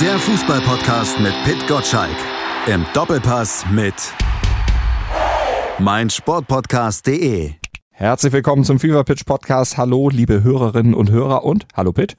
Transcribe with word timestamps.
Der 0.00 0.18
Fußballpodcast 0.18 1.20
mit 1.20 1.32
Pit 1.44 1.66
Gottschalk. 1.66 2.16
Im 2.66 2.84
Doppelpass 2.92 3.64
mit 3.70 3.94
meinsportpodcast.de. 5.78 7.52
Herzlich 7.92 8.32
willkommen 8.34 8.62
zum 8.64 8.78
Fever 8.78 9.04
Pitch 9.04 9.24
Podcast. 9.24 9.78
Hallo, 9.78 10.10
liebe 10.10 10.42
Hörerinnen 10.42 10.92
und 10.92 11.10
Hörer 11.10 11.44
und 11.44 11.66
hallo 11.74 11.94
Pit. 11.94 12.18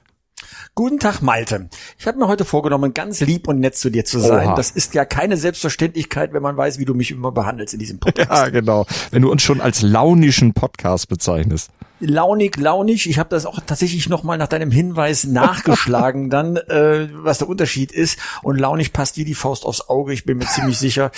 Guten 0.74 0.98
Tag, 0.98 1.22
Malte. 1.22 1.68
Ich 1.98 2.06
habe 2.06 2.18
mir 2.18 2.28
heute 2.28 2.44
vorgenommen, 2.44 2.94
ganz 2.94 3.20
lieb 3.20 3.48
und 3.48 3.60
nett 3.60 3.76
zu 3.76 3.90
dir 3.90 4.04
zu 4.04 4.20
sein. 4.20 4.48
Oha. 4.48 4.56
Das 4.56 4.70
ist 4.70 4.94
ja 4.94 5.04
keine 5.04 5.36
Selbstverständlichkeit, 5.36 6.32
wenn 6.32 6.42
man 6.42 6.56
weiß, 6.56 6.78
wie 6.78 6.84
du 6.84 6.94
mich 6.94 7.10
immer 7.10 7.32
behandelst 7.32 7.74
in 7.74 7.80
diesem 7.80 7.98
Podcast. 7.98 8.30
Ja, 8.30 8.48
genau. 8.48 8.86
Wenn 9.10 9.22
du 9.22 9.30
uns 9.30 9.42
schon 9.42 9.60
als 9.60 9.82
launischen 9.82 10.54
Podcast 10.54 11.08
bezeichnest. 11.08 11.70
Launig, 12.00 12.56
launig. 12.56 13.08
Ich 13.10 13.18
habe 13.18 13.28
das 13.30 13.44
auch 13.44 13.58
tatsächlich 13.66 14.08
nochmal 14.08 14.38
nach 14.38 14.46
deinem 14.46 14.70
Hinweis 14.70 15.24
nachgeschlagen, 15.24 16.30
dann, 16.30 16.56
äh, 16.56 17.08
was 17.12 17.38
der 17.38 17.48
Unterschied 17.48 17.90
ist. 17.90 18.18
Und 18.42 18.58
launig 18.58 18.92
passt 18.92 19.16
wie 19.16 19.24
die 19.24 19.34
Faust 19.34 19.64
aufs 19.64 19.88
Auge. 19.88 20.12
Ich 20.12 20.24
bin 20.24 20.38
mir 20.38 20.46
ziemlich 20.46 20.78
sicher, 20.78 21.10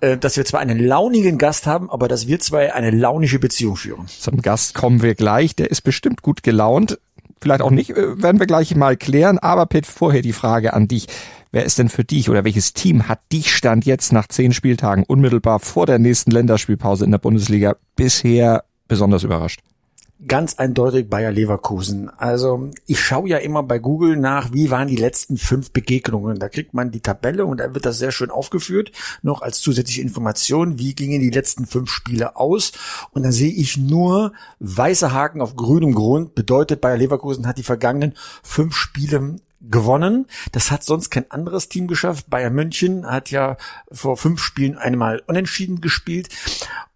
äh, 0.00 0.16
dass 0.16 0.36
wir 0.36 0.44
zwar 0.44 0.60
einen 0.60 0.78
launigen 0.78 1.36
Gast 1.36 1.66
haben, 1.66 1.90
aber 1.90 2.06
dass 2.06 2.28
wir 2.28 2.38
zwei 2.38 2.72
eine 2.72 2.90
launische 2.90 3.40
Beziehung 3.40 3.76
führen. 3.76 4.06
Zum 4.06 4.40
Gast 4.40 4.74
kommen 4.74 5.02
wir 5.02 5.16
gleich. 5.16 5.56
Der 5.56 5.70
ist 5.70 5.82
bestimmt 5.82 6.22
gut 6.22 6.44
gelaunt. 6.44 6.98
Vielleicht 7.42 7.62
auch 7.62 7.70
nicht, 7.70 7.90
äh, 7.90 8.22
werden 8.22 8.38
wir 8.38 8.46
gleich 8.46 8.74
mal 8.76 8.96
klären. 8.96 9.38
Aber 9.38 9.66
Pit, 9.66 9.86
vorher 9.86 10.22
die 10.22 10.32
Frage 10.32 10.74
an 10.74 10.88
dich. 10.88 11.06
Wer 11.52 11.64
ist 11.64 11.78
denn 11.78 11.88
für 11.88 12.04
dich 12.04 12.30
oder 12.30 12.44
welches 12.44 12.74
Team 12.74 13.08
hat 13.08 13.20
dich 13.32 13.54
Stand 13.54 13.84
jetzt 13.84 14.12
nach 14.12 14.28
zehn 14.28 14.52
Spieltagen 14.52 15.04
unmittelbar 15.04 15.58
vor 15.58 15.86
der 15.86 15.98
nächsten 15.98 16.30
Länderspielpause 16.30 17.04
in 17.04 17.10
der 17.10 17.18
Bundesliga 17.18 17.76
bisher 17.96 18.64
besonders 18.86 19.24
überrascht? 19.24 19.60
Ganz 20.26 20.54
eindeutig 20.54 21.08
Bayer 21.08 21.32
Leverkusen. 21.32 22.10
Also 22.10 22.70
ich 22.86 23.00
schaue 23.00 23.30
ja 23.30 23.38
immer 23.38 23.62
bei 23.62 23.78
Google 23.78 24.16
nach, 24.18 24.52
wie 24.52 24.70
waren 24.70 24.88
die 24.88 24.96
letzten 24.96 25.38
fünf 25.38 25.70
Begegnungen. 25.70 26.38
Da 26.38 26.50
kriegt 26.50 26.74
man 26.74 26.90
die 26.90 27.00
Tabelle 27.00 27.46
und 27.46 27.58
da 27.58 27.72
wird 27.74 27.86
das 27.86 27.98
sehr 27.98 28.12
schön 28.12 28.30
aufgeführt, 28.30 28.92
noch 29.22 29.40
als 29.40 29.60
zusätzliche 29.60 30.02
Information, 30.02 30.78
wie 30.78 30.94
gingen 30.94 31.20
die 31.20 31.30
letzten 31.30 31.64
fünf 31.64 31.90
Spiele 31.90 32.36
aus. 32.36 32.72
Und 33.12 33.22
dann 33.22 33.32
sehe 33.32 33.52
ich 33.52 33.78
nur 33.78 34.34
weiße 34.58 35.12
Haken 35.12 35.40
auf 35.40 35.56
grünem 35.56 35.94
Grund. 35.94 36.34
Bedeutet, 36.34 36.82
Bayer 36.82 36.98
Leverkusen 36.98 37.46
hat 37.46 37.56
die 37.56 37.62
vergangenen 37.62 38.14
fünf 38.42 38.76
Spiele 38.76 39.36
gewonnen. 39.62 40.26
Das 40.52 40.70
hat 40.70 40.84
sonst 40.84 41.10
kein 41.10 41.30
anderes 41.30 41.68
Team 41.68 41.86
geschafft. 41.86 42.28
Bayern 42.28 42.54
München 42.54 43.06
hat 43.06 43.30
ja 43.30 43.56
vor 43.90 44.16
fünf 44.16 44.42
Spielen 44.42 44.76
einmal 44.76 45.22
unentschieden 45.26 45.80
gespielt. 45.80 46.28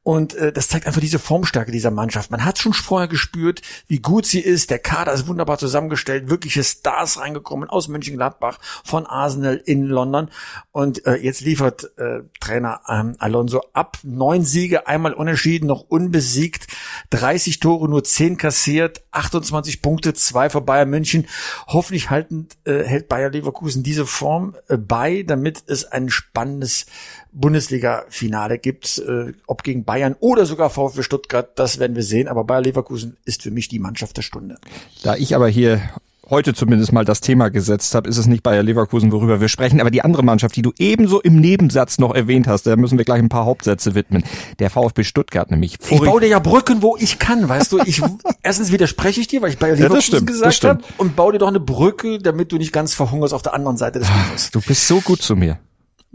Und 0.05 0.35
äh, 0.35 0.53
das 0.53 0.69
zeigt 0.69 0.87
einfach 0.87 1.01
diese 1.01 1.19
Formstärke 1.19 1.73
dieser 1.73 1.91
Mannschaft. 1.91 2.31
Man 2.31 2.45
hat 2.45 2.59
schon 2.59 2.75
vorher 2.75 3.09
gespürt, 3.09 3.63
wie 3.89 4.01
gut 4.01 4.27
sie 4.27 4.41
ist. 4.41 4.69
Der 4.71 4.79
Kader 4.79 5.15
ist 5.15 5.27
wunderbar 5.27 5.57
zusammengestellt. 5.57 6.29
Wirkliche 6.29 6.63
Stars 6.63 7.19
reingekommen 7.19 7.71
aus 7.71 7.89
Mönchengladbach, 7.89 8.59
von 8.85 9.07
Arsenal 9.07 9.57
in 9.65 9.85
London. 9.87 10.29
Und 10.73 11.07
äh, 11.07 11.15
jetzt 11.17 11.41
liefert 11.41 11.91
äh, 11.97 12.21
Trainer 12.39 12.83
ähm, 12.87 13.17
Alonso 13.19 13.63
ab. 13.73 13.97
Neun 14.03 14.45
Siege, 14.45 14.87
einmal 14.87 15.15
unentschieden, 15.15 15.67
noch 15.67 15.81
unbesiegt. 15.89 16.67
30 17.09 17.61
Tore, 17.61 17.89
nur 17.89 18.05
10 18.05 18.37
kassiert. 18.37 19.03
28 19.11 19.81
Punkte, 19.81 20.13
zwei 20.13 20.51
vor 20.51 20.67
Bayern 20.67 20.91
München. 20.91 21.27
Hoffentlich 21.67 22.11
halten, 22.11 22.49
äh, 22.65 22.85
hält 22.85 23.09
Bayer 23.09 23.31
Leverkusen 23.31 23.83
diese 23.83 24.05
Form 24.05 24.55
äh, 24.69 24.77
bei, 24.77 25.23
damit 25.23 25.63
es 25.67 25.87
ein 25.87 26.11
spannendes 26.11 26.85
Bundesliga-Finale 27.35 28.59
gibt, 28.59 28.99
äh, 28.99 29.33
ob 29.47 29.63
gegen 29.63 29.85
Bayern 29.85 30.17
oder 30.21 30.47
sogar 30.47 30.71
VfB 30.71 31.03
Stuttgart, 31.03 31.51
das 31.59 31.79
werden 31.79 31.97
wir 31.97 32.03
sehen. 32.03 32.29
Aber 32.29 32.45
Bayer 32.45 32.63
Leverkusen 32.63 33.17
ist 33.25 33.43
für 33.43 33.51
mich 33.51 33.69
die 33.69 33.79
Mannschaft 33.79 34.17
der 34.17 34.23
Stunde. 34.23 34.57
Da 35.03 35.17
ich 35.17 35.35
aber 35.35 35.49
hier 35.49 35.81
heute 36.31 36.55
zumindest 36.55 36.93
mal 36.93 37.05
das 37.05 37.21
Thema 37.21 37.51
gesetzt 37.51 37.95
habe, 37.95 38.09
ist 38.09 38.17
es 38.17 38.27
nicht 38.27 38.43
Bayer 38.43 38.63
Leverkusen, 38.63 39.13
worüber 39.13 39.41
wir 39.41 39.49
sprechen, 39.49 39.81
aber 39.81 39.91
die 39.91 40.03
andere 40.03 40.23
Mannschaft, 40.23 40.57
die 40.57 40.63
du 40.63 40.73
ebenso 40.79 41.21
im 41.21 41.41
Nebensatz 41.41 41.99
noch 41.99 42.15
erwähnt 42.15 42.47
hast, 42.47 42.67
da 42.67 42.77
müssen 42.77 42.99
wir 42.99 43.05
gleich 43.05 43.19
ein 43.19 43.29
paar 43.29 43.45
Hauptsätze 43.45 43.95
widmen. 43.95 44.25
Der 44.59 44.71
VfB 44.71 45.05
Stuttgart 45.05 45.51
nämlich. 45.51 45.79
Ich 45.91 46.01
baue 46.01 46.21
dir 46.21 46.29
ja 46.29 46.39
Brücken, 46.39 46.83
wo 46.83 46.97
ich 46.99 47.19
kann, 47.19 47.49
weißt 47.49 47.73
du. 47.73 47.79
Ich, 47.85 48.01
erstens 48.43 48.73
widerspreche 48.73 49.21
ich 49.21 49.29
dir, 49.29 49.43
weil 49.43 49.51
ich 49.51 49.59
Bayer 49.59 49.75
Ja, 49.75 49.85
Leverkusen 49.85 50.03
stimmt, 50.03 50.31
das 50.31 50.37
gesagt 50.37 50.55
stimmt. 50.55 50.83
habe 50.83 50.95
und 50.99 51.17
baue 51.17 51.33
dir 51.33 51.39
doch 51.39 51.49
eine 51.49 51.61
Brücke, 51.61 52.19
damit 52.19 52.53
du 52.53 52.57
nicht 52.57 52.73
ganz 52.73 52.95
verhungerst 52.95 53.35
auf 53.35 53.43
der 53.43 53.55
anderen 53.55 53.77
Seite 53.77 53.99
des 53.99 54.09
Ufers. 54.09 54.51
Du 54.51 54.61
bist 54.61 54.87
so 54.87 55.01
gut 55.01 55.21
zu 55.21 55.37
mir. 55.37 55.59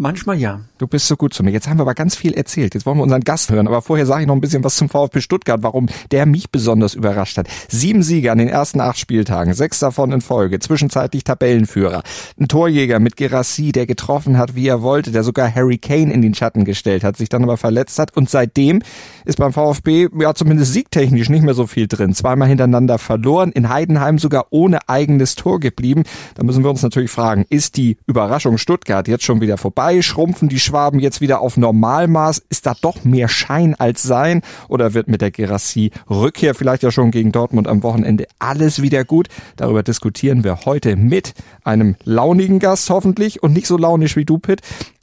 Manchmal 0.02 0.38
ja. 0.38 0.62
Du 0.78 0.88
bist 0.88 1.08
so 1.08 1.18
gut 1.18 1.34
zu 1.34 1.44
mir. 1.44 1.52
Jetzt 1.52 1.68
haben 1.68 1.78
wir 1.78 1.82
aber 1.82 1.94
ganz 1.94 2.16
viel 2.16 2.34
erzählt. 2.34 2.74
Jetzt 2.74 2.86
wollen 2.86 3.00
wir 3.00 3.04
unseren 3.04 3.20
Gast 3.20 3.52
hören. 3.52 3.68
Aber 3.68 3.82
vorher 3.82 4.06
sage 4.06 4.22
ich 4.22 4.28
noch 4.28 4.34
ein 4.34 4.40
bisschen 4.40 4.64
was 4.64 4.78
zum 4.78 4.88
VfB 4.88 5.20
Stuttgart, 5.20 5.62
warum 5.62 5.88
der 6.12 6.26
mich 6.26 6.52
besonders 6.52 6.94
überrascht 6.94 7.38
hat. 7.38 7.50
Sieben 7.68 8.02
Siege 8.02 8.32
an 8.32 8.38
den 8.38 8.48
ersten 8.48 8.80
acht 8.80 8.98
Spieltagen, 8.98 9.54
sechs 9.54 9.80
davon 9.80 10.14
in 10.14 10.22
Folge, 10.22 10.60
zwischenzeitlich 10.60 11.26
Tabellenführer. 11.26 12.04
Ein 12.40 12.48
Torjäger 12.48 13.02
mit 13.02 13.18
Gerassi, 13.18 13.74
der 13.74 13.88
getroffen 13.88 14.38
hat, 14.38 14.56
wie 14.56 14.70
er 14.70 14.82
wollte, 14.82 15.12
der 15.12 15.24
sogar 15.24 15.54
Harry 15.54 15.80
Kane 15.80 16.14
in 16.14 16.22
den 16.22 16.34
Schatten 16.34 16.64
gestellt 16.64 17.04
hat, 17.04 17.18
sich 17.18 17.28
dann 17.28 17.44
aber 17.44 17.58
verletzt 17.58 18.00
hat. 18.00 18.16
Und 18.16 18.30
seitdem 18.30 18.82
ist 19.26 19.38
beim 19.38 19.52
VfB 19.52 20.08
ja 20.18 20.34
zumindest 20.34 20.72
siegtechnisch 20.72 21.28
nicht 21.28 21.44
mehr 21.44 21.56
so 21.56 21.68
viel 21.68 21.90
drin. 21.90 22.14
Zweimal 22.14 22.48
hintereinander 22.48 23.00
verloren, 23.00 23.52
in 23.52 23.68
Heidenheim 23.68 24.18
sogar 24.18 24.46
ohne 24.52 24.80
eigenes 24.88 25.36
Tor 25.36 25.60
geblieben. 25.60 26.04
Da 26.36 26.44
müssen 26.46 26.64
wir 26.64 26.70
uns 26.70 26.84
natürlich 26.84 27.12
fragen, 27.12 27.46
ist 27.50 27.76
die 27.76 27.98
Überraschung 28.08 28.58
Stuttgart 28.58 29.06
jetzt 29.10 29.26
schon 29.26 29.42
wieder 29.42 29.58
vorbei? 29.58 29.89
Schrumpfen 30.02 30.50
die 30.50 30.60
Schwaben 30.60 31.00
jetzt 31.00 31.22
wieder 31.22 31.42
auf 31.42 31.58
Normalmaß? 31.58 32.44
Ist 32.50 32.66
da 32.66 32.74
doch 32.82 33.04
mehr 33.04 33.28
Schein 33.28 33.76
als 33.78 34.04
Sein? 34.04 34.42
Oder 34.68 34.94
wird 34.94 35.08
mit 35.08 35.22
der 35.22 35.32
Gerassi 35.32 35.92
Rückkehr 36.10 36.56
vielleicht 36.56 36.84
ja 36.84 36.92
schon 36.92 37.12
gegen 37.12 37.32
Dortmund 37.32 37.68
am 37.68 37.84
Wochenende 37.84 38.26
alles 38.40 38.82
wieder 38.82 39.04
gut? 39.04 39.28
Darüber 39.58 39.84
diskutieren 39.84 40.44
wir 40.44 40.66
heute 40.66 40.96
mit 40.96 41.34
einem 41.64 41.96
launigen 42.04 42.60
Gast 42.60 42.90
hoffentlich 42.90 43.44
und 43.44 43.54
nicht 43.54 43.68
so 43.68 43.78
launisch 43.78 44.16
wie 44.16 44.26
du, 44.26 44.38
Pitt. 44.38 44.62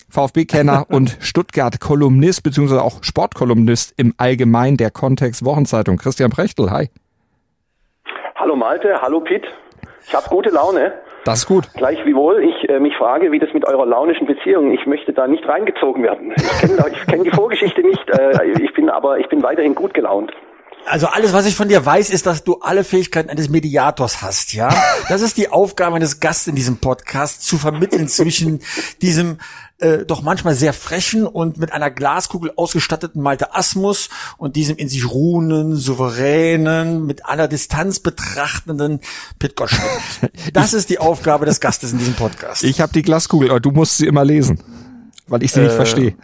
VfB-Kenner 0.09 0.87
und 0.91 1.17
Stuttgart-Kolumnist 1.21 2.43
beziehungsweise 2.43 2.83
auch 2.83 3.03
Sportkolumnist 3.03 3.95
im 3.97 4.15
Allgemeinen 4.17 4.77
der 4.77 4.91
Kontext 4.91 5.45
Wochenzeitung. 5.45 5.97
Christian 5.99 6.31
Prechtl, 6.31 6.71
hi. 6.71 6.89
Hallo 8.37 8.57
Malte, 8.57 9.01
hallo 9.03 9.21
Pitt. 9.21 9.45
Ich 10.07 10.15
habe 10.15 10.29
gute 10.29 10.51
Laune. 10.51 10.93
Das 11.27 11.41
ist 11.41 11.47
gut. 11.47 11.65
Gleichwohl 11.75 12.45
ich 12.45 12.69
äh, 12.69 12.79
mich 12.79 12.97
frage, 12.97 13.33
wie 13.33 13.41
das 13.41 13.53
mit 13.53 13.67
eurer 13.67 13.85
launischen 13.85 14.29
Beziehung. 14.29 14.71
Ich 14.71 14.87
möchte 14.87 15.13
da 15.13 15.27
nicht 15.27 15.47
reingezogen 15.49 16.05
werden. 16.05 16.33
Ich 16.37 16.59
kenne 16.61 16.77
kenn 17.11 17.25
die 17.25 17.31
Vorgeschichte 17.31 17.81
nicht. 17.83 18.09
Äh, 18.11 18.63
ich 18.63 18.73
bin 18.75 18.89
aber 18.89 19.19
ich 19.19 19.29
bin 19.29 19.43
weiterhin 19.43 19.75
gut 19.75 19.93
gelaunt. 19.93 20.33
Also 20.89 21.09
alles, 21.09 21.33
was 21.33 21.47
ich 21.47 21.57
von 21.57 21.69
dir 21.69 21.85
weiß, 21.85 22.11
ist, 22.11 22.27
dass 22.27 22.45
du 22.45 22.61
alle 22.61 22.85
Fähigkeiten 22.85 23.29
eines 23.29 23.49
Mediators 23.49 24.23
hast, 24.23 24.53
ja? 24.53 24.69
Das 25.09 25.21
ist 25.21 25.37
die 25.37 25.49
Aufgabe 25.49 25.97
eines 25.97 26.21
Gastes 26.21 26.47
in 26.49 26.55
diesem 26.55 26.79
Podcast, 26.79 27.43
zu 27.43 27.59
vermitteln 27.59 28.09
zwischen 28.09 28.61
diesem 29.03 29.39
äh, 29.79 30.05
doch 30.05 30.23
manchmal 30.23 30.55
sehr 30.55 30.73
frechen 30.73 31.27
und 31.27 31.59
mit 31.59 31.73
einer 31.73 31.91
Glaskugel 31.91 32.53
ausgestatteten 32.57 33.21
Malte 33.21 33.55
Asmus 33.55 34.09
und 34.39 34.57
diesem 34.57 34.77
in 34.77 34.89
sich 34.89 35.11
ruhenden, 35.11 35.77
souveränen, 35.77 37.05
mit 37.05 37.27
aller 37.27 37.49
Distanz 37.49 37.99
betrachtenden 38.01 39.01
Pit 39.39 39.57
Gottschalk. 39.57 39.91
Das 40.53 40.73
ist 40.73 40.89
die 40.89 40.99
Aufgabe 40.99 41.47
des 41.47 41.61
Gastes 41.61 41.93
in 41.93 41.99
diesem 41.99 42.15
Podcast. 42.15 42.63
Ich 42.63 42.81
habe 42.81 42.93
die 42.93 43.03
Glaskugel, 43.03 43.51
aber 43.51 43.61
du 43.61 43.73
musst 43.73 43.99
sie 43.99 44.07
immer 44.07 44.25
lesen, 44.25 44.61
weil 45.29 45.43
ich 45.43 45.53
sie 45.53 45.61
nicht 45.61 45.73
Äh, 45.73 45.77
verstehe. 45.77 46.15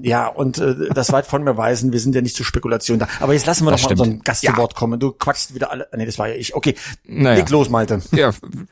Ja, 0.00 0.26
und 0.28 0.58
äh, 0.58 0.74
das 0.94 1.12
weit 1.12 1.26
von 1.26 1.44
mir 1.44 1.56
weisen, 1.56 1.92
wir 1.92 1.98
sind 2.00 2.14
ja 2.14 2.20
nicht 2.22 2.34
zur 2.36 2.44
Spekulation 2.46 2.98
da. 2.98 3.06
Aber 3.20 3.32
jetzt 3.34 3.46
lassen 3.46 3.64
wir 3.64 3.70
Das 3.70 3.82
doch 3.82 3.90
mal 3.90 3.94
stimmt. 3.96 4.00
unseren 4.08 4.24
Gast 4.24 4.42
Ja. 4.42 4.52
zu 4.52 4.58
Wort 4.58 4.74
kommen. 4.74 4.98
Du 4.98 5.12
quatschst 5.12 5.54
wieder 5.54 5.70
alle. 5.70 5.86
Nee, 5.96 6.06
das 6.06 6.18
war 6.18 6.28
ja 6.28 6.34
ich. 6.34 6.54
Okay, 6.54 6.74
Naja. 7.06 7.36
leg 7.38 7.50
los, 7.50 7.70
Malte. 7.70 8.00
Ja, 8.12 8.30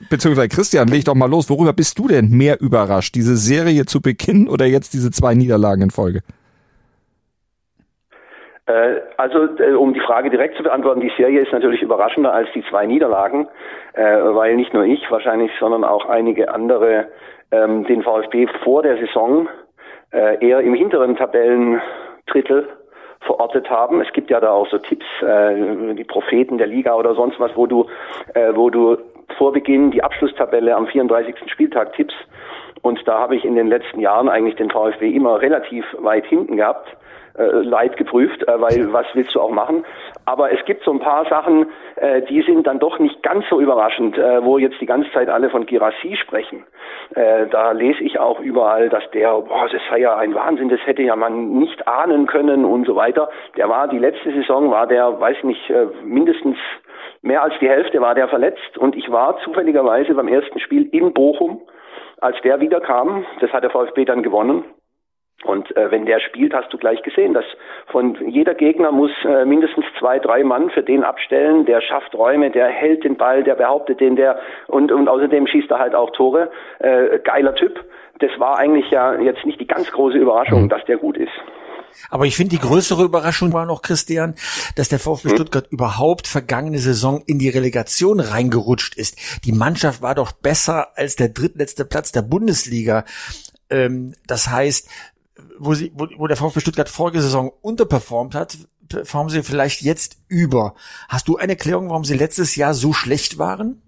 beziehungsweise 0.09 0.49
Christian, 0.49 0.89
leg 0.89 1.05
doch 1.05 1.15
mal 1.15 1.31
los. 1.31 1.49
Worüber 1.51 1.73
bist 1.73 1.99
du 1.99 2.09
denn 2.09 2.31
mehr 2.31 2.61
überrascht? 2.61 3.15
Diese 3.15 3.37
Serie 3.37 3.85
zu 3.87 4.01
Beginn 4.01 4.49
oder 4.49 4.67
jetzt 4.67 4.93
diese 4.95 5.11
zwei 5.11 5.35
Niederlagen 5.35 5.83
in 5.83 5.91
Folge? 5.91 6.23
Äh, 8.67 9.01
also 9.17 9.45
äh, 9.59 9.73
um 9.75 9.95
die 9.95 10.01
Frage 10.01 10.31
direkt 10.31 10.57
zu 10.57 10.63
beantworten, 10.63 11.01
die 11.01 11.13
Serie 11.17 11.41
ist 11.43 11.53
natürlich 11.53 11.83
überraschender 11.83 12.33
als 12.33 12.49
die 12.55 12.63
zwei 12.71 12.87
Niederlagen, 12.87 13.49
äh, 13.95 14.03
weil 14.03 14.57
nicht 14.57 14.75
nur 14.75 14.85
ich 14.85 15.01
wahrscheinlich, 15.11 15.51
sondern 15.59 15.85
auch 15.85 16.07
einige 16.07 16.53
andere 16.53 17.09
ähm, 17.51 17.85
den 17.85 18.03
VfB 18.03 18.47
vor 18.63 18.83
der 18.83 18.97
Saison 18.99 19.49
äh, 20.13 20.45
eher 20.45 20.61
im 20.61 20.75
hinteren 20.75 21.17
Tabellendrittel 21.17 22.69
verortet 23.21 23.69
haben. 23.71 24.01
Es 24.01 24.13
gibt 24.13 24.31
ja 24.31 24.41
da 24.41 24.51
auch 24.51 24.69
so 24.69 24.79
Tipps, 24.79 25.07
äh, 25.23 25.95
die 25.95 26.05
Propheten 26.05 26.59
der 26.59 26.67
Liga 26.67 26.95
oder 26.95 27.15
sonst 27.15 27.39
was, 27.39 27.55
wo 27.55 27.67
du, 27.67 27.87
äh, 28.35 28.53
wo 28.55 28.71
du 28.71 28.97
vor 29.37 29.53
Beginn 29.53 29.91
die 29.91 30.03
Abschlusstabelle 30.03 30.75
am 30.75 30.87
34. 30.87 31.35
Spieltag 31.47 31.93
tippst. 31.95 32.17
Und 32.83 33.07
da 33.07 33.19
habe 33.19 33.37
ich 33.37 33.45
in 33.45 33.55
den 33.55 33.69
letzten 33.69 34.01
Jahren 34.01 34.29
eigentlich 34.29 34.57
den 34.57 34.71
VfB 34.71 35.11
immer 35.11 35.41
relativ 35.41 35.85
weit 35.99 36.27
hinten 36.27 36.57
gehabt 36.57 36.97
leid 37.63 37.97
geprüft, 37.97 38.47
äh, 38.47 38.61
weil 38.61 38.93
was 38.93 39.07
willst 39.15 39.35
du 39.35 39.41
auch 39.41 39.51
machen? 39.51 39.85
Aber 40.27 40.53
es 40.53 40.65
gibt 40.65 40.85
so 40.85 40.93
ein 40.93 41.01
paar 41.01 41.25
Sachen, 41.27 41.67
äh, 41.97 42.23
die 42.23 42.43
sind 42.43 42.67
dann 42.67 42.79
doch 42.79 42.99
nicht 42.99 43.23
ganz 43.23 43.45
so 43.49 43.61
überraschend, 43.61 44.19
äh, 44.19 44.45
wo 44.45 44.59
jetzt 44.59 44.81
die 44.81 44.87
ganze 44.87 45.11
Zeit 45.13 45.29
alle 45.29 45.51
von 45.51 45.67
Girassi 45.67 46.17
sprechen. 46.17 46.65
Äh, 47.15 47.47
da 47.51 47.73
lese 47.73 48.03
ich 48.03 48.19
auch 48.19 48.41
überall, 48.41 48.89
dass 48.89 49.09
der, 49.13 49.33
boah, 49.41 49.69
das 49.71 49.83
sei 49.91 49.99
ja 49.99 50.17
ein 50.17 50.35
Wahnsinn, 50.35 50.69
das 50.69 50.81
hätte 50.87 51.03
ja 51.03 51.17
man 51.17 51.59
nicht 51.59 51.87
ahnen 51.89 52.27
können 52.27 52.65
und 52.65 52.87
so 52.87 52.97
weiter. 52.97 53.31
Der 53.57 53.69
war 53.69 53.89
die 53.89 53.99
letzte 53.99 54.33
Saison, 54.33 54.71
war 54.71 54.87
der, 54.87 55.21
weiß 55.21 55.43
nicht, 55.45 55.71
äh, 55.71 55.87
mindestens 56.05 56.57
mehr 57.23 57.43
als 57.43 57.55
die 57.61 57.69
Hälfte 57.69 58.01
war 58.01 58.15
der 58.15 58.29
verletzt 58.29 58.79
und 58.79 58.97
ich 58.97 59.11
war 59.11 59.39
zufälligerweise 59.41 60.15
beim 60.15 60.29
ersten 60.29 60.59
Spiel 60.61 60.89
in 60.93 61.13
Bochum 61.13 61.63
als 62.21 62.37
der 62.43 62.61
wiederkam, 62.61 63.25
das 63.41 63.51
hat 63.53 63.63
der 63.63 63.71
VfB 63.71 64.05
dann 64.05 64.23
gewonnen. 64.23 64.65
Und 65.45 65.75
äh, 65.75 65.91
wenn 65.91 66.05
der 66.05 66.21
spielt, 66.21 66.53
hast 66.53 66.71
du 66.73 66.77
gleich 66.77 67.03
gesehen, 67.03 67.33
dass 67.33 67.45
von 67.87 68.17
jeder 68.29 68.55
Gegner 68.55 68.93
muss 68.93 69.11
äh, 69.25 69.47
mindestens 69.47 69.87
zwei, 69.99 70.19
drei 70.19 70.45
Mann 70.45 70.69
für 70.71 70.83
den 70.83 71.03
abstellen. 71.03 71.65
Der 71.65 71.81
schafft 71.81 72.15
Räume, 72.15 72.51
der 72.51 72.69
hält 72.69 73.05
den 73.05 73.17
Ball, 73.17 73.43
der 73.43 73.55
behauptet 73.55 74.01
den, 74.01 74.17
der 74.17 74.39
und 74.67 74.93
und 74.93 75.09
außerdem 75.09 75.47
schießt 75.47 75.71
er 75.71 75.79
halt 75.79 75.95
auch 75.95 76.11
Tore. 76.11 76.51
Äh, 76.79 77.21
geiler 77.21 77.55
Typ. 77.55 77.83
Das 78.19 78.31
war 78.39 78.59
eigentlich 78.59 78.91
ja 78.91 79.19
jetzt 79.19 79.47
nicht 79.47 79.59
die 79.61 79.67
ganz 79.67 79.91
große 79.91 80.19
Überraschung, 80.19 80.65
mhm. 80.65 80.69
dass 80.69 80.85
der 80.85 80.99
gut 80.99 81.17
ist. 81.17 81.33
Aber 82.11 82.27
ich 82.27 82.37
finde, 82.37 82.51
die 82.51 82.63
größere 82.63 83.05
Überraschung 83.05 83.53
war 83.53 83.67
noch, 83.67 83.83
Christian, 83.83 84.35
dass 84.77 84.89
der 84.89 84.99
VfB 84.99 85.31
hm? 85.31 85.37
Stuttgart 85.37 85.67
überhaupt 85.71 86.27
vergangene 86.27 86.79
Saison 86.79 87.23
in 87.27 87.39
die 87.39 87.49
Relegation 87.49 88.21
reingerutscht 88.21 88.95
ist. 88.97 89.17
Die 89.45 89.53
Mannschaft 89.53 90.03
war 90.03 90.15
doch 90.15 90.33
besser 90.33 90.97
als 90.97 91.17
der 91.17 91.31
drittletzte 91.31 91.85
Platz 91.85 92.13
der 92.13 92.23
Bundesliga. 92.23 93.05
Ähm, 93.71 94.15
das 94.27 94.51
heißt, 94.51 94.89
wo, 95.59 95.75
sie, 95.75 95.93
wo, 95.95 96.07
wo 96.17 96.27
der 96.27 96.37
VfB 96.37 96.61
Stuttgart 96.61 96.89
vorige 96.89 97.21
Saison 97.21 97.53
unterperformt 97.63 98.35
hat, 98.35 98.57
performen 98.89 99.31
sie 99.31 99.43
vielleicht 99.43 99.83
jetzt 99.83 100.19
über. 100.29 100.75
Hast 101.09 101.29
du 101.29 101.37
eine 101.37 101.53
Erklärung, 101.53 101.91
warum 101.91 102.05
sie 102.05 102.17
letztes 102.17 102.57
Jahr 102.57 102.75
so 102.75 102.93
schlecht 102.93 103.39
waren? 103.39 103.83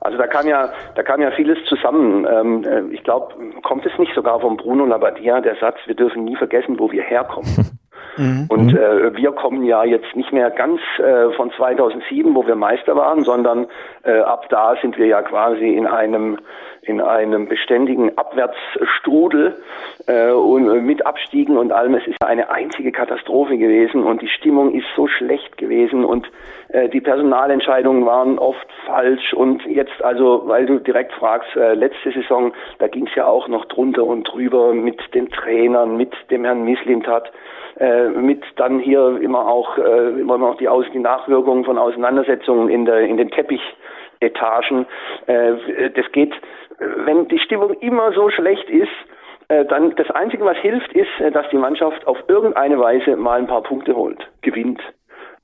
Also 0.00 0.18
da 0.18 0.26
kam 0.26 0.48
ja, 0.48 0.72
da 0.96 1.02
kam 1.02 1.20
ja 1.20 1.30
vieles 1.30 1.58
zusammen. 1.68 2.26
Ähm, 2.28 2.64
äh, 2.64 2.94
ich 2.94 3.04
glaube, 3.04 3.34
kommt 3.62 3.86
es 3.86 3.96
nicht 3.98 4.12
sogar 4.14 4.40
von 4.40 4.56
Bruno 4.56 4.84
Labbadia, 4.84 5.40
der 5.40 5.56
Satz, 5.60 5.76
wir 5.86 5.94
dürfen 5.94 6.24
nie 6.24 6.36
vergessen, 6.36 6.78
wo 6.78 6.90
wir 6.90 7.02
herkommen. 7.02 7.78
Mhm. 8.16 8.46
Und 8.48 8.74
äh, 8.74 9.16
wir 9.16 9.32
kommen 9.32 9.64
ja 9.64 9.84
jetzt 9.84 10.14
nicht 10.14 10.32
mehr 10.32 10.50
ganz 10.50 10.80
äh, 10.98 11.30
von 11.32 11.50
2007, 11.52 12.34
wo 12.34 12.46
wir 12.46 12.56
Meister 12.56 12.96
waren, 12.96 13.22
sondern 13.24 13.66
äh, 14.04 14.18
ab 14.18 14.48
da 14.50 14.74
sind 14.80 14.98
wir 14.98 15.06
ja 15.06 15.22
quasi 15.22 15.68
in 15.68 15.86
einem 15.86 16.38
in 16.84 17.00
einem 17.00 17.46
beständigen 17.46 18.18
Abwärtsstrudel 18.18 19.56
äh, 20.08 20.30
und 20.30 20.68
äh, 20.68 20.80
mit 20.80 21.06
Abstiegen 21.06 21.56
und 21.56 21.70
allem. 21.70 21.94
Es 21.94 22.06
ist 22.08 22.16
eine 22.24 22.50
einzige 22.50 22.90
Katastrophe 22.90 23.56
gewesen 23.56 24.02
und 24.02 24.20
die 24.20 24.28
Stimmung 24.28 24.74
ist 24.74 24.86
so 24.96 25.06
schlecht 25.06 25.56
gewesen 25.58 26.04
und 26.04 26.28
äh, 26.68 26.88
die 26.88 27.00
Personalentscheidungen 27.00 28.04
waren 28.04 28.36
oft 28.38 28.66
falsch 28.84 29.32
und 29.32 29.64
jetzt 29.66 30.02
also, 30.02 30.42
weil 30.46 30.66
du 30.66 30.80
direkt 30.80 31.12
fragst, 31.12 31.54
äh, 31.54 31.74
letzte 31.74 32.10
Saison, 32.10 32.52
da 32.80 32.88
ging 32.88 33.06
es 33.06 33.14
ja 33.14 33.26
auch 33.26 33.46
noch 33.46 33.66
drunter 33.66 34.04
und 34.04 34.24
drüber 34.24 34.74
mit 34.74 35.00
den 35.14 35.30
Trainern, 35.30 35.96
mit 35.96 36.12
dem 36.32 36.44
Herrn 36.44 36.64
Mislintat, 36.64 37.30
äh, 37.82 38.08
mit 38.08 38.42
dann 38.56 38.78
hier 38.78 39.18
immer 39.20 39.46
auch 39.46 39.76
äh, 39.76 40.20
immer 40.20 40.38
noch 40.38 40.56
die, 40.56 40.68
Aus 40.68 40.86
die 40.94 41.00
Nachwirkungen 41.00 41.64
von 41.64 41.78
Auseinandersetzungen 41.78 42.68
in 42.68 42.84
der 42.84 43.00
in 43.00 43.16
den 43.16 43.30
Teppichetagen. 43.30 44.86
Äh, 45.26 45.90
das 45.90 46.10
geht 46.12 46.32
wenn 46.78 47.28
die 47.28 47.38
Stimmung 47.38 47.74
immer 47.80 48.12
so 48.12 48.30
schlecht 48.30 48.68
ist, 48.70 48.90
äh, 49.48 49.64
dann 49.64 49.94
das 49.96 50.10
Einzige, 50.10 50.44
was 50.44 50.56
hilft, 50.58 50.92
ist, 50.92 51.20
äh, 51.20 51.30
dass 51.30 51.48
die 51.50 51.58
Mannschaft 51.58 52.06
auf 52.06 52.18
irgendeine 52.28 52.78
Weise 52.78 53.16
mal 53.16 53.38
ein 53.38 53.46
paar 53.46 53.62
Punkte 53.62 53.94
holt, 53.94 54.26
gewinnt. 54.42 54.80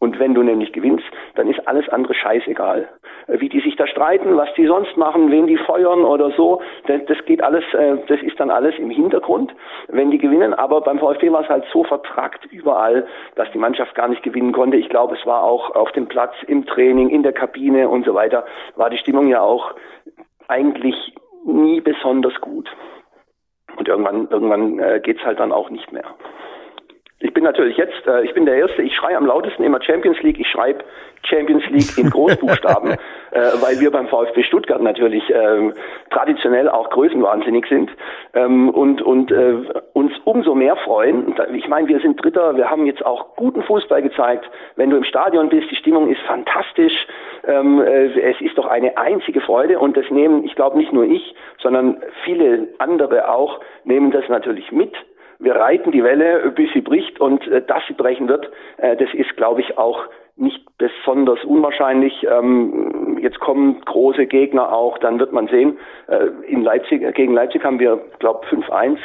Und 0.00 0.20
wenn 0.20 0.34
du 0.34 0.42
nämlich 0.42 0.72
gewinnst, 0.72 1.04
dann 1.34 1.48
ist 1.48 1.66
alles 1.66 1.88
andere 1.88 2.14
scheißegal. 2.14 2.88
Äh, 3.26 3.40
wie 3.40 3.48
die 3.48 3.60
sich 3.60 3.76
da 3.76 3.86
streiten, 3.86 4.36
was 4.36 4.52
die 4.54 4.66
sonst 4.66 4.96
machen, 4.96 5.30
wen 5.30 5.46
die 5.46 5.56
feuern 5.56 6.04
oder 6.04 6.30
so, 6.30 6.62
das, 6.86 7.04
das 7.06 7.24
geht 7.24 7.42
alles, 7.42 7.64
das 7.72 8.22
ist 8.22 8.38
dann 8.38 8.50
alles 8.50 8.78
im 8.78 8.90
Hintergrund, 8.90 9.52
wenn 9.88 10.10
die 10.10 10.18
gewinnen. 10.18 10.54
Aber 10.54 10.80
beim 10.80 10.98
VfB 10.98 11.32
war 11.32 11.42
es 11.42 11.48
halt 11.48 11.64
so 11.72 11.84
vertragt 11.84 12.46
überall, 12.50 13.06
dass 13.34 13.50
die 13.52 13.58
Mannschaft 13.58 13.94
gar 13.94 14.08
nicht 14.08 14.22
gewinnen 14.22 14.52
konnte. 14.52 14.76
Ich 14.76 14.88
glaube, 14.88 15.16
es 15.16 15.26
war 15.26 15.42
auch 15.42 15.74
auf 15.74 15.90
dem 15.92 16.06
Platz, 16.06 16.34
im 16.46 16.66
Training, 16.66 17.10
in 17.10 17.22
der 17.22 17.32
Kabine 17.32 17.88
und 17.88 18.04
so 18.04 18.14
weiter, 18.14 18.44
war 18.76 18.90
die 18.90 18.98
Stimmung 18.98 19.28
ja 19.28 19.40
auch 19.40 19.74
eigentlich 20.48 21.14
nie 21.44 21.80
besonders 21.80 22.40
gut. 22.40 22.68
Und 23.76 23.88
irgendwann, 23.88 24.28
irgendwann 24.28 24.78
äh, 24.78 25.00
geht's 25.00 25.24
halt 25.24 25.38
dann 25.38 25.52
auch 25.52 25.70
nicht 25.70 25.92
mehr. 25.92 26.04
Ich 27.20 27.34
bin 27.34 27.42
natürlich 27.42 27.76
jetzt, 27.76 28.06
äh, 28.06 28.22
ich 28.24 28.32
bin 28.32 28.46
der 28.46 28.54
Erste, 28.54 28.80
ich 28.82 28.94
schreie 28.94 29.16
am 29.16 29.26
lautesten 29.26 29.64
immer 29.64 29.82
Champions 29.82 30.22
League, 30.22 30.38
ich 30.38 30.46
schreibe 30.46 30.84
Champions 31.24 31.64
League 31.68 31.98
in 31.98 32.10
Großbuchstaben, 32.10 32.92
äh, 33.32 33.40
weil 33.60 33.80
wir 33.80 33.90
beim 33.90 34.06
VfB 34.06 34.44
Stuttgart 34.44 34.80
natürlich 34.80 35.24
ähm, 35.30 35.72
traditionell 36.10 36.68
auch 36.68 36.90
größenwahnsinnig 36.90 37.66
sind 37.68 37.90
ähm, 38.34 38.70
und, 38.70 39.02
und 39.02 39.32
äh, 39.32 39.54
uns 39.94 40.12
umso 40.24 40.54
mehr 40.54 40.76
freuen. 40.76 41.34
Ich 41.54 41.66
meine, 41.66 41.88
wir 41.88 41.98
sind 41.98 42.22
Dritter, 42.22 42.56
wir 42.56 42.70
haben 42.70 42.86
jetzt 42.86 43.04
auch 43.04 43.34
guten 43.34 43.64
Fußball 43.64 44.00
gezeigt. 44.00 44.48
Wenn 44.76 44.90
du 44.90 44.96
im 44.96 45.04
Stadion 45.04 45.48
bist, 45.48 45.68
die 45.72 45.76
Stimmung 45.76 46.08
ist 46.08 46.20
fantastisch. 46.20 46.94
Ähm, 47.48 47.80
äh, 47.80 48.30
es 48.30 48.40
ist 48.40 48.56
doch 48.56 48.66
eine 48.66 48.96
einzige 48.96 49.40
Freude 49.40 49.80
und 49.80 49.96
das 49.96 50.08
nehmen, 50.10 50.44
ich 50.44 50.54
glaube 50.54 50.78
nicht 50.78 50.92
nur 50.92 51.04
ich, 51.04 51.34
sondern 51.60 52.00
viele 52.24 52.68
andere 52.78 53.28
auch, 53.28 53.58
nehmen 53.82 54.12
das 54.12 54.28
natürlich 54.28 54.70
mit 54.70 54.94
wir 55.38 55.54
reiten 55.54 55.92
die 55.92 56.02
Welle, 56.02 56.50
bis 56.54 56.72
sie 56.72 56.80
bricht 56.80 57.20
und 57.20 57.46
äh, 57.48 57.62
dass 57.62 57.82
sie 57.86 57.94
brechen 57.94 58.28
wird, 58.28 58.50
äh, 58.78 58.96
das 58.96 59.12
ist, 59.14 59.36
glaube 59.36 59.60
ich, 59.60 59.78
auch 59.78 60.04
nicht 60.36 60.64
besonders 60.78 61.42
unwahrscheinlich. 61.44 62.26
Ähm, 62.28 63.18
jetzt 63.20 63.40
kommen 63.40 63.80
große 63.84 64.26
Gegner 64.26 64.72
auch, 64.72 64.98
dann 64.98 65.18
wird 65.18 65.32
man 65.32 65.48
sehen. 65.48 65.78
Äh, 66.06 66.28
in 66.46 66.62
Leipzig, 66.62 67.02
gegen 67.14 67.34
Leipzig 67.34 67.64
haben 67.64 67.80
wir, 67.80 68.00
glaube 68.18 68.46
5-1 68.46 68.98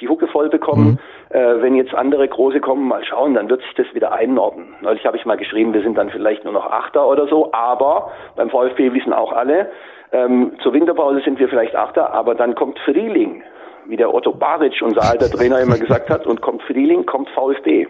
die 0.00 0.08
Hucke 0.08 0.26
voll 0.26 0.48
bekommen. 0.48 0.98
Mhm. 1.30 1.36
Äh, 1.36 1.62
wenn 1.62 1.76
jetzt 1.76 1.94
andere 1.94 2.26
große 2.26 2.60
kommen, 2.60 2.88
mal 2.88 3.04
schauen, 3.04 3.34
dann 3.34 3.48
wird 3.48 3.62
sich 3.62 3.74
das 3.74 3.94
wieder 3.94 4.12
einordnen. 4.12 4.74
Neulich 4.80 5.04
habe 5.06 5.16
ich 5.16 5.24
mal 5.24 5.36
geschrieben, 5.36 5.74
wir 5.74 5.82
sind 5.82 5.96
dann 5.96 6.10
vielleicht 6.10 6.44
nur 6.44 6.52
noch 6.52 6.66
Achter 6.66 7.06
oder 7.06 7.26
so, 7.28 7.52
aber 7.52 8.10
beim 8.36 8.50
VfB 8.50 8.92
wissen 8.94 9.12
auch 9.12 9.32
alle, 9.32 9.70
ähm, 10.12 10.52
zur 10.62 10.72
Winterpause 10.72 11.20
sind 11.20 11.38
wir 11.38 11.48
vielleicht 11.48 11.74
Achter, 11.74 12.12
aber 12.12 12.34
dann 12.34 12.54
kommt 12.54 12.78
Frieling 12.80 13.42
wie 13.86 13.96
der 13.96 14.12
Otto 14.12 14.32
Baric, 14.32 14.80
unser 14.82 15.02
alter 15.02 15.30
Trainer, 15.30 15.60
immer 15.60 15.78
gesagt 15.78 16.10
hat, 16.10 16.26
und 16.26 16.40
kommt 16.40 16.62
Frieling, 16.62 17.06
kommt 17.06 17.28
VfB. 17.30 17.86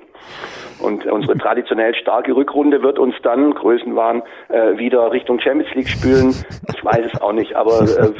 Und 0.78 1.06
unsere 1.06 1.38
traditionell 1.38 1.94
starke 1.94 2.34
Rückrunde 2.34 2.82
wird 2.82 2.98
uns 2.98 3.14
dann, 3.22 3.54
Größenwahn, 3.54 4.22
äh, 4.48 4.78
wieder 4.78 5.12
Richtung 5.12 5.38
Champions 5.38 5.72
League 5.74 5.88
spülen. 5.88 6.34
Ich 6.74 6.84
weiß 6.84 7.06
es 7.12 7.20
auch 7.20 7.32
nicht, 7.32 7.54
aber 7.54 7.82
äh, 7.82 8.12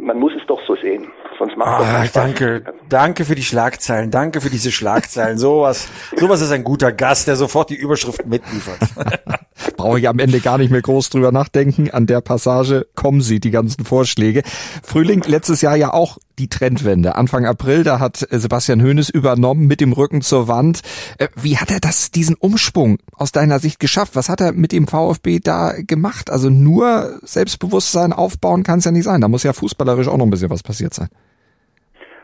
man 0.00 0.18
muss 0.18 0.32
es 0.34 0.44
doch 0.48 0.60
so 0.66 0.74
sehen. 0.74 1.06
Sonst 1.38 1.56
macht 1.56 1.68
ah, 1.68 2.02
das 2.02 2.12
Danke, 2.12 2.64
danke 2.88 3.24
für 3.24 3.34
die 3.34 3.42
Schlagzeilen, 3.42 4.10
danke 4.10 4.40
für 4.40 4.50
diese 4.50 4.72
Schlagzeilen. 4.72 5.38
sowas, 5.38 5.88
sowas 6.16 6.40
ist 6.40 6.50
ein 6.50 6.64
guter 6.64 6.92
Gast, 6.92 7.28
der 7.28 7.36
sofort 7.36 7.70
die 7.70 7.76
Überschrift 7.76 8.26
mitliefert. 8.26 8.78
Brauche 9.76 9.98
ich 9.98 10.08
am 10.08 10.18
Ende 10.18 10.40
gar 10.40 10.58
nicht 10.58 10.70
mehr 10.70 10.82
groß 10.82 11.10
drüber 11.10 11.30
nachdenken. 11.30 11.90
An 11.90 12.06
der 12.06 12.20
Passage 12.20 12.86
kommen 12.94 13.20
sie, 13.20 13.38
die 13.38 13.50
ganzen 13.50 13.84
Vorschläge. 13.84 14.42
Frühling 14.82 15.22
letztes 15.26 15.62
Jahr 15.62 15.76
ja 15.76 15.92
auch 15.92 16.18
die 16.38 16.48
Trendwende. 16.48 17.01
Anfang 17.06 17.46
April, 17.46 17.84
da 17.84 18.00
hat 18.00 18.16
Sebastian 18.16 18.82
Hoeneß 18.82 19.10
übernommen 19.10 19.66
mit 19.66 19.80
dem 19.80 19.92
Rücken 19.92 20.22
zur 20.22 20.48
Wand. 20.48 20.82
Äh, 21.18 21.28
wie 21.34 21.56
hat 21.56 21.70
er 21.70 21.80
das, 21.80 22.10
diesen 22.10 22.36
Umsprung 22.36 22.98
aus 23.16 23.32
deiner 23.32 23.58
Sicht 23.58 23.80
geschafft? 23.80 24.16
Was 24.16 24.28
hat 24.28 24.40
er 24.40 24.52
mit 24.52 24.72
dem 24.72 24.86
VfB 24.86 25.40
da 25.42 25.72
gemacht? 25.76 26.30
Also 26.30 26.50
nur 26.50 27.18
Selbstbewusstsein 27.22 28.12
aufbauen 28.12 28.62
kann 28.62 28.78
es 28.78 28.84
ja 28.84 28.92
nicht 28.92 29.04
sein. 29.04 29.20
Da 29.20 29.28
muss 29.28 29.42
ja 29.42 29.52
fußballerisch 29.52 30.08
auch 30.08 30.16
noch 30.16 30.26
ein 30.26 30.30
bisschen 30.30 30.50
was 30.50 30.62
passiert 30.62 30.94
sein. 30.94 31.08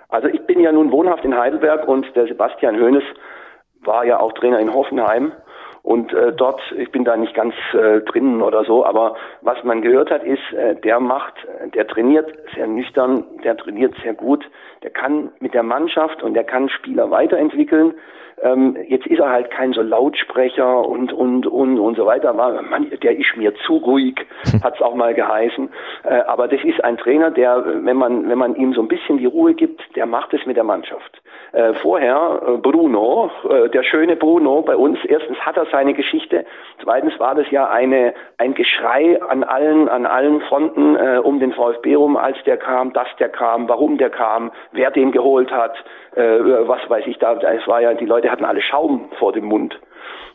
Also 0.08 0.28
ich 0.28 0.46
bin 0.46 0.60
ja 0.60 0.72
nun 0.72 0.90
wohnhaft 0.90 1.24
in 1.24 1.36
Heidelberg 1.36 1.86
und 1.86 2.06
der 2.16 2.26
Sebastian 2.26 2.76
Hoeneß 2.80 3.04
war 3.84 4.04
ja 4.04 4.20
auch 4.20 4.32
Trainer 4.32 4.58
in 4.58 4.72
Hoffenheim. 4.72 5.32
Und 5.88 6.12
äh, 6.12 6.34
dort, 6.34 6.60
ich 6.76 6.92
bin 6.92 7.06
da 7.06 7.16
nicht 7.16 7.32
ganz 7.32 7.54
äh, 7.72 8.02
drinnen 8.02 8.42
oder 8.42 8.62
so, 8.62 8.84
aber 8.84 9.16
was 9.40 9.64
man 9.64 9.80
gehört 9.80 10.10
hat, 10.10 10.22
ist, 10.22 10.52
äh, 10.52 10.74
der 10.74 11.00
macht, 11.00 11.32
der 11.72 11.86
trainiert 11.86 12.30
sehr 12.54 12.66
nüchtern, 12.66 13.24
der 13.42 13.56
trainiert 13.56 13.94
sehr 14.02 14.12
gut, 14.12 14.44
der 14.82 14.90
kann 14.90 15.30
mit 15.40 15.54
der 15.54 15.62
Mannschaft 15.62 16.22
und 16.22 16.34
der 16.34 16.44
kann 16.44 16.68
Spieler 16.68 17.10
weiterentwickeln. 17.10 17.94
Ähm, 18.42 18.76
jetzt 18.88 19.06
ist 19.06 19.18
er 19.18 19.30
halt 19.30 19.50
kein 19.50 19.72
so 19.72 19.82
Lautsprecher 19.82 20.86
und 20.86 21.12
und 21.12 21.46
und 21.46 21.78
und 21.78 21.96
so 21.96 22.06
weiter. 22.06 22.36
War, 22.36 22.62
man, 22.62 22.90
der 22.90 23.16
ist 23.16 23.36
mir 23.36 23.54
zu 23.66 23.76
ruhig, 23.76 24.14
hat 24.62 24.74
es 24.76 24.82
auch 24.82 24.94
mal 24.94 25.14
geheißen. 25.14 25.68
Äh, 26.04 26.20
aber 26.26 26.48
das 26.48 26.62
ist 26.64 26.82
ein 26.84 26.96
Trainer, 26.96 27.30
der, 27.30 27.64
wenn 27.84 27.96
man 27.96 28.28
wenn 28.28 28.38
man 28.38 28.54
ihm 28.54 28.72
so 28.72 28.80
ein 28.80 28.88
bisschen 28.88 29.18
die 29.18 29.26
Ruhe 29.26 29.54
gibt, 29.54 29.80
der 29.96 30.06
macht 30.06 30.32
es 30.34 30.44
mit 30.46 30.56
der 30.56 30.64
Mannschaft. 30.64 31.20
Äh, 31.52 31.74
vorher 31.74 32.42
äh, 32.46 32.56
Bruno, 32.58 33.30
äh, 33.48 33.68
der 33.70 33.82
schöne 33.82 34.16
Bruno 34.16 34.62
bei 34.62 34.76
uns. 34.76 34.98
Erstens 35.04 35.38
hat 35.38 35.56
er 35.56 35.66
seine 35.66 35.94
Geschichte. 35.94 36.44
Zweitens 36.82 37.18
war 37.18 37.34
das 37.34 37.50
ja 37.50 37.68
eine 37.68 38.14
ein 38.38 38.54
Geschrei 38.54 39.20
an 39.22 39.44
allen 39.44 39.88
an 39.88 40.06
allen 40.06 40.40
Fronten 40.42 40.96
äh, 40.96 41.18
um 41.22 41.40
den 41.40 41.52
VfB 41.52 41.94
rum, 41.94 42.16
als 42.16 42.36
der 42.44 42.56
kam, 42.56 42.92
dass 42.92 43.08
der 43.18 43.28
kam, 43.28 43.68
warum 43.68 43.98
der 43.98 44.10
kam, 44.10 44.52
wer 44.72 44.90
den 44.90 45.12
geholt 45.12 45.50
hat 45.50 45.74
äh, 46.18 46.68
was 46.68 46.80
weiß 46.88 47.06
ich 47.06 47.18
da, 47.18 47.34
es 47.34 47.66
war 47.66 47.80
ja, 47.80 47.94
die 47.94 48.04
Leute 48.04 48.27
hatten 48.30 48.44
alle 48.44 48.62
Schaum 48.62 49.10
vor 49.18 49.32
dem 49.32 49.44
Mund. 49.44 49.78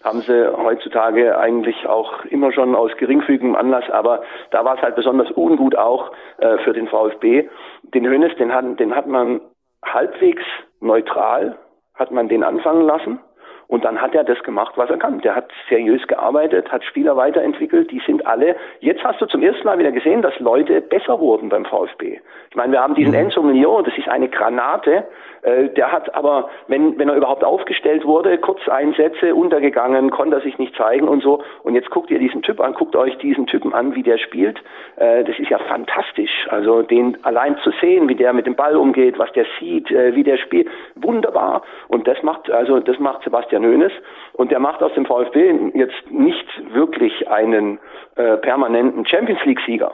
Haben 0.03 0.21
sie 0.21 0.57
heutzutage 0.57 1.37
eigentlich 1.37 1.87
auch 1.87 2.25
immer 2.25 2.51
schon 2.51 2.75
aus 2.75 2.91
geringfügigem 2.97 3.55
Anlass, 3.55 3.89
aber 3.89 4.23
da 4.51 4.65
war 4.65 4.75
es 4.75 4.81
halt 4.81 4.95
besonders 4.95 5.31
ungut 5.31 5.75
auch 5.77 6.11
äh, 6.39 6.57
für 6.59 6.73
den 6.73 6.87
VfB. 6.87 7.47
Den 7.83 8.05
Hönes, 8.05 8.35
den 8.35 8.53
hat, 8.53 8.79
den 8.79 8.95
hat 8.95 9.07
man 9.07 9.39
halbwegs 9.83 10.43
neutral, 10.81 11.57
hat 11.95 12.11
man 12.11 12.27
den 12.27 12.43
anfangen 12.43 12.85
lassen 12.85 13.19
Und 13.67 13.85
dann 13.85 14.01
hat 14.01 14.13
er 14.13 14.23
das 14.23 14.41
gemacht, 14.43 14.73
was 14.75 14.89
er 14.89 14.97
kann. 14.97 15.21
Der 15.21 15.35
hat 15.35 15.49
seriös 15.69 16.05
gearbeitet, 16.07 16.71
hat 16.71 16.83
Spieler 16.83 17.15
weiterentwickelt, 17.15 17.89
die 17.91 18.01
sind 18.05 18.25
alle. 18.27 18.55
Jetzt 18.81 19.03
hast 19.03 19.21
du 19.21 19.25
zum 19.25 19.41
ersten 19.41 19.65
Mal 19.65 19.79
wieder 19.79 19.91
gesehen, 19.91 20.21
dass 20.21 20.37
Leute 20.39 20.81
besser 20.81 21.19
wurden 21.19 21.49
beim 21.49 21.65
VfB. 21.65 22.19
Ich 22.49 22.55
meine, 22.55 22.73
wir 22.73 22.81
haben 22.81 22.95
diesen 22.95 23.13
mhm. 23.13 23.19
Enzo 23.19 23.41
Million, 23.41 23.83
das 23.83 23.97
ist 23.97 24.09
eine 24.09 24.27
Granate. 24.27 25.05
Äh, 25.43 25.69
der 25.69 25.91
hat 25.91 26.13
aber, 26.15 26.49
wenn, 26.67 26.97
wenn 26.97 27.09
er 27.09 27.15
überhaupt 27.15 27.43
aufgestellt 27.43 28.05
wurde, 28.05 28.37
kurz 28.37 28.67
Einsätze 28.67 29.35
untergegangen, 29.35 30.09
konnte 30.09 30.37
er 30.37 30.41
sich 30.41 30.57
nicht 30.57 30.75
zeigen 30.75 31.07
und 31.07 31.21
so. 31.21 31.43
Und 31.63 31.75
jetzt 31.75 31.89
guckt 31.89 32.09
ihr 32.11 32.19
diesen 32.19 32.41
Typ 32.41 32.59
an, 32.59 32.73
guckt 32.73 32.95
euch 32.95 33.17
diesen 33.17 33.45
Typen 33.47 33.73
an, 33.73 33.95
wie 33.95 34.03
der 34.03 34.17
spielt. 34.17 34.59
Äh, 34.95 35.23
das 35.23 35.37
ist 35.37 35.49
ja 35.49 35.59
fantastisch. 35.59 36.47
Also 36.49 36.81
den 36.81 37.17
allein 37.23 37.57
zu 37.57 37.71
sehen, 37.81 38.07
wie 38.09 38.15
der 38.15 38.33
mit 38.33 38.47
dem 38.47 38.55
Ball 38.55 38.75
umgeht, 38.77 39.19
was 39.19 39.31
der 39.33 39.45
sieht, 39.59 39.91
äh, 39.91 40.15
wie 40.15 40.23
der 40.23 40.37
spielt, 40.37 40.69
wunderbar. 40.95 41.63
Und 41.89 42.07
das 42.07 42.21
macht, 42.23 42.49
also 42.49 42.79
das 42.79 42.97
macht 42.99 43.23
Sebastian 43.23 43.65
Hoeneß. 43.65 43.91
Und 44.33 44.51
der 44.51 44.59
macht 44.59 44.81
aus 44.81 44.93
dem 44.93 45.05
VfB 45.05 45.53
jetzt 45.73 46.09
nicht 46.09 46.73
wirklich 46.73 47.27
einen 47.29 47.79
äh, 48.15 48.37
permanenten 48.37 49.05
Champions 49.05 49.43
League 49.45 49.59
Sieger. 49.65 49.93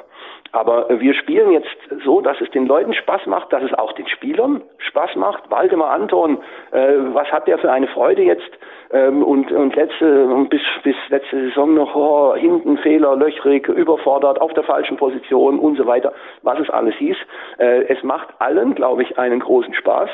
Aber 0.52 0.88
wir 1.00 1.14
spielen 1.14 1.52
jetzt 1.52 1.78
so, 2.04 2.22
dass 2.22 2.40
es 2.42 2.50
den 2.52 2.66
Leuten 2.66 2.94
Spaß 2.94 3.28
macht, 3.28 3.54
dass 3.54 3.64
es 3.64 3.74
auch 3.74 3.94
den 3.94 4.08
Spielern 4.08 4.62
Spaß 4.80 5.16
macht. 5.16 5.50
Waldemar 5.52 5.92
Anton, 5.92 6.40
äh, 6.72 6.94
was 7.14 7.32
hat 7.32 7.48
der 7.48 7.58
für 7.60 7.72
eine 7.72 7.88
Freude 7.88 8.24
jetzt? 8.24 8.50
Ähm, 8.92 9.24
und, 9.24 9.52
und 9.52 9.76
letzte, 9.76 10.48
bis, 10.50 10.62
bis 10.84 10.96
letzte 11.10 11.50
Saison 11.50 11.76
noch 11.76 11.96
oh, 11.96 12.36
hinten 12.36 12.78
Fehler, 12.80 13.16
löchrig, 13.16 13.68
überfordert, 13.68 14.42
auf 14.42 14.54
der 14.54 14.64
falschen 14.64 14.98
Position 14.98 15.60
und 15.60 15.78
so 15.78 15.86
weiter, 15.86 16.14
was 16.42 16.60
es 16.60 16.70
alles 16.70 16.96
hieß. 16.96 17.18
Äh, 17.60 17.84
es 17.84 18.02
macht 18.04 18.30
allen, 18.40 18.74
glaube 18.74 19.04
ich, 19.04 19.20
einen 19.20 19.40
großen 19.40 19.76
Spaß. 19.76 20.10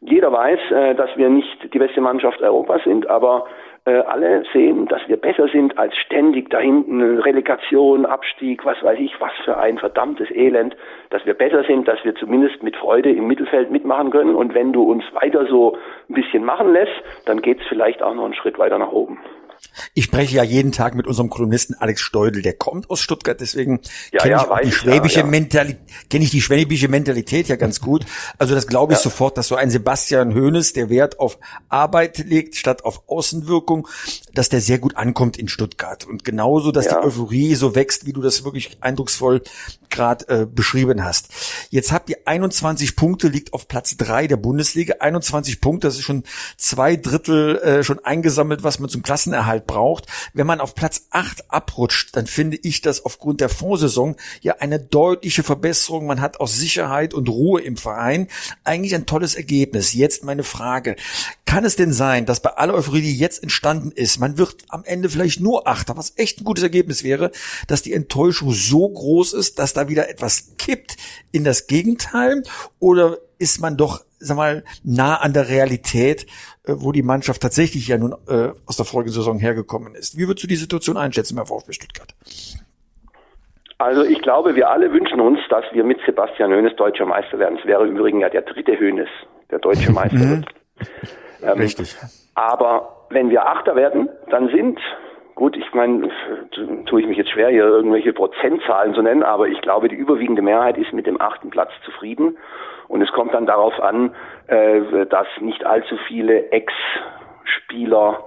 Jeder 0.00 0.30
weiß, 0.30 0.60
äh, 0.70 0.94
dass 0.94 1.16
wir 1.16 1.28
nicht 1.30 1.72
die 1.72 1.78
beste 1.78 2.00
Mannschaft 2.00 2.42
Europas 2.42 2.84
sind, 2.84 3.08
aber 3.08 3.46
äh, 3.86 3.98
alle 3.98 4.44
sehen, 4.52 4.86
dass 4.86 5.06
wir 5.08 5.16
besser 5.18 5.48
sind 5.48 5.76
als 5.78 5.94
ständig 5.96 6.48
da 6.50 6.58
hinten 6.58 7.18
Relegation, 7.18 8.06
Abstieg, 8.06 8.64
was 8.64 8.82
weiß 8.82 8.98
ich, 8.98 9.20
was 9.20 9.32
für 9.44 9.58
ein 9.58 9.78
verdammtes 9.78 10.30
Elend, 10.30 10.74
dass 11.10 11.26
wir 11.26 11.34
besser 11.34 11.64
sind, 11.64 11.86
dass 11.86 12.02
wir 12.04 12.14
zumindest 12.14 12.62
mit 12.62 12.76
Freude 12.76 13.10
im 13.10 13.26
Mittelfeld 13.26 13.70
mitmachen 13.70 14.10
können 14.10 14.34
und 14.34 14.54
wenn 14.54 14.72
du 14.72 14.82
uns 14.82 15.04
weiter 15.12 15.46
so 15.46 15.76
ein 16.08 16.14
bisschen 16.14 16.44
machen 16.44 16.72
lässt, 16.72 16.92
dann 17.26 17.42
geht's 17.42 17.62
vielleicht 17.68 18.02
auch 18.02 18.14
noch 18.14 18.24
einen 18.24 18.34
Schritt 18.34 18.58
weiter 18.58 18.78
nach 18.78 18.92
oben. 18.92 19.18
Ich 19.94 20.04
spreche 20.04 20.36
ja 20.36 20.42
jeden 20.42 20.72
Tag 20.72 20.94
mit 20.94 21.06
unserem 21.06 21.30
Kolumnisten 21.30 21.74
Alex 21.74 22.00
Steudel, 22.00 22.42
der 22.42 22.54
kommt 22.54 22.90
aus 22.90 23.00
Stuttgart, 23.00 23.40
deswegen 23.40 23.80
ja, 24.12 24.20
kenne 24.20 24.32
ja, 24.32 24.58
ich 24.60 24.68
die 24.68 24.72
schwäbische 24.72 25.20
ja, 25.20 25.26
Mentalität, 25.26 25.80
kenne 26.10 26.24
ich 26.24 26.30
die 26.30 26.40
schwäbische 26.40 26.88
Mentalität 26.88 27.48
ja 27.48 27.56
ganz 27.56 27.80
gut. 27.80 28.06
Also 28.38 28.54
das 28.54 28.66
glaube 28.66 28.94
ich 28.94 28.98
sofort, 28.98 29.38
dass 29.38 29.48
so 29.48 29.56
ein 29.56 29.70
Sebastian 29.70 30.34
Hoeneß, 30.34 30.72
der 30.72 30.90
Wert 30.90 31.18
auf 31.18 31.38
Arbeit 31.68 32.18
legt 32.18 32.56
statt 32.56 32.84
auf 32.84 33.02
Außenwirkung, 33.08 33.88
dass 34.34 34.48
der 34.48 34.60
sehr 34.60 34.78
gut 34.78 34.96
ankommt 34.96 35.38
in 35.38 35.48
Stuttgart 35.48 36.06
und 36.06 36.24
genauso, 36.24 36.72
dass 36.72 36.88
die 36.88 36.94
Euphorie 36.94 37.54
so 37.54 37.74
wächst, 37.74 38.06
wie 38.06 38.12
du 38.12 38.20
das 38.20 38.44
wirklich 38.44 38.76
eindrucksvoll 38.80 39.42
gerade 39.90 40.28
äh, 40.28 40.46
beschrieben 40.46 41.04
hast. 41.04 41.28
Jetzt 41.70 41.92
habt 41.92 42.10
ihr 42.10 42.18
21 42.24 42.96
Punkte, 42.96 43.28
liegt 43.28 43.52
auf 43.52 43.68
Platz 43.68 43.96
drei 43.96 44.26
der 44.26 44.36
Bundesliga. 44.36 44.96
21 45.00 45.60
Punkte, 45.60 45.86
das 45.86 45.96
ist 45.96 46.02
schon 46.02 46.24
zwei 46.56 46.96
Drittel 46.96 47.58
äh, 47.58 47.84
schon 47.84 48.00
eingesammelt, 48.00 48.62
was 48.62 48.78
man 48.78 48.90
zum 48.90 49.02
Klassenerhalt 49.02 49.43
braucht. 49.66 50.06
Wenn 50.32 50.46
man 50.46 50.60
auf 50.60 50.74
Platz 50.74 51.06
acht 51.10 51.50
abrutscht, 51.50 52.16
dann 52.16 52.26
finde 52.26 52.58
ich 52.62 52.80
das 52.80 53.04
aufgrund 53.04 53.40
der 53.40 53.48
Vorsaison 53.48 54.16
ja 54.40 54.56
eine 54.58 54.80
deutliche 54.80 55.42
Verbesserung. 55.42 56.06
Man 56.06 56.20
hat 56.20 56.40
aus 56.40 56.56
Sicherheit 56.56 57.14
und 57.14 57.28
Ruhe 57.28 57.60
im 57.60 57.76
Verein 57.76 58.28
eigentlich 58.64 58.94
ein 58.94 59.06
tolles 59.06 59.34
Ergebnis. 59.34 59.92
Jetzt 59.92 60.24
meine 60.24 60.44
Frage. 60.44 60.96
Kann 61.46 61.64
es 61.64 61.76
denn 61.76 61.92
sein, 61.92 62.26
dass 62.26 62.40
bei 62.40 62.50
aller 62.50 62.74
Euphorie, 62.74 63.02
die 63.02 63.16
jetzt 63.16 63.42
entstanden 63.42 63.92
ist, 63.92 64.18
man 64.18 64.38
wird 64.38 64.64
am 64.68 64.84
Ende 64.84 65.08
vielleicht 65.08 65.40
nur 65.40 65.68
Achter, 65.68 65.96
was 65.96 66.14
echt 66.16 66.40
ein 66.40 66.44
gutes 66.44 66.64
Ergebnis 66.64 67.04
wäre, 67.04 67.30
dass 67.68 67.82
die 67.82 67.92
Enttäuschung 67.92 68.52
so 68.52 68.88
groß 68.88 69.34
ist, 69.34 69.58
dass 69.58 69.72
da 69.72 69.88
wieder 69.88 70.08
etwas 70.08 70.56
kippt 70.58 70.96
in 71.30 71.44
das 71.44 71.66
Gegenteil? 71.66 72.42
Oder 72.78 73.18
ist 73.38 73.60
man 73.60 73.76
doch, 73.76 74.04
sag 74.24 74.36
mal, 74.36 74.64
nah 74.82 75.16
an 75.16 75.32
der 75.32 75.48
Realität, 75.48 76.26
äh, 76.66 76.74
wo 76.76 76.92
die 76.92 77.02
Mannschaft 77.02 77.42
tatsächlich 77.42 77.88
ja 77.88 77.98
nun 77.98 78.14
äh, 78.28 78.50
aus 78.66 78.76
der 78.76 78.86
Folgesaison 78.86 79.38
hergekommen 79.38 79.94
ist? 79.94 80.16
Wie 80.16 80.26
würdest 80.26 80.44
du 80.44 80.48
die 80.48 80.56
Situation 80.56 80.96
einschätzen 80.96 81.36
beim 81.36 81.46
VfB 81.46 81.72
Stuttgart? 81.72 82.14
Also 83.78 84.04
ich 84.04 84.20
glaube, 84.22 84.54
wir 84.54 84.70
alle 84.70 84.92
wünschen 84.92 85.20
uns, 85.20 85.38
dass 85.50 85.64
wir 85.72 85.84
mit 85.84 85.98
Sebastian 86.06 86.52
Hoeneß 86.52 86.76
deutscher 86.76 87.06
Meister 87.06 87.38
werden. 87.38 87.58
Es 87.60 87.66
wäre 87.66 87.86
übrigens 87.86 88.22
ja 88.22 88.28
der 88.30 88.42
dritte 88.42 88.78
Hoeneß, 88.78 89.08
der 89.50 89.58
deutsche 89.58 89.92
Meister 89.92 90.16
mhm. 90.16 90.30
wird. 90.30 90.46
Ähm, 91.42 91.58
Richtig. 91.58 91.96
Aber 92.34 93.06
wenn 93.10 93.30
wir 93.30 93.46
Achter 93.46 93.76
werden, 93.76 94.08
dann 94.30 94.48
sind 94.48 94.78
Gut, 95.34 95.56
ich 95.56 95.74
meine, 95.74 96.10
tue 96.86 97.00
ich 97.00 97.06
mich 97.08 97.18
jetzt 97.18 97.30
schwer, 97.30 97.48
hier 97.48 97.64
irgendwelche 97.64 98.12
Prozentzahlen 98.12 98.94
zu 98.94 99.02
nennen, 99.02 99.24
aber 99.24 99.48
ich 99.48 99.60
glaube, 99.62 99.88
die 99.88 99.96
überwiegende 99.96 100.42
Mehrheit 100.42 100.78
ist 100.78 100.92
mit 100.92 101.06
dem 101.06 101.20
achten 101.20 101.50
Platz 101.50 101.72
zufrieden. 101.84 102.38
Und 102.86 103.02
es 103.02 103.10
kommt 103.10 103.34
dann 103.34 103.46
darauf 103.46 103.80
an, 103.80 104.14
äh, 104.46 105.06
dass 105.06 105.26
nicht 105.40 105.66
allzu 105.66 105.96
viele 106.06 106.52
Ex-Spieler 106.52 108.22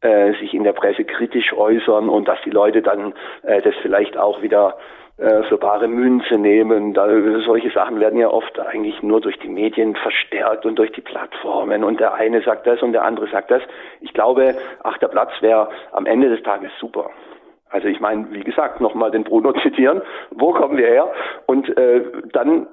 äh, 0.00 0.32
sich 0.34 0.54
in 0.54 0.64
der 0.64 0.72
Presse 0.72 1.04
kritisch 1.04 1.52
äußern 1.52 2.08
und 2.08 2.26
dass 2.26 2.38
die 2.44 2.50
Leute 2.50 2.80
dann 2.80 3.12
äh, 3.42 3.60
das 3.60 3.74
vielleicht 3.82 4.16
auch 4.16 4.40
wieder 4.40 4.78
äh, 5.18 5.44
für 5.44 5.56
bare 5.56 5.88
Münze 5.88 6.36
nehmen. 6.38 6.92
Da, 6.92 7.08
solche 7.40 7.70
Sachen 7.70 8.00
werden 8.00 8.18
ja 8.18 8.28
oft 8.28 8.58
eigentlich 8.60 9.02
nur 9.02 9.20
durch 9.20 9.38
die 9.38 9.48
Medien 9.48 9.96
verstärkt 9.96 10.66
und 10.66 10.78
durch 10.78 10.92
die 10.92 11.00
Plattformen 11.00 11.84
und 11.84 12.00
der 12.00 12.14
eine 12.14 12.42
sagt 12.42 12.66
das 12.66 12.82
und 12.82 12.92
der 12.92 13.04
andere 13.04 13.26
sagt 13.28 13.50
das. 13.50 13.62
Ich 14.00 14.12
glaube, 14.12 14.54
achter 14.82 15.08
Platz 15.08 15.30
wäre 15.40 15.68
am 15.92 16.04
Ende 16.04 16.28
des 16.28 16.42
Tages 16.42 16.70
super. 16.78 17.10
Also 17.70 17.88
ich 17.88 17.98
meine, 18.00 18.26
wie 18.30 18.44
gesagt, 18.44 18.80
nochmal 18.80 19.10
den 19.10 19.24
Bruno 19.24 19.52
zitieren, 19.62 20.02
wo 20.32 20.52
kommen 20.52 20.76
wir 20.76 20.86
her? 20.86 21.10
Und 21.46 21.76
äh, 21.76 22.02
dann 22.32 22.66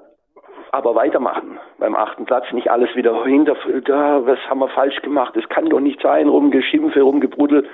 aber 0.70 0.96
weitermachen 0.96 1.58
beim 1.78 1.94
achten 1.94 2.24
Platz, 2.24 2.44
nicht 2.52 2.70
alles 2.70 2.94
wieder 2.96 3.24
hinter, 3.24 3.56
da, 3.84 4.26
was 4.26 4.38
haben 4.50 4.58
wir 4.58 4.68
falsch 4.68 5.00
gemacht, 5.02 5.36
es 5.36 5.48
kann 5.48 5.66
doch 5.66 5.78
nicht 5.78 6.00
sein, 6.02 6.28
rumgeschimpfe, 6.28 7.00
rumgebrudelt, 7.00 7.66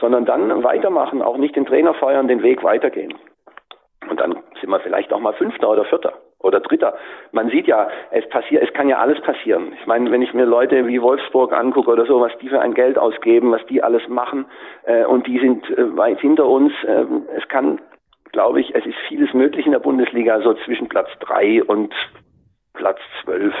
sondern 0.00 0.24
dann 0.24 0.64
weitermachen, 0.64 1.22
auch 1.22 1.36
nicht 1.36 1.54
den 1.54 1.66
Trainer 1.66 1.94
feuern, 1.94 2.26
den 2.26 2.42
Weg 2.42 2.64
weitergehen. 2.64 3.14
Und 4.08 4.20
dann 4.20 4.36
sind 4.60 4.70
wir 4.70 4.80
vielleicht 4.80 5.12
auch 5.12 5.20
mal 5.20 5.32
Fünfter 5.34 5.68
oder 5.70 5.84
Vierter 5.84 6.14
oder 6.40 6.60
Dritter. 6.60 6.94
Man 7.32 7.50
sieht 7.50 7.66
ja, 7.66 7.88
es 8.10 8.28
passiert, 8.28 8.62
es 8.62 8.72
kann 8.72 8.88
ja 8.88 8.98
alles 8.98 9.20
passieren. 9.22 9.72
Ich 9.80 9.86
meine, 9.86 10.10
wenn 10.10 10.22
ich 10.22 10.34
mir 10.34 10.44
Leute 10.44 10.86
wie 10.86 11.02
Wolfsburg 11.02 11.52
angucke 11.52 11.90
oder 11.90 12.06
so, 12.06 12.20
was 12.20 12.36
die 12.38 12.48
für 12.48 12.60
ein 12.60 12.74
Geld 12.74 12.98
ausgeben, 12.98 13.50
was 13.50 13.64
die 13.66 13.82
alles 13.82 14.06
machen, 14.08 14.46
äh, 14.84 15.04
und 15.04 15.26
die 15.26 15.38
sind 15.38 15.68
äh, 15.70 15.96
weit 15.96 16.20
hinter 16.20 16.46
uns. 16.46 16.72
Äh, 16.84 17.04
es 17.36 17.48
kann, 17.48 17.80
glaube 18.32 18.60
ich, 18.60 18.74
es 18.74 18.86
ist 18.86 18.96
vieles 19.08 19.34
möglich 19.34 19.66
in 19.66 19.72
der 19.72 19.80
Bundesliga, 19.80 20.40
so 20.40 20.54
zwischen 20.64 20.88
Platz 20.88 21.08
drei 21.20 21.62
und 21.64 21.92
Platz 22.74 23.00
zwölf 23.22 23.54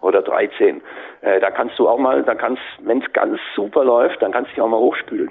oder 0.00 0.22
13. 0.22 0.80
Äh, 1.20 1.40
da 1.40 1.50
kannst 1.50 1.78
du 1.78 1.88
auch 1.88 1.98
mal, 1.98 2.22
da 2.22 2.34
kannst, 2.34 2.62
wenn 2.82 3.02
es 3.02 3.12
ganz 3.12 3.38
super 3.54 3.84
läuft, 3.84 4.22
dann 4.22 4.32
kannst 4.32 4.50
du 4.50 4.54
dich 4.54 4.62
auch 4.62 4.68
mal 4.68 4.78
hochspülen. 4.78 5.30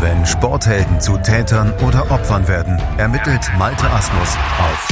Wenn 0.00 0.24
Sporthelden 0.24 0.98
zu 0.98 1.18
Tätern 1.18 1.74
oder 1.86 2.10
Opfern 2.10 2.48
werden, 2.48 2.80
ermittelt 2.96 3.50
Malte 3.58 3.88
Asmus 3.90 4.34
auf 4.58 4.88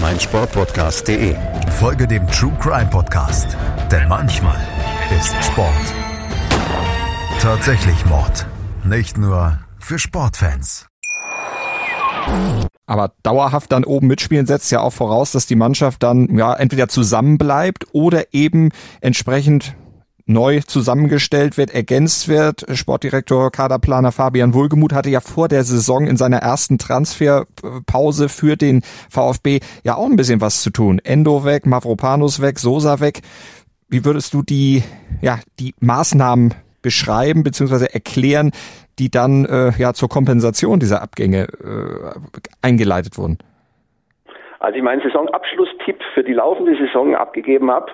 meinsportpodcast.de. 0.00 1.36
Folge 1.78 2.08
dem 2.08 2.26
True 2.26 2.56
Crime 2.60 2.90
Podcast, 2.90 3.56
denn 3.92 4.08
manchmal 4.08 4.58
ist 5.16 5.34
Sport 5.44 5.70
tatsächlich 7.40 8.04
Mord. 8.06 8.44
Nicht 8.84 9.16
nur 9.18 9.60
für 9.78 10.00
Sportfans. 10.00 10.88
Aber 12.86 13.12
dauerhaft 13.22 13.70
dann 13.70 13.84
oben 13.84 14.08
mitspielen 14.08 14.46
setzt 14.46 14.72
ja 14.72 14.80
auch 14.80 14.92
voraus, 14.92 15.30
dass 15.30 15.46
die 15.46 15.54
Mannschaft 15.54 16.02
dann 16.02 16.36
ja 16.36 16.52
entweder 16.54 16.88
zusammenbleibt 16.88 17.86
oder 17.92 18.34
eben 18.34 18.70
entsprechend 19.00 19.76
neu 20.26 20.60
zusammengestellt 20.60 21.56
wird, 21.56 21.72
ergänzt 21.72 22.28
wird. 22.28 22.66
Sportdirektor, 22.76 23.50
Kaderplaner 23.50 24.12
Fabian 24.12 24.54
Wohlgemuth 24.54 24.92
hatte 24.92 25.10
ja 25.10 25.20
vor 25.20 25.48
der 25.48 25.62
Saison 25.62 26.06
in 26.06 26.16
seiner 26.16 26.38
ersten 26.38 26.78
Transferpause 26.78 28.28
für 28.28 28.56
den 28.56 28.82
VfB 29.08 29.60
ja 29.84 29.94
auch 29.94 30.06
ein 30.06 30.16
bisschen 30.16 30.40
was 30.40 30.62
zu 30.62 30.70
tun. 30.70 31.00
Endo 31.02 31.44
weg, 31.44 31.64
Mavropanus 31.66 32.42
weg, 32.42 32.58
Sosa 32.58 33.00
weg. 33.00 33.20
Wie 33.88 34.04
würdest 34.04 34.34
du 34.34 34.42
die, 34.42 34.82
ja, 35.22 35.38
die 35.60 35.74
Maßnahmen 35.80 36.54
beschreiben 36.82 37.44
bzw. 37.44 37.86
erklären, 37.92 38.50
die 38.98 39.10
dann 39.10 39.44
äh, 39.44 39.72
ja 39.78 39.92
zur 39.92 40.08
Kompensation 40.08 40.80
dieser 40.80 41.02
Abgänge 41.02 41.44
äh, 41.44 42.18
eingeleitet 42.62 43.16
wurden? 43.16 43.38
Als 44.58 44.74
ich 44.74 44.82
meinen 44.82 45.02
Saisonabschlusstipp 45.02 45.98
für 46.14 46.24
die 46.24 46.32
laufende 46.32 46.76
Saison 46.76 47.14
abgegeben 47.14 47.70
habe, 47.70 47.92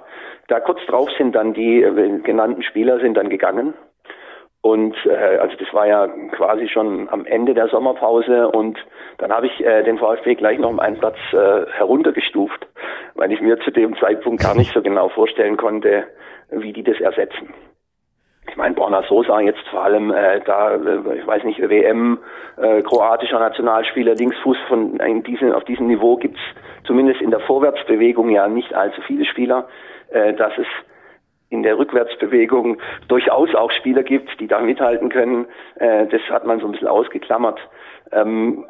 da 0.53 0.61
kurz 0.61 0.85
drauf 0.87 1.09
sind 1.17 1.35
dann 1.35 1.55
die 1.55 1.83
äh, 1.83 2.19
genannten 2.21 2.63
Spieler 2.63 3.01
sind 3.01 3.17
dann 3.17 3.31
gegangen. 3.31 3.73
Und 4.61 4.95
äh, 5.07 5.39
also 5.39 5.57
das 5.57 5.73
war 5.73 5.87
ja 5.87 6.07
quasi 6.37 6.69
schon 6.69 7.09
am 7.09 7.27
Ende 7.27 7.55
der 7.55 7.69
Sommerpause 7.69 8.49
und 8.49 8.79
dann 9.19 9.33
habe 9.33 9.47
ich 9.47 9.65
äh, 9.65 9.83
den 9.83 9.99
VfB 9.99 10.37
gleich 10.37 10.59
noch 10.59 10.71
um 10.71 10.79
einen 10.79 10.99
Platz 10.99 11.17
äh, 11.33 11.67
heruntergestuft, 11.73 12.69
weil 13.15 13.33
ich 13.33 13.41
mir 13.41 13.59
zu 13.61 13.73
dem 13.73 13.97
Zeitpunkt 13.97 14.43
gar 14.43 14.55
nicht 14.55 14.73
so 14.73 14.83
genau 14.83 15.09
vorstellen 15.09 15.57
konnte, 15.57 16.05
wie 16.51 16.73
die 16.73 16.85
das 16.85 17.01
ersetzen. 17.01 17.53
Ich 18.49 18.57
meine, 18.57 18.75
Borna 18.75 19.03
Sosa 19.09 19.41
jetzt 19.41 19.67
vor 19.69 19.85
allem 19.85 20.13
äh, 20.13 20.41
da, 20.45 20.75
äh, 20.75 21.19
ich 21.19 21.27
weiß 21.27 21.43
nicht, 21.45 21.59
WM, 21.59 22.19
äh, 22.57 22.83
kroatischer 22.83 23.39
Nationalspieler, 23.39 24.15
Linksfuß 24.15 24.59
von 24.69 25.01
in 25.01 25.23
diesem, 25.23 25.53
auf 25.53 25.65
diesem 25.65 25.87
Niveau 25.87 26.17
gibt's 26.17 26.41
zumindest 26.85 27.21
in 27.21 27.31
der 27.31 27.41
Vorwärtsbewegung 27.41 28.29
ja 28.29 28.47
nicht 28.49 28.75
allzu 28.75 29.01
viele 29.03 29.25
Spieler, 29.25 29.69
äh, 30.13 30.35
dass 30.35 30.53
es 30.59 30.67
in 31.51 31.63
der 31.63 31.79
Rückwärtsbewegung 31.79 32.79
durchaus 33.09 33.55
auch 33.55 33.71
Spieler 33.71 34.03
gibt, 34.03 34.41
die 34.41 34.47
da 34.47 34.61
mithalten 34.61 35.11
können. 35.11 35.47
Äh, 35.77 36.07
das 36.07 36.23
hat 36.31 36.47
man 36.47 36.61
so 36.61 36.67
ein 36.67 36.73
bisschen 36.73 36.89
ausgeklammert. 36.89 37.61
Ähm, 38.11 38.65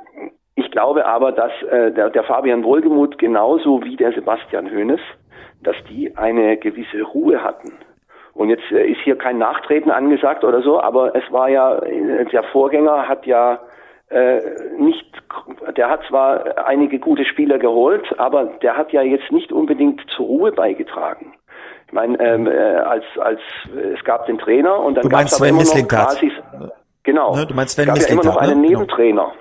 ich 0.57 0.71
glaube 0.71 1.07
aber, 1.07 1.33
dass 1.33 1.53
äh, 1.71 1.93
der, 1.93 2.11
der 2.11 2.25
Fabian 2.25 2.65
Wohlgemuth 2.65 3.19
genauso 3.19 3.83
wie 3.85 3.97
der 3.97 4.13
Sebastian 4.13 4.71
Hoeneß, 4.71 5.01
dass 5.63 5.77
die 5.89 6.17
eine 6.17 6.57
gewisse 6.57 7.03
Ruhe 7.03 7.43
hatten. 7.43 7.73
Und 8.35 8.49
jetzt 8.49 8.71
ist 8.71 9.01
hier 9.05 9.17
kein 9.17 9.39
Nachtreten 9.39 9.91
angesagt 9.91 10.43
oder 10.43 10.63
so, 10.63 10.81
aber 10.81 11.15
es 11.15 11.31
war 11.31 11.49
ja, 11.51 11.79
der 11.81 12.43
Vorgänger 12.45 13.07
hat 13.07 13.27
ja 13.27 13.61
nicht, 14.79 15.07
der 15.77 15.89
hat 15.89 16.01
zwar 16.09 16.67
einige 16.67 16.99
gute 16.99 17.25
Spieler 17.25 17.59
geholt, 17.59 18.05
aber 18.19 18.45
der 18.63 18.77
hat 18.77 18.93
ja 18.93 19.03
jetzt 19.03 19.31
nicht 19.33 19.53
unbedingt 19.53 20.03
zur 20.17 20.27
Ruhe 20.27 20.53
beigetragen. 20.53 21.35
Ich 21.87 21.93
meine, 21.93 22.19
ähm, 22.21 22.47
äh, 22.47 22.53
als 22.53 23.05
als 23.21 23.41
es 23.95 24.03
gab 24.05 24.25
den 24.27 24.39
Trainer 24.39 24.81
und 24.81 24.95
dann 24.95 25.09
gab 25.11 25.27
es 25.27 25.39
immer 25.39 25.63
noch 25.63 25.89
quasi, 25.89 26.33
genau, 27.03 27.37
ne, 27.37 27.47
du 27.47 27.55
meinst 27.55 27.75
Sven 27.75 27.87
gab 27.87 27.99
ja 27.99 28.09
immer 28.09 28.25
noch 28.25 28.39
einen 28.39 28.63
ne? 28.63 28.69
Nebentrainer. 28.69 29.33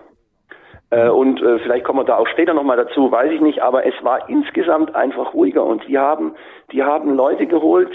Äh, 0.90 1.08
und 1.08 1.42
äh, 1.42 1.60
vielleicht 1.60 1.86
kommen 1.86 2.00
wir 2.00 2.04
da 2.04 2.18
auch 2.18 2.28
später 2.28 2.54
nochmal 2.54 2.76
dazu, 2.76 3.10
weiß 3.10 3.32
ich 3.32 3.40
nicht, 3.40 3.62
aber 3.62 3.86
es 3.86 3.94
war 4.04 4.28
insgesamt 4.30 4.94
einfach 4.94 5.34
ruhiger 5.34 5.64
und 5.64 5.88
die 5.88 5.98
haben, 5.98 6.36
die 6.74 6.84
haben 6.84 7.16
Leute 7.16 7.48
geholt, 7.48 7.94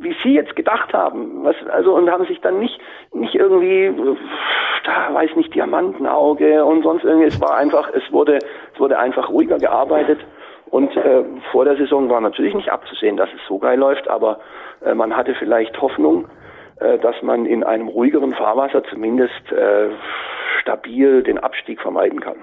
wie 0.00 0.14
sie 0.22 0.34
jetzt 0.34 0.54
gedacht 0.56 0.92
haben, 0.92 1.44
was, 1.44 1.56
also 1.70 1.94
und 1.94 2.10
haben 2.10 2.26
sich 2.26 2.40
dann 2.40 2.58
nicht, 2.58 2.78
nicht 3.12 3.34
irgendwie, 3.34 3.92
da 4.84 5.12
weiß 5.12 5.36
nicht, 5.36 5.54
Diamantenauge 5.54 6.64
und 6.64 6.82
sonst 6.82 7.04
irgendwie, 7.04 7.26
es 7.26 7.40
war 7.40 7.56
einfach, 7.56 7.90
es 7.92 8.12
wurde, 8.12 8.38
es 8.74 8.80
wurde 8.80 8.98
einfach 8.98 9.28
ruhiger 9.28 9.58
gearbeitet 9.58 10.20
und 10.70 10.96
äh, 10.96 11.24
vor 11.50 11.64
der 11.64 11.76
Saison 11.76 12.08
war 12.08 12.20
natürlich 12.20 12.54
nicht 12.54 12.70
abzusehen, 12.70 13.16
dass 13.16 13.28
es 13.34 13.40
so 13.48 13.58
geil 13.58 13.78
läuft, 13.78 14.08
aber 14.08 14.40
äh, 14.84 14.94
man 14.94 15.16
hatte 15.16 15.34
vielleicht 15.34 15.80
Hoffnung, 15.80 16.28
äh, 16.80 16.98
dass 16.98 17.20
man 17.22 17.46
in 17.46 17.64
einem 17.64 17.88
ruhigeren 17.88 18.34
Fahrwasser 18.34 18.84
zumindest 18.84 19.52
äh, 19.52 19.88
stabil 20.60 21.22
den 21.22 21.38
Abstieg 21.38 21.80
vermeiden 21.80 22.20
kann. 22.20 22.36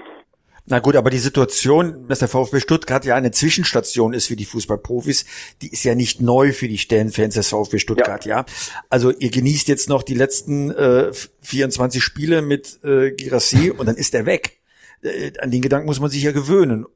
Na 0.68 0.80
gut, 0.80 0.96
aber 0.96 1.12
die 1.12 1.18
Situation, 1.18 2.08
dass 2.08 2.20
der 2.20 2.28
VfB 2.28 2.60
Stuttgart 2.60 3.06
ja 3.06 3.16
eine 3.16 3.30
Zwischenstation 3.30 4.14
ist 4.14 4.28
für 4.28 4.36
die 4.36 4.46
Fußballprofis, 4.46 5.56
die 5.62 5.72
ist 5.72 5.84
ja 5.84 5.94
nicht 5.94 6.22
neu 6.22 6.54
für 6.54 6.68
die 6.68 6.80
Stellenfans 6.80 7.36
des 7.36 7.50
VfB 7.50 7.78
Stuttgart, 7.78 8.26
ja. 8.26 8.38
ja? 8.38 8.46
Also 8.90 9.12
ihr 9.12 9.30
genießt 9.30 9.68
jetzt 9.68 9.90
noch 9.90 10.02
die 10.02 10.16
letzten 10.16 10.72
äh, 10.72 11.14
24 11.42 12.04
Spiele 12.04 12.42
mit 12.42 12.80
äh, 12.84 13.12
Girassi 13.12 13.70
und 13.78 13.88
dann 13.88 13.96
ist 13.96 14.16
er 14.16 14.26
weg. 14.26 14.58
Äh, 15.04 15.34
an 15.40 15.52
den 15.52 15.62
Gedanken 15.62 15.86
muss 15.86 16.00
man 16.00 16.10
sich 16.10 16.24
ja 16.24 16.32
gewöhnen. 16.32 16.88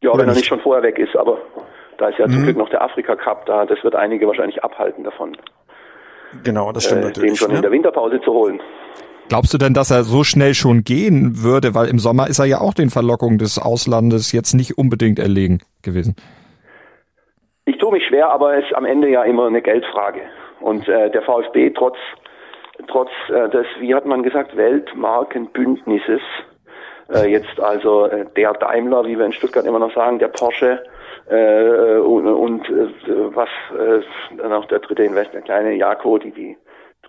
Ja, 0.00 0.10
Oder 0.10 0.20
wenn 0.20 0.26
nicht? 0.26 0.36
er 0.36 0.38
nicht 0.38 0.48
schon 0.48 0.60
vorher 0.60 0.84
weg 0.84 0.98
ist, 0.98 1.16
aber 1.16 1.38
da 1.98 2.08
ist 2.08 2.18
ja 2.18 2.28
mhm. 2.28 2.32
zum 2.32 2.42
Glück 2.44 2.56
noch 2.56 2.70
der 2.70 2.82
Afrika 2.82 3.16
Cup 3.16 3.46
da, 3.46 3.66
das 3.66 3.82
wird 3.82 3.96
einige 3.96 4.28
wahrscheinlich 4.28 4.62
abhalten 4.62 5.02
davon. 5.02 5.36
Genau, 6.44 6.70
das 6.70 6.84
stimmt 6.84 7.02
äh, 7.02 7.06
natürlich. 7.08 7.30
Den 7.32 7.36
schon 7.36 7.50
ne? 7.50 7.56
in 7.56 7.62
der 7.62 7.72
Winterpause 7.72 8.20
zu 8.20 8.32
holen. 8.32 8.60
Glaubst 9.30 9.54
du 9.54 9.58
denn, 9.58 9.74
dass 9.74 9.92
er 9.92 10.02
so 10.02 10.24
schnell 10.24 10.54
schon 10.54 10.82
gehen 10.82 11.44
würde? 11.44 11.72
Weil 11.72 11.86
im 11.86 12.00
Sommer 12.00 12.26
ist 12.26 12.40
er 12.40 12.46
ja 12.46 12.60
auch 12.60 12.74
den 12.74 12.90
Verlockungen 12.90 13.38
des 13.38 13.60
Auslandes 13.60 14.32
jetzt 14.32 14.54
nicht 14.54 14.76
unbedingt 14.76 15.20
erlegen 15.20 15.60
gewesen. 15.82 16.16
Ich 17.64 17.78
tue 17.78 17.92
mich 17.92 18.04
schwer, 18.04 18.28
aber 18.28 18.58
es 18.58 18.64
ist 18.64 18.74
am 18.74 18.84
Ende 18.84 19.08
ja 19.08 19.22
immer 19.22 19.46
eine 19.46 19.62
Geldfrage. 19.62 20.22
Und 20.60 20.88
äh, 20.88 21.12
der 21.12 21.22
VfB 21.22 21.70
trotz 21.70 21.96
trotz 22.88 23.10
äh, 23.28 23.48
des, 23.50 23.66
wie 23.78 23.94
hat 23.94 24.04
man 24.04 24.24
gesagt, 24.24 24.56
Weltmarkenbündnisses, 24.56 26.22
äh, 27.14 27.30
jetzt 27.30 27.60
also 27.60 28.06
äh, 28.06 28.26
der 28.34 28.54
Daimler, 28.54 29.06
wie 29.06 29.16
wir 29.16 29.26
in 29.26 29.32
Stuttgart 29.32 29.64
immer 29.64 29.78
noch 29.78 29.94
sagen, 29.94 30.18
der 30.18 30.28
Porsche 30.28 30.82
äh, 31.30 31.98
und, 31.98 32.26
und 32.26 32.68
äh, 32.68 32.88
was 33.32 33.48
äh, 33.78 34.02
dann 34.38 34.52
auch 34.52 34.64
der 34.64 34.80
dritte 34.80 35.04
Investor, 35.04 35.34
der 35.34 35.42
kleine 35.42 35.74
Jako, 35.74 36.18
die 36.18 36.32
die 36.32 36.56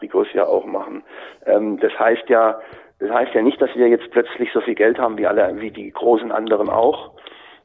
Trikots 0.02 0.34
ja 0.34 0.46
auch 0.46 0.66
machen. 0.66 1.04
Ähm, 1.46 1.80
das 1.80 1.98
heißt 1.98 2.28
ja, 2.28 2.60
das 3.00 3.10
heißt 3.10 3.34
ja 3.34 3.42
nicht, 3.42 3.62
dass 3.62 3.74
wir 3.76 3.88
jetzt 3.88 4.10
plötzlich 4.12 4.52
so 4.52 4.62
viel 4.62 4.76
Geld 4.76 5.00
haben 5.00 5.18
wie 5.18 5.28
alle, 5.28 5.60
wie 5.60 5.72
die 5.72 5.92
großen 5.92 6.32
anderen 6.32 6.70
auch, 6.70 7.12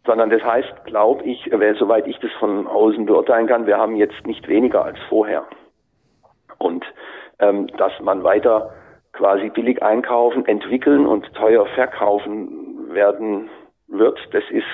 sondern 0.05 0.31
das 0.31 0.42
heißt, 0.42 0.85
glaube 0.85 1.25
ich, 1.25 1.51
äh, 1.53 1.75
soweit 1.79 2.07
ich 2.07 2.18
das 2.18 2.31
von 2.38 2.66
außen 2.66 3.07
beurteilen 3.07 3.46
kann, 3.46 3.66
wir 3.66 3.79
haben 3.79 3.96
jetzt 3.96 4.27
nicht 4.27 4.46
weniger 4.49 4.85
als 4.85 4.99
vorher. 5.09 5.44
Und 6.59 6.85
ähm, 7.38 7.66
dass 7.79 7.92
man 8.01 8.22
weiter 8.22 8.70
quasi 9.12 9.49
billig 9.49 9.83
einkaufen, 9.83 10.46
entwickeln 10.46 11.07
und 11.07 11.33
teuer 11.35 11.66
verkaufen 11.66 12.92
werden 12.92 13.49
wird, 13.88 14.18
das 14.33 14.44
ist 14.51 14.64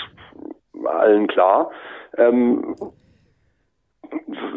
allen 0.84 1.28
klar. 1.28 1.70
Ähm, 2.16 2.74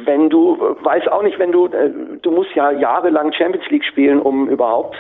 wenn 0.06 0.30
du, 0.30 0.58
weiß 0.60 1.08
auch 1.08 1.24
nicht, 1.24 1.40
wenn 1.40 1.52
du, 1.52 1.68
äh, 1.68 1.92
du 2.22 2.32
musst 2.32 2.54
ja 2.56 2.72
jahrelang 2.72 3.34
Champions 3.34 3.70
League 3.70 3.86
spielen, 3.86 4.22
um 4.22 4.50
überhaupt 4.50 4.96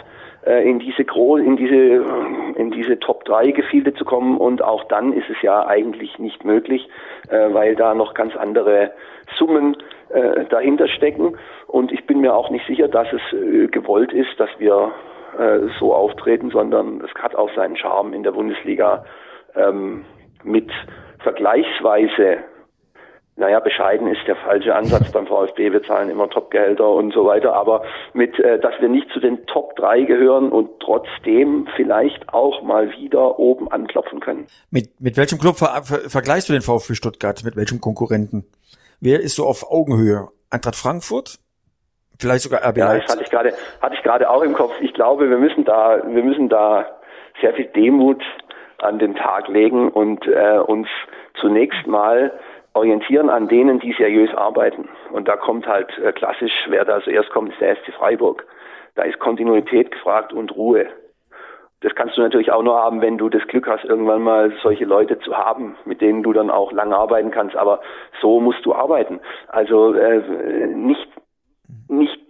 äh, 0.45 0.69
in 0.69 0.79
diese 0.79 1.03
Gro 1.03 1.37
in 1.37 1.57
diese 1.57 2.03
in 2.55 2.71
diese 2.71 2.99
Top 2.99 3.25
3 3.25 3.51
Gefilde 3.51 3.93
zu 3.93 4.05
kommen. 4.05 4.37
Und 4.37 4.61
auch 4.61 4.83
dann 4.85 5.13
ist 5.13 5.29
es 5.29 5.41
ja 5.41 5.65
eigentlich 5.65 6.19
nicht 6.19 6.45
möglich, 6.45 6.87
äh, 7.29 7.53
weil 7.53 7.75
da 7.75 7.93
noch 7.93 8.13
ganz 8.13 8.35
andere 8.35 8.91
Summen 9.37 9.75
äh, 10.09 10.45
dahinter 10.45 10.87
stecken. 10.87 11.37
Und 11.67 11.91
ich 11.91 12.05
bin 12.05 12.21
mir 12.21 12.35
auch 12.35 12.49
nicht 12.49 12.65
sicher, 12.67 12.87
dass 12.87 13.07
es 13.11 13.21
äh, 13.33 13.67
gewollt 13.67 14.13
ist, 14.13 14.39
dass 14.39 14.49
wir 14.59 14.91
so 15.81 15.93
auftreten, 15.93 16.49
sondern 16.49 17.01
es 17.01 17.13
hat 17.21 17.35
auch 17.35 17.53
seinen 17.57 17.75
Charme 17.75 18.13
in 18.13 18.23
der 18.23 18.31
Bundesliga 18.31 19.03
ähm, 19.53 20.05
mit 20.45 20.71
vergleichsweise 21.19 22.37
naja, 23.37 23.59
bescheiden 23.59 24.07
ist 24.07 24.25
der 24.27 24.37
falsche 24.37 24.73
Ansatz 24.73 25.11
beim 25.11 25.27
VfB. 25.27 25.73
Wir 25.73 25.83
zahlen 25.83 26.09
immer 26.09 26.29
Topgehälter 26.29 26.87
und 26.89 27.13
so 27.13 27.25
weiter. 27.25 27.53
Aber 27.53 27.83
mit, 28.13 28.39
äh, 28.39 28.59
dass 28.59 28.73
wir 28.79 28.87
nicht 28.87 29.09
zu 29.11 29.19
den 29.19 29.45
Top 29.47 29.75
3 29.75 30.03
gehören 30.03 30.49
und 30.49 30.79
trotzdem 30.79 31.67
vielleicht 31.75 32.33
auch 32.33 32.61
mal 32.61 32.91
wieder 32.91 33.37
oben 33.37 33.69
anklopfen 33.69 34.21
können. 34.21 34.47
Mit, 34.71 35.01
mit 35.01 35.17
welchem 35.17 35.37
Club 35.37 35.57
ver 35.57 35.83
ver 35.83 36.09
vergleichst 36.09 36.47
du 36.47 36.53
den 36.53 36.61
VfB 36.61 36.93
Stuttgart? 36.93 37.43
Mit 37.43 37.57
welchem 37.57 37.81
Konkurrenten? 37.81 38.45
Wer 39.01 39.19
ist 39.19 39.35
so 39.35 39.45
auf 39.45 39.69
Augenhöhe? 39.69 40.29
Eintracht 40.49 40.77
Frankfurt? 40.77 41.37
Vielleicht 42.17 42.43
sogar 42.43 42.65
RB 42.65 42.77
Ja, 42.77 42.97
das 42.97 43.11
hatte 43.11 43.23
ich 43.23 43.29
gerade, 43.29 43.53
hatte 43.81 43.95
ich 43.95 44.03
gerade 44.03 44.29
auch 44.29 44.43
im 44.43 44.53
Kopf. 44.53 44.71
Ich 44.79 44.93
glaube, 44.93 45.29
wir 45.29 45.37
müssen 45.37 45.65
da, 45.65 46.01
wir 46.07 46.23
müssen 46.23 46.47
da 46.47 46.85
sehr 47.41 47.53
viel 47.53 47.65
Demut 47.65 48.23
an 48.77 48.99
den 48.99 49.15
Tag 49.15 49.49
legen 49.49 49.89
und 49.89 50.25
äh, 50.25 50.57
uns 50.59 50.87
zunächst 51.41 51.85
mal 51.85 52.31
orientieren 52.75 53.29
an 53.29 53.47
denen, 53.47 53.79
die 53.79 53.93
seriös 53.93 54.33
arbeiten. 54.35 54.87
Und 55.11 55.27
da 55.27 55.37
kommt 55.37 55.65
halt 55.65 55.97
äh, 55.97 56.11
klassisch, 56.11 56.53
wer 56.67 56.85
da 56.85 57.01
zuerst 57.01 57.29
kommt, 57.31 57.51
ist 57.51 57.61
der 57.61 57.75
SC 57.75 57.93
Freiburg. 57.93 58.45
Da 58.95 59.03
ist 59.03 59.19
Kontinuität 59.19 59.91
gefragt 59.91 60.33
und 60.33 60.55
Ruhe. 60.55 60.87
Das 61.81 61.95
kannst 61.95 62.17
du 62.17 62.21
natürlich 62.21 62.51
auch 62.51 62.63
nur 62.63 62.75
haben, 62.77 63.01
wenn 63.01 63.17
du 63.17 63.29
das 63.29 63.45
Glück 63.47 63.67
hast, 63.67 63.85
irgendwann 63.85 64.23
mal 64.23 64.51
solche 64.61 64.85
Leute 64.85 65.19
zu 65.19 65.37
haben, 65.37 65.75
mit 65.85 66.01
denen 66.01 66.23
du 66.23 66.33
dann 66.33 66.49
auch 66.49 66.71
lange 66.71 66.95
arbeiten 66.95 67.31
kannst. 67.31 67.55
Aber 67.55 67.81
so 68.21 68.39
musst 68.39 68.65
du 68.65 68.73
arbeiten. 68.73 69.19
Also 69.47 69.93
äh, 69.93 70.67
nicht 70.67 71.07
nicht 71.87 72.24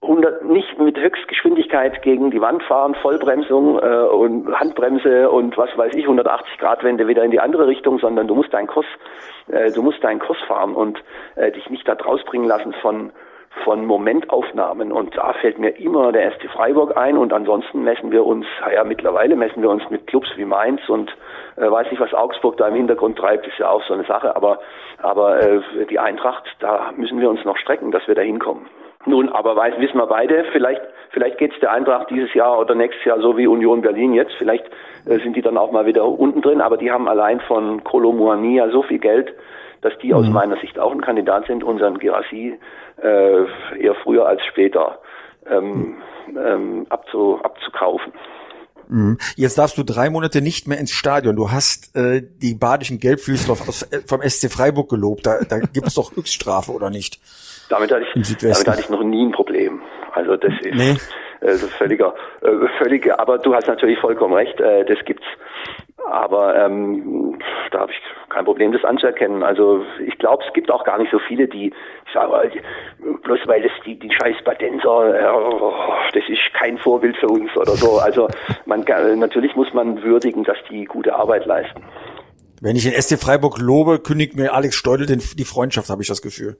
100, 0.00 0.44
nicht 0.44 0.78
mit 0.78 0.96
Höchstgeschwindigkeit 0.96 2.02
gegen 2.02 2.30
die 2.30 2.40
Wand 2.40 2.62
fahren, 2.62 2.94
Vollbremsung 2.94 3.80
äh, 3.80 4.04
und 4.04 4.48
Handbremse 4.58 5.28
und 5.28 5.56
was 5.58 5.76
weiß 5.76 5.92
ich, 5.94 6.04
180 6.04 6.58
Grad 6.58 6.84
Wende 6.84 7.08
wieder 7.08 7.24
in 7.24 7.32
die 7.32 7.40
andere 7.40 7.66
Richtung, 7.66 7.98
sondern 7.98 8.28
du 8.28 8.36
musst 8.36 8.54
deinen 8.54 8.68
Kurs, 8.68 8.86
äh, 9.48 9.72
du 9.72 9.82
musst 9.82 10.02
deinen 10.04 10.20
Kurs 10.20 10.38
fahren 10.46 10.74
und 10.74 11.02
äh, 11.34 11.50
dich 11.50 11.68
nicht 11.68 11.86
da 11.88 11.96
draus 11.96 12.22
bringen 12.24 12.46
lassen 12.46 12.72
von 12.74 13.10
von 13.64 13.84
Momentaufnahmen 13.86 14.92
und 14.92 15.16
da 15.16 15.32
fällt 15.32 15.58
mir 15.58 15.70
immer 15.80 16.12
der 16.12 16.30
ST 16.32 16.48
Freiburg 16.52 16.96
ein 16.96 17.16
und 17.16 17.32
ansonsten 17.32 17.82
messen 17.82 18.12
wir 18.12 18.24
uns, 18.24 18.46
ja 18.72 18.84
mittlerweile 18.84 19.34
messen 19.34 19.62
wir 19.62 19.70
uns 19.70 19.82
mit 19.90 20.06
Clubs 20.06 20.28
wie 20.36 20.44
Mainz 20.44 20.88
und 20.88 21.10
äh, 21.56 21.68
weiß 21.68 21.90
nicht, 21.90 21.98
was 21.98 22.14
Augsburg 22.14 22.56
da 22.58 22.68
im 22.68 22.74
Hintergrund 22.76 23.18
treibt, 23.18 23.48
ist 23.48 23.58
ja 23.58 23.68
auch 23.68 23.82
so 23.84 23.94
eine 23.94 24.04
Sache, 24.04 24.36
aber 24.36 24.60
aber 25.02 25.40
äh, 25.40 25.60
die 25.90 25.98
Eintracht, 25.98 26.44
da 26.60 26.92
müssen 26.96 27.20
wir 27.20 27.28
uns 27.28 27.44
noch 27.44 27.56
strecken, 27.56 27.90
dass 27.90 28.06
wir 28.06 28.14
da 28.14 28.22
hinkommen. 28.22 28.66
Nun, 29.08 29.30
aber 29.30 29.56
weiß, 29.56 29.78
wissen 29.78 29.96
wir 29.96 30.06
beide, 30.06 30.44
vielleicht, 30.52 30.82
vielleicht 31.10 31.38
geht 31.38 31.54
es 31.54 31.60
der 31.60 31.72
Eintracht 31.72 32.10
dieses 32.10 32.34
Jahr 32.34 32.58
oder 32.58 32.74
nächstes 32.74 33.04
Jahr 33.06 33.20
so 33.20 33.38
wie 33.38 33.46
Union 33.46 33.80
Berlin 33.80 34.12
jetzt. 34.12 34.34
Vielleicht 34.36 34.66
äh, 35.06 35.18
sind 35.20 35.34
die 35.34 35.40
dann 35.40 35.56
auch 35.56 35.72
mal 35.72 35.86
wieder 35.86 36.04
unten 36.04 36.42
drin, 36.42 36.60
aber 36.60 36.76
die 36.76 36.90
haben 36.90 37.08
allein 37.08 37.40
von 37.40 37.82
Kolomuani 37.84 38.56
ja 38.56 38.68
so 38.68 38.82
viel 38.82 38.98
Geld, 38.98 39.32
dass 39.80 39.96
die 39.98 40.12
aus 40.12 40.28
meiner 40.28 40.56
Sicht 40.56 40.78
auch 40.78 40.92
ein 40.92 41.00
Kandidat 41.00 41.46
sind, 41.46 41.64
unseren 41.64 41.98
Girassi 41.98 42.58
äh, 43.02 43.44
eher 43.78 43.94
früher 44.02 44.26
als 44.26 44.44
später 44.44 44.98
ähm, 45.50 45.96
ähm, 46.36 46.86
abzu, 46.90 47.40
abzukaufen. 47.42 48.12
Mhm. 48.88 49.18
Jetzt 49.36 49.58
darfst 49.58 49.78
du 49.78 49.82
drei 49.82 50.10
Monate 50.10 50.40
nicht 50.40 50.66
mehr 50.66 50.78
ins 50.78 50.90
Stadion. 50.90 51.36
Du 51.36 51.50
hast 51.50 51.94
äh, 51.96 52.22
die 52.22 52.54
badischen 52.54 52.98
Gelbfüßler 52.98 53.54
äh, 53.90 54.00
vom 54.06 54.22
SC 54.22 54.50
Freiburg 54.50 54.88
gelobt. 54.88 55.26
Da, 55.26 55.40
da 55.48 55.58
gibt 55.58 55.86
es 55.86 55.94
doch 55.94 56.14
Höchststrafe, 56.16 56.72
oder 56.72 56.90
nicht? 56.90 57.20
Damit 57.68 57.92
hatte, 57.92 58.04
ich, 58.14 58.36
damit 58.38 58.66
hatte 58.66 58.80
ich 58.80 58.88
noch 58.88 59.02
nie 59.02 59.26
ein 59.26 59.32
Problem. 59.32 59.82
Also 60.12 60.36
das 60.36 60.52
ist 60.62 60.74
nee. 60.74 60.96
äh, 61.40 61.54
völliger, 61.78 62.14
äh, 62.40 62.48
völlige, 62.78 63.18
aber 63.18 63.38
du 63.38 63.54
hast 63.54 63.68
natürlich 63.68 63.98
vollkommen 63.98 64.34
recht, 64.34 64.58
äh, 64.60 64.84
das 64.84 64.98
gibt's. 65.04 65.26
Aber 66.10 66.56
ähm, 66.56 67.38
da 67.70 67.80
habe 67.80 67.92
ich 67.92 67.98
kein 68.30 68.44
Problem, 68.44 68.72
das 68.72 68.84
anzuerkennen. 68.84 69.42
Also 69.42 69.84
ich 70.06 70.16
glaube, 70.18 70.42
es 70.46 70.52
gibt 70.54 70.70
auch 70.70 70.84
gar 70.84 70.98
nicht 70.98 71.10
so 71.10 71.18
viele, 71.18 71.46
die 71.46 71.68
ich 71.68 72.12
sage, 72.14 72.50
bloß 73.22 73.40
weil 73.46 73.62
das 73.62 73.72
die, 73.84 73.98
die 73.98 74.10
scheiß 74.10 74.36
Badenser, 74.44 75.14
äh, 75.14 76.18
das 76.18 76.28
ist 76.28 76.54
kein 76.54 76.78
Vorbild 76.78 77.16
für 77.18 77.28
uns 77.28 77.54
oder 77.56 77.72
so. 77.72 77.98
Also 77.98 78.28
man 78.64 78.84
natürlich 79.18 79.54
muss 79.54 79.72
man 79.74 80.02
würdigen, 80.02 80.44
dass 80.44 80.56
die 80.70 80.84
gute 80.84 81.14
Arbeit 81.14 81.44
leisten. 81.44 81.82
Wenn 82.60 82.74
ich 82.74 82.84
den 82.84 83.00
SC 83.00 83.18
Freiburg 83.18 83.58
lobe, 83.58 84.00
kündigt 84.00 84.34
mir 84.34 84.52
Alex 84.52 84.74
Steudel 84.74 85.06
den, 85.06 85.20
die 85.20 85.44
Freundschaft, 85.44 85.90
habe 85.90 86.02
ich 86.02 86.08
das 86.08 86.22
Gefühl. 86.22 86.56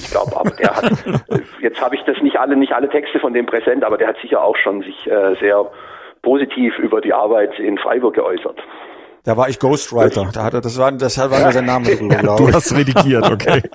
Ich 0.00 0.10
glaube, 0.10 0.36
aber 0.36 0.50
der 0.50 0.74
hat, 0.74 0.92
jetzt 1.60 1.80
habe 1.80 1.94
ich 1.94 2.02
das 2.02 2.20
nicht 2.20 2.38
alle, 2.38 2.56
nicht 2.56 2.72
alle 2.72 2.88
Texte 2.88 3.20
von 3.20 3.32
dem 3.32 3.46
präsent, 3.46 3.84
aber 3.84 3.96
der 3.96 4.08
hat 4.08 4.16
sicher 4.22 4.42
auch 4.42 4.56
schon 4.56 4.82
sich 4.82 5.06
äh, 5.06 5.36
sehr 5.40 5.70
positiv 6.24 6.76
über 6.78 7.00
die 7.00 7.12
Arbeit 7.12 7.56
in 7.60 7.78
Freiburg 7.78 8.14
geäußert. 8.14 8.58
Da 9.24 9.36
war 9.36 9.48
ich 9.48 9.58
Ghostwriter. 9.58 10.30
Da 10.32 10.44
hat 10.44 10.54
er, 10.54 10.60
das 10.60 10.78
war, 10.78 10.92
das 10.92 11.18
war 11.18 11.40
nur 11.40 11.50
sein 11.52 11.64
Name 11.64 11.86
drüber, 11.86 12.14
glaube 12.16 12.42
ich. 12.42 12.50
Du 12.50 12.54
hast 12.54 12.76
redigiert, 12.76 13.28
okay. 13.30 13.62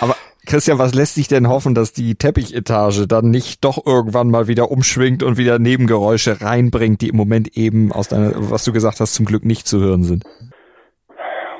aber 0.00 0.14
Christian, 0.46 0.78
was 0.78 0.94
lässt 0.94 1.16
sich 1.16 1.28
denn 1.28 1.50
hoffen, 1.50 1.74
dass 1.74 1.92
die 1.92 2.14
Teppichetage 2.14 3.06
dann 3.06 3.30
nicht 3.30 3.62
doch 3.64 3.84
irgendwann 3.84 4.30
mal 4.30 4.48
wieder 4.48 4.70
umschwingt 4.70 5.22
und 5.22 5.36
wieder 5.36 5.58
Nebengeräusche 5.58 6.40
reinbringt, 6.40 7.02
die 7.02 7.10
im 7.10 7.16
Moment 7.16 7.54
eben 7.56 7.92
aus 7.92 8.08
deiner, 8.08 8.32
was 8.34 8.64
du 8.64 8.72
gesagt 8.72 9.00
hast, 9.00 9.14
zum 9.14 9.26
Glück 9.26 9.44
nicht 9.44 9.66
zu 9.66 9.78
hören 9.78 10.04
sind? 10.04 10.24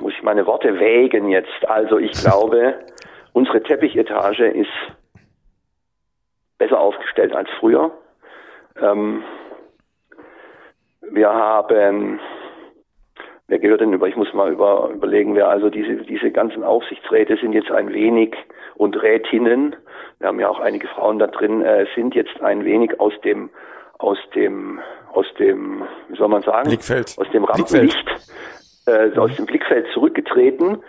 Muss 0.01 0.15
ich 0.17 0.23
meine 0.23 0.47
Worte 0.47 0.81
wägen 0.81 1.29
jetzt. 1.29 1.69
Also 1.69 1.99
ich 1.99 2.13
glaube, 2.13 2.77
unsere 3.35 3.63
Teppichetage 3.63 4.47
ist 4.47 4.71
besser 6.59 6.81
aufgestellt 6.81 7.35
als 7.35 7.49
früher. 7.59 7.93
Ähm, 8.81 9.23
wir 11.11 11.33
haben, 11.33 12.21
wer 13.47 13.59
gehört 13.59 13.81
denn 13.81 13.93
über, 13.93 14.09
ich 14.09 14.17
muss 14.17 14.33
mal 14.35 14.53
über, 14.53 14.91
überlegen, 14.93 15.35
wer 15.35 15.49
also 15.49 15.71
diese, 15.71 15.97
diese 15.97 16.31
ganzen 16.31 16.65
Aufsichtsräte 16.65 17.37
sind 17.37 17.53
jetzt 17.53 17.71
ein 17.71 17.93
wenig 17.93 18.37
und 18.75 19.01
Rätinnen, 19.01 19.77
wir 20.19 20.29
haben 20.29 20.41
ja 20.41 20.49
auch 20.49 20.61
einige 20.61 20.89
Frauen 20.89 21.19
da 21.19 21.29
drin, 21.29 21.63
äh, 21.63 21.87
sind 21.95 22.15
jetzt 22.15 22.41
ein 22.43 22.65
wenig 22.65 22.99
aus 23.01 23.13
dem, 23.23 23.51
aus 23.99 24.19
dem, 24.35 24.81
aus 25.13 25.27
dem, 25.39 25.85
wie 26.09 26.17
soll 26.17 26.29
man 26.29 26.43
sagen, 26.43 26.69
Blickfeld. 26.69 27.17
aus 27.19 27.31
dem 27.31 27.45
Rampenlicht, 27.45 28.07
äh, 28.87 29.17
aus 29.17 29.35
dem 29.37 29.47
Blickfeld 29.47 29.87
zurückgetreten. 29.93 30.83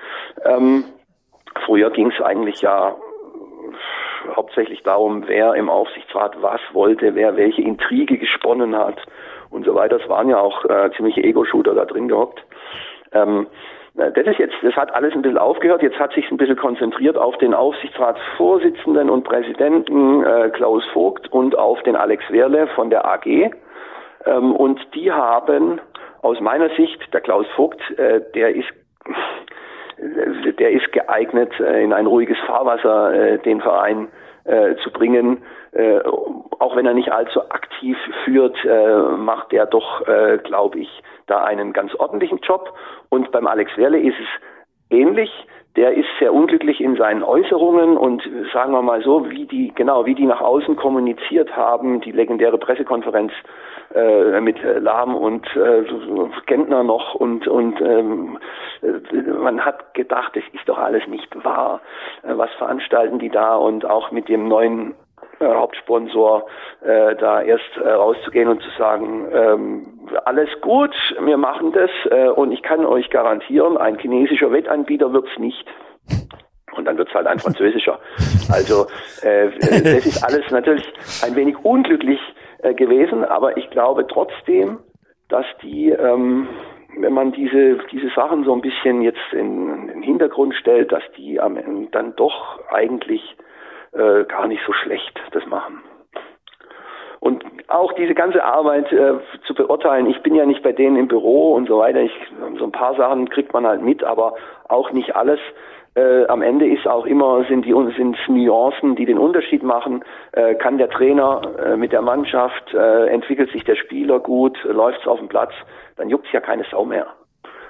Ähm, 0.44 0.84
früher 1.66 1.92
ging 1.92 2.12
es 2.12 2.22
eigentlich 2.22 2.62
ja 2.62 2.96
hauptsächlich 4.36 4.84
darum, 4.84 5.28
wer 5.28 5.54
im 5.56 5.70
Aufsichtsrat 5.70 6.42
was 6.42 6.62
wollte, 6.74 7.16
wer 7.16 7.36
welche 7.36 7.62
Intrige 7.62 8.18
gesponnen 8.18 8.76
hat 8.76 9.02
und 9.50 9.66
so 9.66 9.76
weiter. 9.76 10.00
Es 10.02 10.10
waren 10.10 10.30
ja 10.30 10.40
auch 10.40 10.66
äh, 10.66 10.92
ziemliche 10.96 11.24
Ego-Shooter 11.24 11.74
da 11.74 11.86
drin 11.86 12.08
gehockt. 12.08 12.44
Ähm, 13.12 13.48
äh, 13.98 14.12
das 14.12 14.28
ist 14.28 14.40
jetzt, 14.40 14.56
das 14.62 14.76
hat 14.76 14.94
alles 14.94 15.14
ein 15.14 15.22
bisschen 15.22 15.38
aufgehört. 15.38 15.82
Jetzt 15.82 16.00
hat 16.00 16.14
sich 16.14 16.30
ein 16.32 16.38
bisschen 16.38 16.58
konzentriert 16.58 17.18
auf 17.18 17.38
den 17.38 17.54
Aufsichtsratsvorsitzenden 17.54 19.10
und 19.10 19.24
Präsidenten 19.24 20.24
äh, 20.24 20.50
Klaus 20.50 20.84
Vogt 20.94 21.32
und 21.32 21.58
auf 21.58 21.82
den 21.84 21.96
Alex 21.96 22.24
Werle 22.30 22.68
von 22.76 22.90
der 22.90 23.06
AG. 23.06 23.26
Ähm, 24.26 24.56
und 24.56 24.80
die 24.96 25.12
haben 25.12 25.82
aus 26.22 26.40
meiner 26.40 26.70
Sicht, 26.76 27.14
der 27.14 27.22
Klaus 27.22 27.48
Vogt, 27.56 27.82
äh, 27.98 28.22
der 28.36 28.56
ist 28.56 28.68
der 30.60 30.72
ist 30.72 30.92
geeignet, 30.92 31.52
äh, 31.60 31.84
in 31.84 31.94
ein 31.94 32.06
ruhiges 32.06 32.38
Fahrwasser 32.46 33.14
äh, 33.14 33.38
den 33.40 33.62
Verein 33.62 34.08
äh, 34.46 34.76
zu 34.84 34.92
bringen. 34.92 35.44
Auch 36.58 36.76
wenn 36.76 36.88
er 36.88 36.96
nicht 36.96 37.12
allzu 37.12 37.42
aktiv 37.52 37.96
führt, 38.26 38.58
macht 39.20 39.54
er 39.54 39.68
doch, 39.68 40.04
glaube 40.44 40.80
ich, 40.80 41.04
da 41.28 41.44
einen 41.44 41.74
ganz 41.74 41.94
ordentlichen 41.94 42.40
Job. 42.40 42.74
Und 43.10 43.32
beim 43.32 43.46
Alex 43.46 43.78
Werle 43.78 44.00
ist 44.00 44.16
es 44.20 44.28
ähnlich. 44.90 45.30
Der 45.76 45.94
ist 45.94 46.08
sehr 46.18 46.34
unglücklich 46.34 46.82
in 46.82 46.96
seinen 46.96 47.22
Äußerungen 47.22 47.98
und 47.98 48.28
sagen 48.52 48.72
wir 48.72 48.82
mal 48.82 49.04
so, 49.04 49.30
wie 49.30 49.46
die, 49.46 49.72
genau, 49.76 50.08
wie 50.08 50.16
die 50.16 50.26
nach 50.26 50.42
außen 50.42 50.76
kommuniziert 50.76 51.56
haben, 51.56 52.02
die 52.02 52.14
legendäre 52.14 52.58
Pressekonferenz 52.58 53.32
äh, 53.96 54.40
mit 54.42 54.58
Lahm 54.64 55.16
und 55.16 55.46
äh, 55.56 55.84
Gentner 56.46 56.84
noch 56.84 57.16
und 57.16 57.48
und 57.48 57.82
ähm, 57.82 58.38
äh, 58.82 59.22
man 59.32 59.64
hat 59.66 59.94
gedacht, 59.94 60.36
es 60.36 60.44
ist 60.54 60.68
doch 60.68 60.78
alles 60.78 61.08
nicht 61.08 61.44
wahr. 61.44 61.82
Äh, 62.24 62.38
was 62.38 62.52
veranstalten 62.58 63.20
die 63.20 63.30
da 63.30 63.56
und 63.56 63.86
auch 63.86 64.12
mit 64.12 64.30
dem 64.30 64.48
neuen 64.48 64.94
äh, 65.40 65.46
Hauptsponsor 65.46 66.46
äh, 66.82 67.16
da 67.16 67.42
erst 67.42 67.78
äh, 67.78 67.90
rauszugehen 67.90 68.50
und 68.50 68.62
zu 68.62 68.70
sagen, 68.78 69.28
ähm, 69.34 70.10
alles 70.26 70.50
gut, 70.62 70.94
wir 71.20 71.38
machen 71.38 71.72
das 71.72 71.90
äh, 72.12 72.28
und 72.28 72.52
ich 72.52 72.62
kann 72.62 72.86
euch 72.86 73.10
garantieren, 73.10 73.78
ein 73.78 73.98
chinesischer 73.98 74.52
Wettanbieter 74.52 75.14
wird's 75.14 75.38
nicht. 75.38 75.66
Und 76.76 76.86
dann 76.86 76.98
wird's 76.98 77.14
halt 77.14 77.28
ein 77.28 77.40
französischer. 77.46 78.00
Also 78.52 78.86
äh, 79.22 79.50
das 79.60 80.06
ist 80.06 80.24
alles 80.24 80.50
natürlich 80.52 80.86
ein 81.24 81.36
wenig 81.36 81.58
unglücklich 81.64 82.20
äh, 82.62 82.74
gewesen, 82.74 83.24
aber 83.24 83.58
ich 83.58 83.70
glaube 83.70 84.08
trotzdem, 84.08 84.80
dass 85.30 85.46
die, 85.62 85.90
ähm, 85.90 86.48
wenn 86.98 87.14
man 87.14 87.32
diese, 87.32 87.78
diese 87.92 88.10
Sachen 88.10 88.44
so 88.44 88.54
ein 88.54 88.62
bisschen 88.62 89.02
jetzt 89.02 89.32
in, 89.32 89.70
in 89.70 89.88
den 89.88 90.02
Hintergrund 90.02 90.56
stellt, 90.56 90.92
dass 90.92 91.04
die 91.18 91.40
am 91.40 91.58
Ende 91.58 91.90
dann 91.92 92.16
doch 92.16 92.60
eigentlich 92.70 93.38
äh, 93.94 94.24
gar 94.26 94.48
nicht 94.48 94.62
so 94.66 94.74
schlecht 94.74 95.20
das 95.32 95.46
machen. 95.46 95.82
Und 97.20 97.44
auch 97.68 97.92
diese 97.94 98.16
ganze 98.16 98.44
Arbeit 98.44 98.92
äh, 98.92 99.16
zu 99.46 99.54
beurteilen, 99.54 100.08
ich 100.08 100.22
bin 100.22 100.36
ja 100.36 100.46
nicht 100.46 100.64
bei 100.64 100.72
denen 100.72 100.96
im 100.96 101.08
Büro 101.08 101.54
und 101.54 101.68
so 101.68 101.80
weiter, 101.80 102.02
ich, 102.02 102.14
so 102.58 102.64
ein 102.64 102.72
paar 102.72 102.96
Sachen 102.96 103.30
kriegt 103.30 103.54
man 103.54 103.68
halt 103.68 103.82
mit, 103.82 104.04
aber 104.04 104.36
auch 104.70 104.92
nicht 104.92 105.16
alles. 105.16 105.40
Äh, 106.00 106.26
am 106.28 106.42
Ende 106.42 106.68
ist 106.68 106.88
auch 106.88 107.06
immer 107.06 107.44
sind 107.46 107.66
die 107.66 107.74
sind 107.96 108.18
Nuancen, 108.30 108.96
die 108.96 109.06
den 109.06 109.18
Unterschied 109.18 109.64
machen. 109.64 110.04
Äh, 110.32 110.56
kann 110.56 110.78
der 110.78 110.90
Trainer 110.90 111.42
äh, 111.60 111.78
mit 111.78 111.92
der 111.92 112.02
Mannschaft 112.02 112.74
äh, 112.74 113.08
entwickelt 113.08 113.52
sich 113.52 113.64
der 113.64 113.76
Spieler 113.76 114.20
gut, 114.20 114.58
äh, 114.66 114.70
läuft's 114.70 115.08
auf 115.08 115.20
dem 115.20 115.28
Platz, 115.28 115.52
dann 115.98 116.10
juckt's 116.10 116.32
ja 116.32 116.40
keine 116.40 116.64
Sau 116.72 116.86
mehr, 116.86 117.08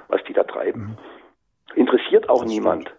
was 0.10 0.24
die 0.26 0.34
da 0.34 0.44
treiben. 0.44 0.82
Mhm. 0.82 0.98
Interessiert 1.76 2.30
auch 2.30 2.46
niemand 2.46 2.92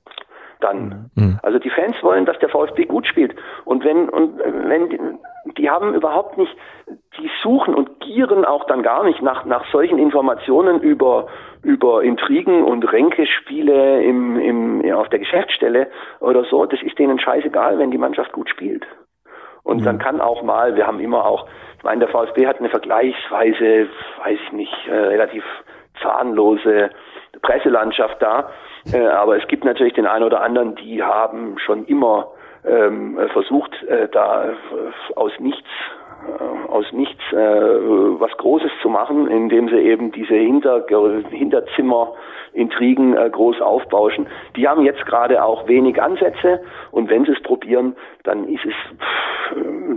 dann. 0.61 1.11
Mhm. 1.15 1.39
Also 1.43 1.59
die 1.59 1.71
Fans 1.71 1.97
wollen, 2.03 2.27
dass 2.27 2.39
der 2.39 2.49
VfB 2.49 2.85
gut 2.87 3.07
spielt. 3.07 3.35
Und 3.65 3.85
wenn, 3.85 4.09
und 4.09 4.39
wenn, 4.39 5.19
die, 5.55 5.71
haben 5.71 5.95
überhaupt 5.95 6.39
nicht, 6.39 6.55
die 7.19 7.31
suchen 7.43 7.75
und 7.75 8.01
gieren 8.01 8.45
auch 8.45 8.65
dann 8.65 8.83
gar 8.83 9.05
nicht 9.05 9.23
nach, 9.23 9.45
nach 9.45 9.65
solchen 9.71 9.99
Informationen 9.99 10.81
über, 10.81 11.27
über 11.63 12.03
Intrigen 12.03 12.65
und 12.65 12.91
Ränkespiele 12.91 14.03
im, 14.03 14.39
im, 14.39 14.85
ja, 14.85 14.97
auf 14.97 15.09
der 15.09 15.19
Geschäftsstelle 15.19 15.89
oder 16.21 16.45
so. 16.45 16.67
Das 16.67 16.83
ist 16.83 16.99
denen 16.99 17.19
scheißegal, 17.19 17.79
wenn 17.79 17.91
die 17.91 17.99
Mannschaft 17.99 18.33
gut 18.33 18.49
spielt. 18.49 18.87
Und 19.63 19.81
mhm. 19.81 19.85
dann 19.85 19.99
kann 19.99 20.21
auch 20.21 20.43
mal, 20.43 20.77
wir 20.77 20.87
haben 20.87 21.01
immer 21.01 21.25
auch, 21.25 21.47
ich 21.79 21.85
meine, 21.85 22.01
der 22.01 22.09
VfB 22.09 22.47
hat 22.47 22.59
eine 22.59 22.71
vergleichsweise, 22.71 23.89
weiß 24.25 24.39
ich 24.47 24.53
nicht, 24.53 24.89
äh, 24.89 24.95
relativ 24.95 25.45
zahnlose 26.03 26.91
Presselandschaft 27.43 28.21
da. 28.21 28.51
Äh, 28.93 29.07
aber 29.07 29.37
es 29.37 29.47
gibt 29.49 29.65
natürlich 29.65 29.95
den 29.95 30.07
einen 30.07 30.25
oder 30.25 30.43
anderen, 30.43 30.75
die 30.77 31.03
haben 31.03 31.59
schon 31.59 31.85
immer 31.87 32.29
ähm, 32.65 33.19
versucht, 33.33 33.83
äh, 33.85 34.09
da 34.09 34.51
aus 35.17 35.33
nichts 35.39 35.69
aus 36.69 36.93
nichts 36.93 37.21
äh, 37.33 37.37
was 37.37 38.31
Großes 38.37 38.71
zu 38.83 38.89
machen, 38.89 39.27
indem 39.29 39.69
sie 39.69 39.79
eben 39.79 40.13
diese 40.13 40.35
Hinter 40.35 40.87
Hinterzimmer-Intrigen 41.31 43.17
äh, 43.17 43.31
groß 43.31 43.61
aufbauschen. 43.61 44.27
Die 44.57 44.69
haben 44.69 44.85
jetzt 44.85 45.05
gerade 45.07 45.43
auch 45.45 45.67
wenig 45.69 46.01
Ansätze 46.01 46.63
und 46.91 47.11
wenn 47.11 47.25
sie 47.25 47.33
es 47.33 47.43
probieren, 47.43 47.97
dann 48.25 48.49
ist 48.49 48.65
es 48.65 48.75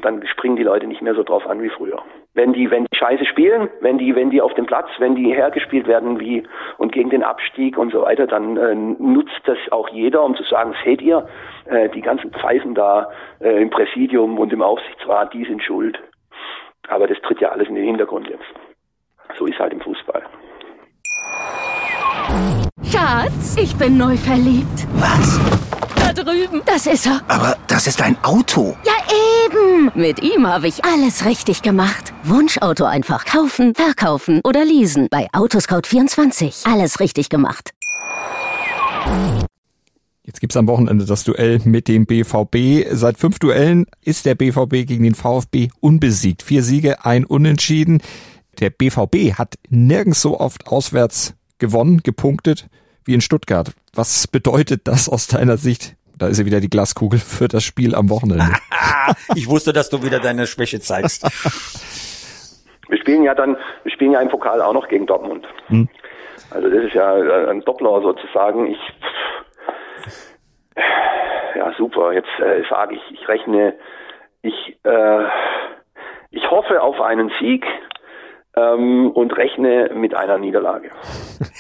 dann 0.02 0.26
springen 0.28 0.56
die 0.56 0.64
Leute 0.64 0.88
nicht 0.88 1.02
mehr 1.02 1.16
so 1.16 1.24
drauf 1.24 1.46
an 1.48 1.62
wie 1.62 1.70
früher. 1.70 2.02
Wenn 2.34 2.54
die, 2.54 2.72
wenn 2.72 2.86
die 2.86 2.98
Scheiße 2.98 3.26
spielen, 3.26 3.70
wenn 3.82 4.00
die, 4.00 4.16
wenn 4.16 4.32
die 4.32 4.42
auf 4.42 4.54
dem 4.56 4.66
Platz, 4.66 4.88
wenn 4.98 5.16
die 5.16 5.34
hergespielt 5.34 5.88
werden 5.88 6.20
wie 6.20 6.44
und 6.78 6.92
gegen 6.92 7.12
den 7.12 7.24
Abstieg 7.24 7.78
und 7.78 7.92
so 7.92 8.02
weiter, 8.02 8.26
dann 8.26 8.58
äh, 8.58 8.74
nutzt 8.74 9.42
das 9.46 9.58
auch 9.72 9.90
jeder, 9.90 10.24
um 10.24 10.36
zu 10.36 10.44
sagen, 10.44 10.74
seht 10.84 11.02
ihr, 11.02 11.28
äh, 11.66 11.90
die 11.90 12.02
ganzen 12.02 12.32
Pfeifen 12.32 12.74
da 12.74 13.12
äh, 13.40 13.62
im 13.62 13.70
Präsidium 13.70 14.40
und 14.40 14.52
im 14.52 14.64
Aufsichtsrat, 14.64 15.34
die 15.34 15.46
sind 15.46 15.62
schuld. 15.64 16.00
Aber 16.90 17.08
das 17.08 17.18
tritt 17.26 17.42
ja 17.42 17.50
alles 17.50 17.68
in 17.68 17.76
den 17.76 17.86
Hintergrund 17.86 18.28
jetzt. 18.28 18.44
So 19.38 19.46
ist 19.46 19.58
halt 19.60 19.74
im 19.74 19.82
Fußball. 19.82 20.24
Schatz, 22.84 23.58
ich 23.58 23.76
bin 23.76 23.98
neu 23.98 24.16
verliebt. 24.18 24.88
Was? 24.96 25.40
Da 25.96 26.14
drüben. 26.14 26.62
Das 26.66 26.86
ist 26.88 27.06
er. 27.06 27.22
Aber 27.28 27.58
das 27.68 27.88
ist 27.88 28.02
ein 28.02 28.18
Auto. 28.24 28.76
Ja, 28.84 28.94
eben. 29.46 29.92
Mit 29.96 30.22
ihm 30.22 30.48
habe 30.48 30.68
ich 30.68 30.84
alles 30.86 31.26
richtig 31.26 31.62
gemacht. 31.62 32.14
Wunschauto 32.24 32.86
einfach 32.86 33.26
kaufen, 33.26 33.74
verkaufen 33.74 34.42
oder 34.44 34.64
leasen. 34.66 35.08
Bei 35.10 35.28
Autoscout24. 35.34 36.72
Alles 36.72 37.00
richtig 37.00 37.30
gemacht. 37.30 37.72
Jetzt 40.26 40.40
gibt's 40.40 40.56
am 40.56 40.70
Wochenende 40.70 41.04
das 41.06 41.26
Duell 41.26 41.60
mit 41.66 41.90
dem 41.90 42.06
BVB. 42.06 42.88
Seit 42.92 43.18
fünf 43.18 43.40
Duellen 43.40 43.88
ist 44.06 44.26
der 44.26 44.36
BVB 44.36 44.88
gegen 44.88 45.04
den 45.04 45.16
VfB 45.16 45.68
unbesiegt. 45.82 46.44
Vier 46.44 46.64
Siege, 46.64 47.04
ein 47.04 47.26
Unentschieden. 47.26 48.02
Der 48.62 48.70
BVB 48.70 49.38
hat 49.38 49.56
nirgends 49.70 50.22
so 50.22 50.40
oft 50.40 50.68
auswärts 50.68 51.36
gewonnen, 51.60 52.04
gepunktet 52.04 52.70
wie 53.04 53.14
in 53.14 53.20
Stuttgart. 53.20 53.74
Was 53.94 54.30
bedeutet 54.30 54.88
das 54.88 55.10
aus 55.10 55.28
deiner 55.28 55.58
Sicht? 55.58 55.98
Da 56.18 56.28
ist 56.28 56.40
ja 56.40 56.46
wieder 56.46 56.62
die 56.62 56.70
Glaskugel 56.70 57.20
für 57.20 57.50
das 57.50 57.66
Spiel 57.66 57.94
am 57.94 58.10
Wochenende. 58.10 58.46
ich 59.36 59.50
wusste, 59.50 59.74
dass 59.74 59.90
du 59.90 60.04
wieder 60.04 60.22
deine 60.22 60.48
Schwäche 60.48 60.80
zeigst. 60.80 61.24
Wir 62.88 62.98
spielen 62.98 63.24
ja 63.24 63.36
dann, 63.36 63.58
wir 63.84 63.92
spielen 63.92 64.14
ja 64.14 64.22
im 64.22 64.30
Pokal 64.30 64.62
auch 64.62 64.74
noch 64.74 64.88
gegen 64.88 65.06
Dortmund. 65.06 65.46
Hm. 65.68 65.90
Also 66.50 66.70
das 66.70 66.86
ist 66.86 66.94
ja 66.94 67.14
ein 67.50 67.62
Doppler 67.62 68.02
sozusagen. 68.02 68.68
Ich 68.68 68.78
ja 71.56 71.74
super. 71.78 72.14
Jetzt 72.14 72.30
äh, 72.40 72.64
sage 72.70 72.96
ich, 72.96 73.02
ich 73.12 73.28
rechne, 73.28 73.76
ich 74.42 74.78
äh, 74.84 75.24
ich 76.32 76.50
hoffe 76.50 76.82
auf 76.82 77.00
einen 77.00 77.32
Sieg 77.40 77.64
ähm, 78.56 79.12
und 79.12 79.36
rechne 79.38 79.92
mit 79.96 80.16
einer 80.16 80.38
Niederlage. 80.38 80.92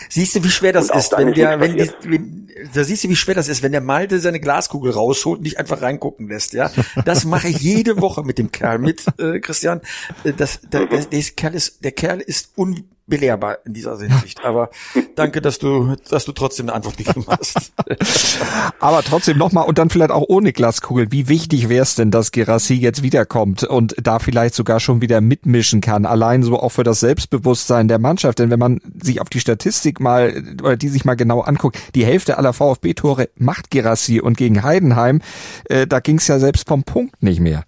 Siehst 0.09 0.35
du, 0.35 0.43
wie 0.43 0.49
schwer 0.49 0.73
das 0.73 0.89
ist, 0.89 1.17
wenn 1.17 1.33
der, 1.33 1.59
wenn, 1.59 1.77
die, 1.77 1.89
wenn, 2.03 2.47
da 2.73 2.83
siehst 2.83 3.03
du, 3.03 3.09
wie 3.09 3.15
schwer 3.15 3.35
das 3.35 3.49
ist, 3.49 3.63
wenn 3.63 3.71
der 3.71 3.81
Malte 3.81 4.19
seine 4.19 4.39
Glaskugel 4.39 4.91
rausholt 4.91 5.37
und 5.37 5.43
nicht 5.43 5.59
einfach 5.59 5.81
reingucken 5.81 6.27
lässt, 6.27 6.53
ja. 6.53 6.69
Das 7.05 7.25
mache 7.25 7.47
ich 7.47 7.59
jede 7.59 8.01
Woche 8.01 8.23
mit 8.23 8.37
dem 8.37 8.51
Kerl 8.51 8.79
mit, 8.79 9.05
äh, 9.19 9.39
Christian. 9.39 9.81
Äh, 10.23 10.33
Das, 10.33 10.61
der, 10.61 10.85
der, 10.85 10.99
der 11.05 11.21
Kerl 11.35 11.55
ist, 11.55 11.83
der 11.83 11.91
Kerl 11.91 12.19
ist 12.19 12.57
unbelehrbar 13.07 13.57
in 13.65 13.73
dieser 13.73 13.97
Hinsicht. 13.97 14.43
Aber 14.43 14.69
danke, 15.15 15.41
dass 15.41 15.59
du, 15.59 15.95
dass 16.09 16.25
du 16.25 16.31
trotzdem 16.31 16.67
eine 16.67 16.75
Antwort 16.75 16.97
gegeben 16.97 17.25
hast. 17.27 17.73
Aber 18.79 19.01
trotzdem 19.01 19.37
nochmal 19.37 19.67
und 19.67 19.77
dann 19.77 19.89
vielleicht 19.89 20.11
auch 20.11 20.25
ohne 20.27 20.53
Glaskugel. 20.53 21.11
Wie 21.11 21.27
wichtig 21.27 21.69
wäre 21.69 21.83
es 21.83 21.95
denn, 21.95 22.11
dass 22.11 22.31
Gerassi 22.31 22.75
jetzt 22.75 23.03
wiederkommt 23.03 23.63
und 23.63 23.95
da 24.01 24.19
vielleicht 24.19 24.55
sogar 24.55 24.79
schon 24.79 25.01
wieder 25.01 25.21
mitmischen 25.21 25.81
kann? 25.81 26.05
Allein 26.05 26.43
so 26.43 26.59
auch 26.59 26.69
für 26.69 26.83
das 26.83 26.99
Selbstbewusstsein 26.99 27.87
der 27.87 27.99
Mannschaft. 27.99 28.39
Denn 28.39 28.49
wenn 28.49 28.59
man 28.59 28.79
sich 29.01 29.21
auf 29.21 29.29
die 29.29 29.39
Statistik 29.39 29.99
mal 29.99 30.33
oder 30.61 30.77
die 30.77 30.89
sich 30.89 31.05
mal 31.05 31.15
genau 31.15 31.41
anguckt, 31.41 31.77
die 31.95 32.05
Hälfte 32.05 32.37
aller 32.37 32.53
VfB-Tore 32.53 33.29
macht 33.35 33.71
Gerassi 33.71 34.21
und 34.21 34.37
gegen 34.37 34.63
Heidenheim, 34.63 35.21
äh, 35.65 35.87
da 35.87 35.99
ging 35.99 36.17
es 36.17 36.27
ja 36.27 36.39
selbst 36.39 36.67
vom 36.67 36.83
Punkt 36.83 37.21
nicht 37.21 37.39
mehr. 37.39 37.63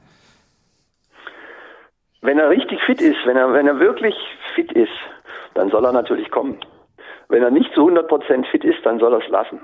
Wenn 2.21 2.39
er 2.39 2.49
richtig 2.49 2.79
fit 2.85 3.01
ist, 3.01 3.17
wenn 3.25 3.37
er, 3.37 3.53
wenn 3.53 3.67
er 3.67 3.79
wirklich 3.79 4.15
fit 4.55 4.71
ist, 4.71 4.89
dann 5.55 5.69
soll 5.69 5.83
er 5.85 5.91
natürlich 5.91 6.29
kommen. 6.29 6.59
Wenn 7.29 7.41
er 7.41 7.49
nicht 7.49 7.73
zu 7.73 7.89
100% 7.89 8.45
fit 8.51 8.63
ist, 8.63 8.85
dann 8.85 8.99
soll 8.99 9.13
er 9.13 9.19
es 9.19 9.27
lassen. 9.29 9.59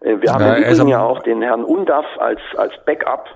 Äh, 0.00 0.16
Wir 0.20 0.32
haben 0.32 0.40
Ja, 0.40 0.54
im 0.54 0.62
Übrigen 0.62 0.88
ja 0.88 1.02
auch 1.02 1.22
den 1.22 1.42
Herrn 1.42 1.64
Undaff 1.64 2.06
als, 2.18 2.40
als 2.56 2.72
Backup, 2.86 3.26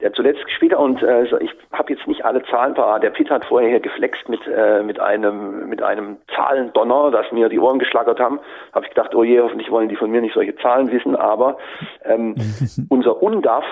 der 0.00 0.12
zuletzt 0.12 0.44
gespielt 0.44 0.72
hat 0.72 0.80
und 0.80 1.02
äh, 1.02 1.24
ich 1.40 1.50
habe 1.72 1.92
jetzt 1.92 2.06
nicht 2.06 2.24
alle 2.24 2.42
Zahlen 2.44 2.74
parat. 2.74 3.02
Der 3.02 3.10
Pitt 3.10 3.30
hat 3.30 3.44
vorher 3.46 3.70
hier 3.70 3.80
geflext 3.80 4.28
mit, 4.28 4.40
äh, 4.46 4.82
mit 4.82 5.00
einem 5.00 5.68
mit 5.68 5.82
einem 5.82 6.18
Zahlendonner, 6.34 7.10
das 7.10 7.32
mir 7.32 7.48
die 7.48 7.58
Ohren 7.58 7.78
geschlagert 7.78 8.20
haben. 8.20 8.38
Habe 8.72 8.84
ich 8.84 8.90
gedacht, 8.90 9.14
oh 9.14 9.24
je, 9.24 9.40
hoffentlich 9.40 9.70
wollen 9.70 9.88
die 9.88 9.96
von 9.96 10.10
mir 10.10 10.20
nicht 10.20 10.34
solche 10.34 10.54
Zahlen 10.56 10.90
wissen, 10.92 11.16
aber 11.16 11.56
ähm, 12.04 12.34
unser 12.90 13.22
Undaff, 13.22 13.64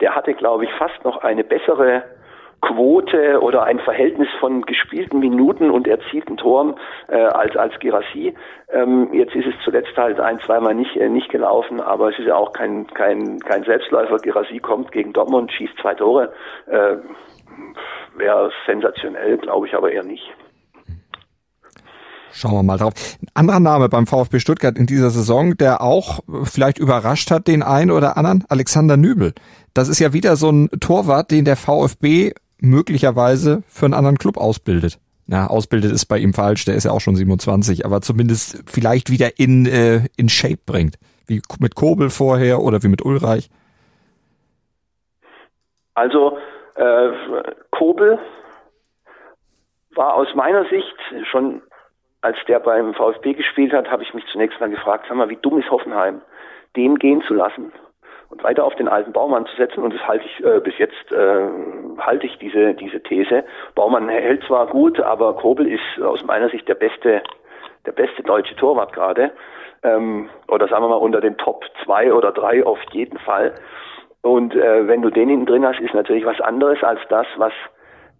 der 0.00 0.14
hatte, 0.14 0.32
glaube 0.34 0.64
ich, 0.64 0.70
fast 0.78 1.04
noch 1.04 1.18
eine 1.18 1.44
bessere 1.44 2.04
Quote 2.60 3.40
oder 3.40 3.62
ein 3.64 3.78
Verhältnis 3.78 4.28
von 4.38 4.62
gespielten 4.62 5.18
Minuten 5.18 5.70
und 5.70 5.88
erzielten 5.88 6.36
Toren 6.36 6.74
äh, 7.08 7.16
als 7.16 7.56
als 7.56 7.78
Girassi. 7.80 8.34
Ähm, 8.70 9.08
jetzt 9.12 9.34
ist 9.34 9.46
es 9.46 9.54
zuletzt 9.64 9.96
halt 9.96 10.20
ein, 10.20 10.38
zweimal 10.40 10.74
nicht 10.74 10.96
äh, 10.96 11.08
nicht 11.08 11.30
gelaufen, 11.30 11.80
aber 11.80 12.10
es 12.10 12.18
ist 12.18 12.26
ja 12.26 12.36
auch 12.36 12.52
kein 12.52 12.86
kein 12.88 13.38
kein 13.40 13.64
Selbstläufer. 13.64 14.18
Girassi 14.18 14.58
kommt 14.58 14.92
gegen 14.92 15.12
Dortmund, 15.12 15.50
schießt 15.52 15.78
zwei 15.80 15.94
Tore. 15.94 16.32
Äh, 16.66 16.96
Wäre 18.16 18.50
sensationell, 18.66 19.38
glaube 19.38 19.66
ich, 19.66 19.74
aber 19.74 19.90
eher 19.90 20.04
nicht. 20.04 20.30
Schauen 22.32 22.52
wir 22.52 22.62
mal 22.62 22.78
drauf. 22.78 22.92
Ein 23.22 23.28
anderer 23.34 23.60
Name 23.60 23.88
beim 23.88 24.06
VfB 24.06 24.38
Stuttgart 24.38 24.78
in 24.78 24.86
dieser 24.86 25.10
Saison, 25.10 25.56
der 25.56 25.80
auch 25.82 26.20
äh, 26.20 26.44
vielleicht 26.44 26.78
überrascht 26.78 27.30
hat 27.30 27.48
den 27.48 27.62
einen 27.62 27.90
oder 27.90 28.16
anderen, 28.16 28.44
Alexander 28.48 28.96
Nübel. 28.96 29.34
Das 29.74 29.88
ist 29.88 29.98
ja 29.98 30.12
wieder 30.12 30.36
so 30.36 30.50
ein 30.50 30.68
Torwart, 30.80 31.30
den 31.30 31.44
der 31.44 31.56
VfB 31.56 32.32
möglicherweise 32.62 33.62
für 33.68 33.86
einen 33.86 33.94
anderen 33.94 34.18
Club 34.18 34.36
ausbildet. 34.36 34.98
Ja, 35.26 35.46
ausbildet 35.46 35.92
ist 35.92 36.06
bei 36.06 36.18
ihm 36.18 36.34
falsch, 36.34 36.64
der 36.64 36.74
ist 36.74 36.84
ja 36.84 36.90
auch 36.90 37.00
schon 37.00 37.14
27, 37.14 37.86
aber 37.86 38.00
zumindest 38.00 38.64
vielleicht 38.68 39.10
wieder 39.10 39.38
in, 39.38 39.64
äh, 39.66 40.08
in 40.16 40.28
Shape 40.28 40.58
bringt. 40.66 40.96
Wie 41.26 41.40
mit 41.60 41.76
Kobel 41.76 42.10
vorher 42.10 42.60
oder 42.60 42.82
wie 42.82 42.88
mit 42.88 43.04
Ulreich. 43.04 43.48
Also 45.94 46.38
äh, 46.74 47.10
Kobel 47.70 48.18
war 49.94 50.14
aus 50.14 50.28
meiner 50.34 50.64
Sicht 50.64 50.96
schon, 51.30 51.62
als 52.22 52.36
der 52.48 52.58
beim 52.58 52.94
VfB 52.94 53.34
gespielt 53.34 53.72
hat, 53.72 53.88
habe 53.90 54.02
ich 54.02 54.12
mich 54.14 54.24
zunächst 54.32 54.58
mal 54.58 54.70
gefragt, 54.70 55.06
sag 55.08 55.16
mal, 55.16 55.28
wie 55.28 55.38
dumm 55.40 55.60
ist 55.60 55.70
Hoffenheim, 55.70 56.22
den 56.74 56.96
gehen 56.96 57.22
zu 57.28 57.34
lassen 57.34 57.72
und 58.30 58.42
weiter 58.44 58.64
auf 58.64 58.74
den 58.76 58.88
alten 58.88 59.12
Baumann 59.12 59.46
zu 59.46 59.56
setzen. 59.56 59.82
Und 59.82 59.94
das 59.94 60.06
halte 60.06 60.24
ich 60.24 60.44
äh, 60.44 60.60
bis 60.60 60.78
jetzt 60.78 61.12
äh, 61.12 61.48
halte 61.98 62.26
ich 62.26 62.38
diese 62.38 62.74
diese 62.74 63.02
These. 63.02 63.44
Baumann 63.74 64.08
hält 64.08 64.44
zwar 64.44 64.66
gut, 64.68 65.00
aber 65.00 65.34
Kobel 65.34 65.66
ist 65.66 66.02
aus 66.02 66.24
meiner 66.24 66.48
Sicht 66.48 66.66
der 66.68 66.74
beste 66.74 67.22
der 67.86 67.92
beste 67.92 68.22
deutsche 68.22 68.56
Torwart 68.56 68.92
gerade. 68.92 69.32
Ähm, 69.82 70.28
oder 70.48 70.68
sagen 70.68 70.84
wir 70.84 70.88
mal 70.88 70.96
unter 70.96 71.20
den 71.20 71.36
Top 71.38 71.64
zwei 71.84 72.12
oder 72.12 72.32
drei 72.32 72.64
auf 72.64 72.78
jeden 72.92 73.18
Fall. 73.18 73.54
Und 74.22 74.54
äh, 74.54 74.86
wenn 74.86 75.02
du 75.02 75.10
den 75.10 75.28
hinten 75.28 75.46
drin 75.46 75.66
hast, 75.66 75.80
ist 75.80 75.94
natürlich 75.94 76.26
was 76.26 76.40
anderes 76.40 76.82
als 76.82 77.00
das, 77.08 77.26
was 77.36 77.52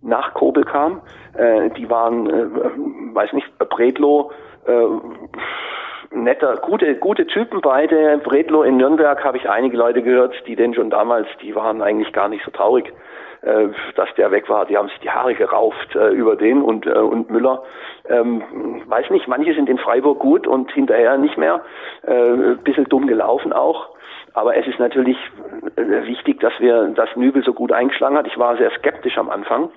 nach 0.03 0.33
Kobel 0.35 0.65
kam. 0.65 1.03
Äh, 1.35 1.71
die 1.71 1.91
waren, 1.91 2.27
äh, 2.27 3.15
weiß 3.15 3.35
nicht, 3.35 3.47
Bredlo, 3.59 4.33
äh, 4.67 4.87
netter, 6.13 6.57
gute, 6.57 6.97
gute 6.97 7.27
Typen 7.27 7.61
beide. 7.61 8.19
Bredlo 8.19 8.63
in 8.63 8.77
Nürnberg 8.77 9.23
habe 9.25 9.37
ich 9.37 9.49
einige 9.49 9.77
Leute 9.77 10.03
gehört, 10.03 10.35
die 10.47 10.57
den 10.57 10.75
schon 10.75 10.91
damals, 10.91 11.29
die 11.43 11.55
waren 11.55 11.83
eigentlich 11.83 12.13
gar 12.13 12.29
nicht 12.29 12.45
so 12.45 12.51
traurig, 12.51 12.93
äh, 13.43 13.69
dass 13.97 14.09
der 14.17 14.31
weg 14.31 14.49
war. 14.49 14.67
Die 14.67 14.77
haben 14.77 14.89
sich 14.89 14.99
die 15.01 15.11
Haare 15.11 15.35
gerauft 15.35 15.95
äh, 15.95 16.09
über 16.11 16.37
den 16.37 16.63
und, 16.63 16.87
äh, 16.87 16.91
und 16.91 17.31
Müller. 17.31 17.63
Ähm, 18.09 18.83
weiß 18.87 19.11
nicht, 19.11 19.29
manche 19.29 19.55
sind 19.55 19.69
in 19.69 19.79
Freiburg 19.79 20.19
gut 20.19 20.47
und 20.47 20.71
hinterher 20.73 21.17
nicht 21.17 21.39
mehr. 21.39 21.65
Äh, 22.03 22.57
bisschen 22.65 22.85
dumm 22.85 23.07
gelaufen 23.07 23.53
auch. 23.53 23.91
Aber 24.33 24.57
es 24.57 24.67
ist 24.67 24.79
natürlich 24.79 25.19
äh, 25.77 26.07
wichtig, 26.07 26.41
dass 26.41 26.53
wir, 26.61 26.89
dass 26.89 27.15
Nübel 27.17 27.43
so 27.43 27.53
gut 27.53 27.73
eingeschlagen 27.73 28.17
hat. 28.17 28.27
Ich 28.27 28.39
war 28.39 28.57
sehr 28.57 28.71
skeptisch 28.79 29.19
am 29.19 29.31
Anfang, 29.31 29.71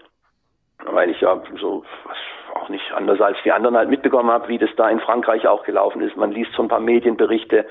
weil 0.86 1.10
ich 1.10 1.22
ja 1.22 1.42
so 1.60 1.84
was 2.06 2.18
auch 2.64 2.70
nicht 2.70 2.94
anders 2.94 3.20
als 3.20 3.38
die 3.44 3.52
anderen 3.52 3.76
halt 3.76 3.90
mitbekommen 3.90 4.32
habe, 4.32 4.48
wie 4.48 4.58
das 4.58 4.70
da 4.78 4.90
in 4.90 5.00
Frankreich 5.00 5.48
auch 5.48 5.64
gelaufen 5.64 6.02
ist. 6.02 6.16
Man 6.16 6.32
liest 6.32 6.54
so 6.54 6.64
ein 6.64 6.70
paar 6.70 6.80
Medienberichte 6.80 7.66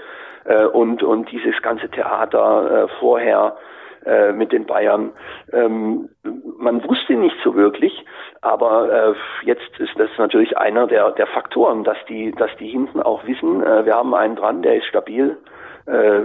äh, 0.44 0.64
und 0.66 1.02
und 1.02 1.30
dieses 1.30 1.60
ganze 1.62 1.88
Theater 1.88 2.84
äh, 2.84 2.88
vorher 3.00 3.56
äh, 4.04 4.32
mit 4.32 4.52
den 4.52 4.66
Bayern. 4.66 5.12
Ähm, 5.52 6.10
man 6.58 6.84
wusste 6.84 7.14
nicht 7.14 7.36
so 7.42 7.54
wirklich, 7.54 8.04
aber 8.42 8.92
äh, 8.92 9.46
jetzt 9.46 9.78
ist 9.78 9.98
das 9.98 10.10
natürlich 10.18 10.58
einer 10.58 10.86
der 10.86 11.12
der 11.12 11.26
Faktoren, 11.26 11.84
dass 11.84 11.98
die 12.08 12.32
dass 12.32 12.50
die 12.58 12.68
hinten 12.68 13.00
auch 13.00 13.26
wissen, 13.26 13.62
äh, 13.62 13.86
wir 13.86 13.94
haben 13.94 14.14
einen 14.14 14.36
dran, 14.36 14.62
der 14.62 14.76
ist 14.76 14.86
stabil. 14.86 15.38
Äh, 15.86 16.22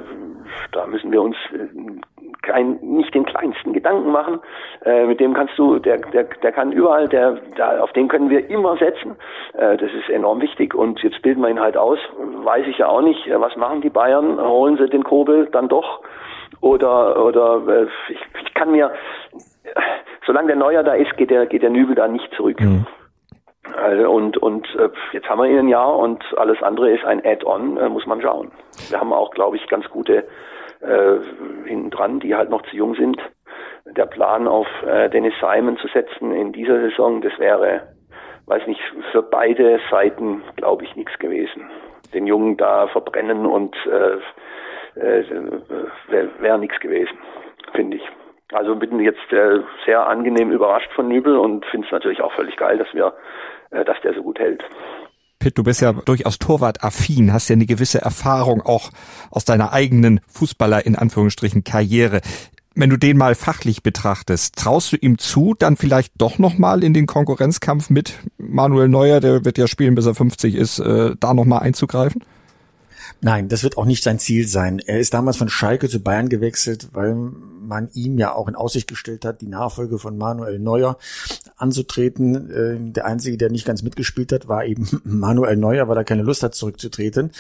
da 0.72 0.86
müssen 0.88 1.12
wir 1.12 1.22
uns 1.22 1.36
äh, 1.54 1.68
kein, 2.42 2.80
nicht 2.82 3.14
den 3.14 3.26
kleinsten 3.26 3.74
Gedanken 3.74 4.12
machen. 4.12 4.40
Äh, 4.86 5.06
mit 5.06 5.20
dem 5.20 5.34
kannst 5.34 5.58
du, 5.58 5.80
der, 5.80 5.98
der, 5.98 6.24
der 6.24 6.52
kann 6.52 6.72
überall, 6.72 7.08
der, 7.08 7.34
der, 7.58 7.84
auf 7.84 7.92
den 7.94 8.08
können 8.08 8.30
wir 8.30 8.50
immer 8.50 8.78
setzen. 8.78 9.16
Äh, 9.54 9.78
das 9.78 9.92
ist 9.92 10.10
enorm 10.10 10.42
wichtig 10.42 10.74
und 10.74 11.02
jetzt 11.02 11.22
bilden 11.22 11.42
wir 11.42 11.50
ihn 11.50 11.60
halt 11.60 11.78
aus. 11.78 12.00
Weiß 12.44 12.66
ich 12.68 12.78
ja 12.78 12.88
auch 12.88 13.02
nicht, 13.02 13.28
äh, 13.28 13.40
was 13.40 13.56
machen 13.56 13.82
die 13.82 13.90
Bayern? 13.90 14.40
Holen 14.40 14.78
sie 14.78 14.90
den 14.90 15.04
Kobel 15.04 15.48
dann 15.52 15.68
doch? 15.68 16.02
oder 16.62 17.24
oder 17.24 17.62
äh, 17.68 17.88
ich, 18.10 18.20
ich 18.46 18.54
kann 18.54 18.72
mir, 18.72 18.92
solange 20.26 20.48
der 20.48 20.56
Neuer 20.56 20.84
da 20.84 20.94
ist, 20.94 21.16
geht 21.18 21.30
der 21.30 21.46
geht 21.46 21.64
der 21.64 21.70
Nübel 21.70 21.96
da 21.96 22.08
nicht 22.08 22.32
zurück. 22.36 22.60
Mhm. 22.60 22.86
Also 23.76 24.10
und 24.10 24.38
und 24.38 24.68
äh, 24.76 24.90
jetzt 25.12 25.30
haben 25.30 25.42
wir 25.42 25.50
ihn 25.50 25.60
ein 25.60 25.68
Jahr 25.68 25.98
und 25.98 26.24
alles 26.38 26.62
andere 26.62 26.92
ist 26.92 27.06
ein 27.06 27.26
Add-on, 27.26 27.78
äh, 27.78 27.90
muss 27.90 28.06
man 28.06 28.22
schauen. 28.22 28.52
Wir 28.90 29.00
haben 29.00 29.14
auch, 29.14 29.32
glaube 29.32 29.58
ich, 29.58 29.68
ganz 29.68 29.88
gute 29.90 30.26
äh, 30.82 31.18
hinten 31.66 31.90
dran, 31.90 32.20
die 32.20 32.36
halt 32.36 32.50
noch 32.50 32.62
zu 32.64 32.76
jung 32.76 32.96
sind. 32.96 33.22
Der 33.86 34.06
Plan 34.06 34.48
auf 34.48 34.68
äh, 34.86 35.10
Dennis 35.10 35.34
Simon 35.40 35.78
zu 35.78 35.88
setzen 35.88 36.32
in 36.34 36.52
dieser 36.52 36.80
Saison, 36.82 37.22
das 37.22 37.38
wäre, 37.40 37.94
weiß 38.46 38.68
nicht, 38.68 38.82
für 39.12 39.24
beide 39.24 39.80
Seiten, 39.90 40.44
glaube 40.56 40.84
ich, 40.84 40.96
nichts 40.96 41.18
gewesen. 41.20 41.70
Den 42.14 42.28
Jungen 42.28 42.58
da 42.58 42.88
verbrennen 42.88 43.46
und 43.46 43.76
äh, 43.86 45.00
äh, 45.00 45.24
wäre 46.08 46.30
wär 46.40 46.58
nichts 46.58 46.80
gewesen, 46.80 47.18
finde 47.74 47.98
ich. 47.98 48.04
Also 48.54 48.76
bin 48.76 49.00
jetzt 49.02 49.32
äh, 49.34 49.60
sehr 49.86 50.08
angenehm 50.08 50.52
überrascht 50.52 50.92
von 50.94 51.10
Nübel 51.10 51.38
und 51.38 51.66
finde 51.66 51.86
es 51.88 51.92
natürlich 51.92 52.22
auch 52.22 52.32
völlig 52.34 52.56
geil, 52.56 52.78
dass 52.78 52.94
wir, 52.94 53.14
dass 53.72 53.98
der 54.04 54.14
so 54.14 54.24
gut 54.24 54.40
hält. 54.40 54.64
Pitt, 55.40 55.58
du 55.58 55.64
bist 55.64 55.82
ja 55.82 55.94
durchaus 55.94 56.40
Torwart-affin, 56.40 57.32
hast 57.32 57.50
ja 57.50 57.54
eine 57.54 57.66
gewisse 57.66 58.02
Erfahrung 58.02 58.62
auch 58.62 58.92
aus 59.30 59.46
deiner 59.46 59.72
eigenen 59.72 60.20
Fußballer 60.28 60.86
in 60.86 60.96
Anführungsstrichen 60.96 61.64
Karriere. 61.64 62.22
Wenn 62.74 62.90
du 62.90 62.98
den 62.98 63.18
mal 63.18 63.34
fachlich 63.34 63.82
betrachtest, 63.82 64.56
traust 64.56 64.92
du 64.92 64.98
ihm 64.98 65.18
zu, 65.18 65.56
dann 65.58 65.78
vielleicht 65.78 66.14
doch 66.18 66.38
nochmal 66.38 66.84
in 66.84 66.94
den 66.94 67.08
Konkurrenzkampf 67.08 67.90
mit 67.90 68.14
Manuel 68.38 68.88
Neuer, 68.88 69.20
der 69.20 69.46
wird 69.46 69.58
ja 69.58 69.68
spielen, 69.68 69.96
bis 69.96 70.06
er 70.06 70.16
50 70.16 70.54
ist, 70.56 70.80
äh, 70.80 71.16
da 71.20 71.34
nochmal 71.34 71.62
einzugreifen? 71.62 72.24
Nein, 73.22 73.50
das 73.50 73.64
wird 73.64 73.78
auch 73.78 73.86
nicht 73.86 74.04
sein 74.04 74.20
Ziel 74.20 74.48
sein. 74.48 74.80
Er 74.80 75.00
ist 75.00 75.14
damals 75.14 75.38
von 75.38 75.50
Schalke 75.50 75.90
zu 75.90 76.02
Bayern 76.02 76.30
gewechselt, 76.30 76.90
weil 76.94 77.16
man 77.68 77.90
ihm 77.94 78.18
ja 78.18 78.34
auch 78.34 78.48
in 78.48 78.56
Aussicht 78.56 78.88
gestellt 78.88 79.26
hat, 79.26 79.42
die 79.42 79.48
Nachfolge 79.48 80.00
von 80.00 80.18
Manuel 80.18 80.60
Neuer 80.60 80.98
anzutreten. 81.58 82.52
Ähm, 82.56 82.94
der 82.94 83.06
Einzige, 83.06 83.38
der 83.38 83.52
nicht 83.52 83.66
ganz 83.66 83.84
mitgespielt 83.84 84.32
hat, 84.32 84.48
war 84.48 84.66
eben 84.66 84.88
Manuel 85.04 85.58
Neuer, 85.58 85.88
weil 85.88 85.98
er 85.98 86.04
keine 86.04 86.24
Lust 86.24 86.44
hat, 86.44 86.56
zurückzutreten. 86.56 87.32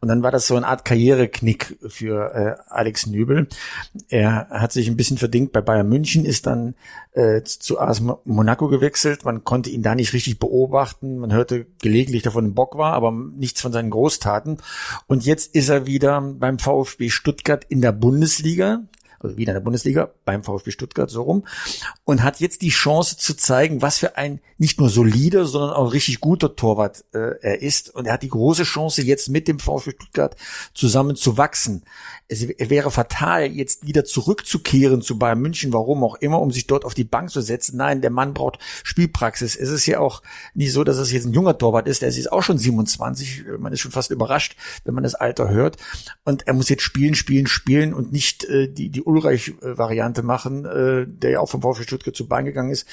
Und 0.00 0.08
dann 0.08 0.22
war 0.22 0.30
das 0.30 0.46
so 0.46 0.56
eine 0.56 0.66
Art 0.66 0.84
Karriereknick 0.84 1.78
für 1.88 2.34
äh, 2.34 2.56
Alex 2.68 3.06
Nübel. 3.06 3.48
Er 4.08 4.48
hat 4.50 4.72
sich 4.72 4.88
ein 4.88 4.96
bisschen 4.96 5.18
verdingt 5.18 5.52
bei 5.52 5.60
Bayern 5.60 5.88
München, 5.88 6.24
ist 6.24 6.46
dann 6.46 6.74
äh, 7.12 7.42
zu 7.42 7.78
AS 7.78 8.02
Monaco 8.24 8.68
gewechselt. 8.68 9.24
Man 9.24 9.44
konnte 9.44 9.70
ihn 9.70 9.82
da 9.82 9.94
nicht 9.94 10.12
richtig 10.12 10.38
beobachten. 10.38 11.18
Man 11.18 11.32
hörte 11.32 11.66
gelegentlich 11.80 12.22
davon 12.22 12.54
Bock 12.54 12.76
war, 12.76 12.92
aber 12.92 13.12
nichts 13.12 13.60
von 13.60 13.72
seinen 13.72 13.90
Großtaten. 13.90 14.58
Und 15.06 15.24
jetzt 15.24 15.54
ist 15.54 15.68
er 15.68 15.86
wieder 15.86 16.20
beim 16.20 16.58
VfB 16.58 17.10
Stuttgart 17.10 17.64
in 17.68 17.80
der 17.80 17.92
Bundesliga 17.92 18.82
also 19.24 19.36
wieder 19.36 19.52
in 19.52 19.56
der 19.56 19.60
Bundesliga, 19.60 20.10
beim 20.24 20.44
VfB 20.44 20.70
Stuttgart 20.70 21.10
so 21.10 21.22
rum, 21.22 21.46
und 22.04 22.22
hat 22.22 22.40
jetzt 22.40 22.62
die 22.62 22.70
Chance 22.70 23.16
zu 23.16 23.36
zeigen, 23.36 23.82
was 23.82 23.98
für 23.98 24.16
ein 24.16 24.40
nicht 24.58 24.78
nur 24.78 24.88
solider, 24.88 25.46
sondern 25.46 25.72
auch 25.72 25.92
richtig 25.92 26.20
guter 26.20 26.54
Torwart 26.56 27.04
äh, 27.12 27.38
er 27.40 27.62
ist. 27.62 27.94
Und 27.94 28.06
er 28.06 28.14
hat 28.14 28.22
die 28.22 28.28
große 28.28 28.62
Chance, 28.62 29.02
jetzt 29.02 29.28
mit 29.28 29.48
dem 29.48 29.58
VfB 29.58 29.92
Stuttgart 29.92 30.36
zusammen 30.74 31.16
zu 31.16 31.36
wachsen 31.36 31.82
es 32.26 32.48
wäre 32.70 32.90
fatal, 32.90 33.50
jetzt 33.52 33.86
wieder 33.86 34.04
zurückzukehren 34.04 35.02
zu 35.02 35.18
Bayern 35.18 35.40
München, 35.40 35.74
warum 35.74 36.02
auch 36.02 36.14
immer, 36.16 36.40
um 36.40 36.50
sich 36.50 36.66
dort 36.66 36.86
auf 36.86 36.94
die 36.94 37.04
Bank 37.04 37.30
zu 37.30 37.42
setzen. 37.42 37.76
Nein, 37.76 38.00
der 38.00 38.10
Mann 38.10 38.32
braucht 38.32 38.58
Spielpraxis. 38.82 39.56
Es 39.56 39.68
ist 39.68 39.84
ja 39.84 40.00
auch 40.00 40.22
nicht 40.54 40.72
so, 40.72 40.84
dass 40.84 40.96
es 40.96 41.12
jetzt 41.12 41.26
ein 41.26 41.34
junger 41.34 41.58
Torwart 41.58 41.86
ist, 41.86 42.00
der 42.00 42.08
ist 42.08 42.32
auch 42.32 42.42
schon 42.42 42.56
27. 42.56 43.44
Man 43.58 43.74
ist 43.74 43.80
schon 43.80 43.90
fast 43.90 44.10
überrascht, 44.10 44.56
wenn 44.84 44.94
man 44.94 45.04
das 45.04 45.14
Alter 45.14 45.50
hört. 45.50 45.76
Und 46.24 46.46
er 46.46 46.54
muss 46.54 46.70
jetzt 46.70 46.82
spielen, 46.82 47.14
spielen, 47.14 47.46
spielen 47.46 47.92
und 47.92 48.10
nicht 48.10 48.44
äh, 48.44 48.68
die, 48.68 48.88
die 48.88 49.04
Ulreich-Variante 49.14 50.22
machen, 50.22 50.64
äh, 50.64 51.06
der 51.06 51.30
ja 51.30 51.40
auch 51.40 51.48
vom 51.48 51.62
VfB 51.62 51.84
Stuttgart 51.84 52.16
zu 52.16 52.28
Bayern 52.28 52.44
gegangen 52.44 52.70
ist 52.70 52.86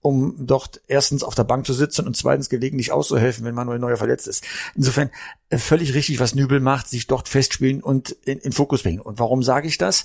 um 0.00 0.34
dort 0.38 0.80
erstens 0.86 1.22
auf 1.22 1.34
der 1.34 1.44
Bank 1.44 1.66
zu 1.66 1.72
sitzen 1.72 2.06
und 2.06 2.16
zweitens 2.16 2.48
gelegentlich 2.48 2.92
auszuhelfen, 2.92 3.44
wenn 3.44 3.54
Manuel 3.54 3.78
Neuer 3.78 3.96
verletzt 3.96 4.28
ist. 4.28 4.44
Insofern 4.74 5.10
äh, 5.50 5.58
völlig 5.58 5.94
richtig, 5.94 6.20
was 6.20 6.34
Nübel 6.34 6.60
macht, 6.60 6.88
sich 6.88 7.06
dort 7.06 7.28
festspielen 7.28 7.82
und 7.82 8.10
in, 8.24 8.38
in 8.38 8.52
Fokus 8.52 8.82
bringen. 8.82 9.00
Und 9.00 9.18
warum 9.18 9.42
sage 9.42 9.66
ich 9.66 9.78
das? 9.78 10.04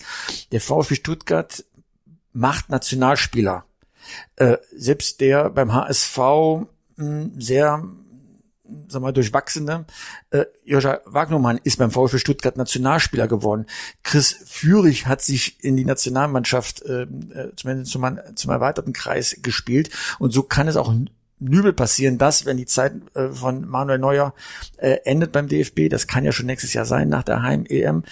Der 0.51 0.61
VfB 0.61 0.95
Stuttgart 0.95 1.63
macht 2.31 2.69
Nationalspieler. 2.69 3.65
Äh, 4.35 4.57
selbst 4.75 5.21
der 5.21 5.49
beim 5.49 5.73
HSV 5.73 6.17
mh, 6.17 6.67
hm, 6.97 7.31
sehr 7.39 7.83
sag 8.87 9.01
mal, 9.01 9.13
durchwachsene. 9.13 9.85
Äh, 10.31 10.45
Joscha 10.63 11.01
Wagnermann 11.05 11.59
ist 11.63 11.77
beim 11.77 11.91
VfB 11.91 12.17
Stuttgart 12.17 12.57
Nationalspieler 12.57 13.27
geworden. 13.27 13.65
Chris 14.03 14.35
Führig 14.45 15.07
hat 15.07 15.21
sich 15.21 15.63
in 15.63 15.77
die 15.77 15.85
Nationalmannschaft 15.85 16.81
äh, 16.83 17.03
äh 17.03 17.51
zumindest 17.55 17.91
zum, 17.91 18.19
zum 18.35 18.51
erweiterten 18.51 18.93
Kreis 18.93 19.37
gespielt. 19.41 19.89
Und 20.19 20.31
so 20.31 20.43
kann 20.43 20.67
es 20.67 20.77
auch 20.77 20.93
Nübel 21.43 21.73
passieren, 21.73 22.17
dass, 22.17 22.45
wenn 22.45 22.57
die 22.57 22.65
Zeit 22.65 22.93
äh, 23.15 23.29
von 23.29 23.67
Manuel 23.67 23.99
Neuer 23.99 24.33
äh, 24.77 24.97
endet 25.03 25.31
beim 25.31 25.47
DFB, 25.47 25.89
das 25.89 26.07
kann 26.07 26.23
ja 26.23 26.31
schon 26.31 26.45
nächstes 26.45 26.73
Jahr 26.73 26.85
sein, 26.85 27.09
nach 27.09 27.23
der 27.23 27.41
Heim-EM, 27.41 28.03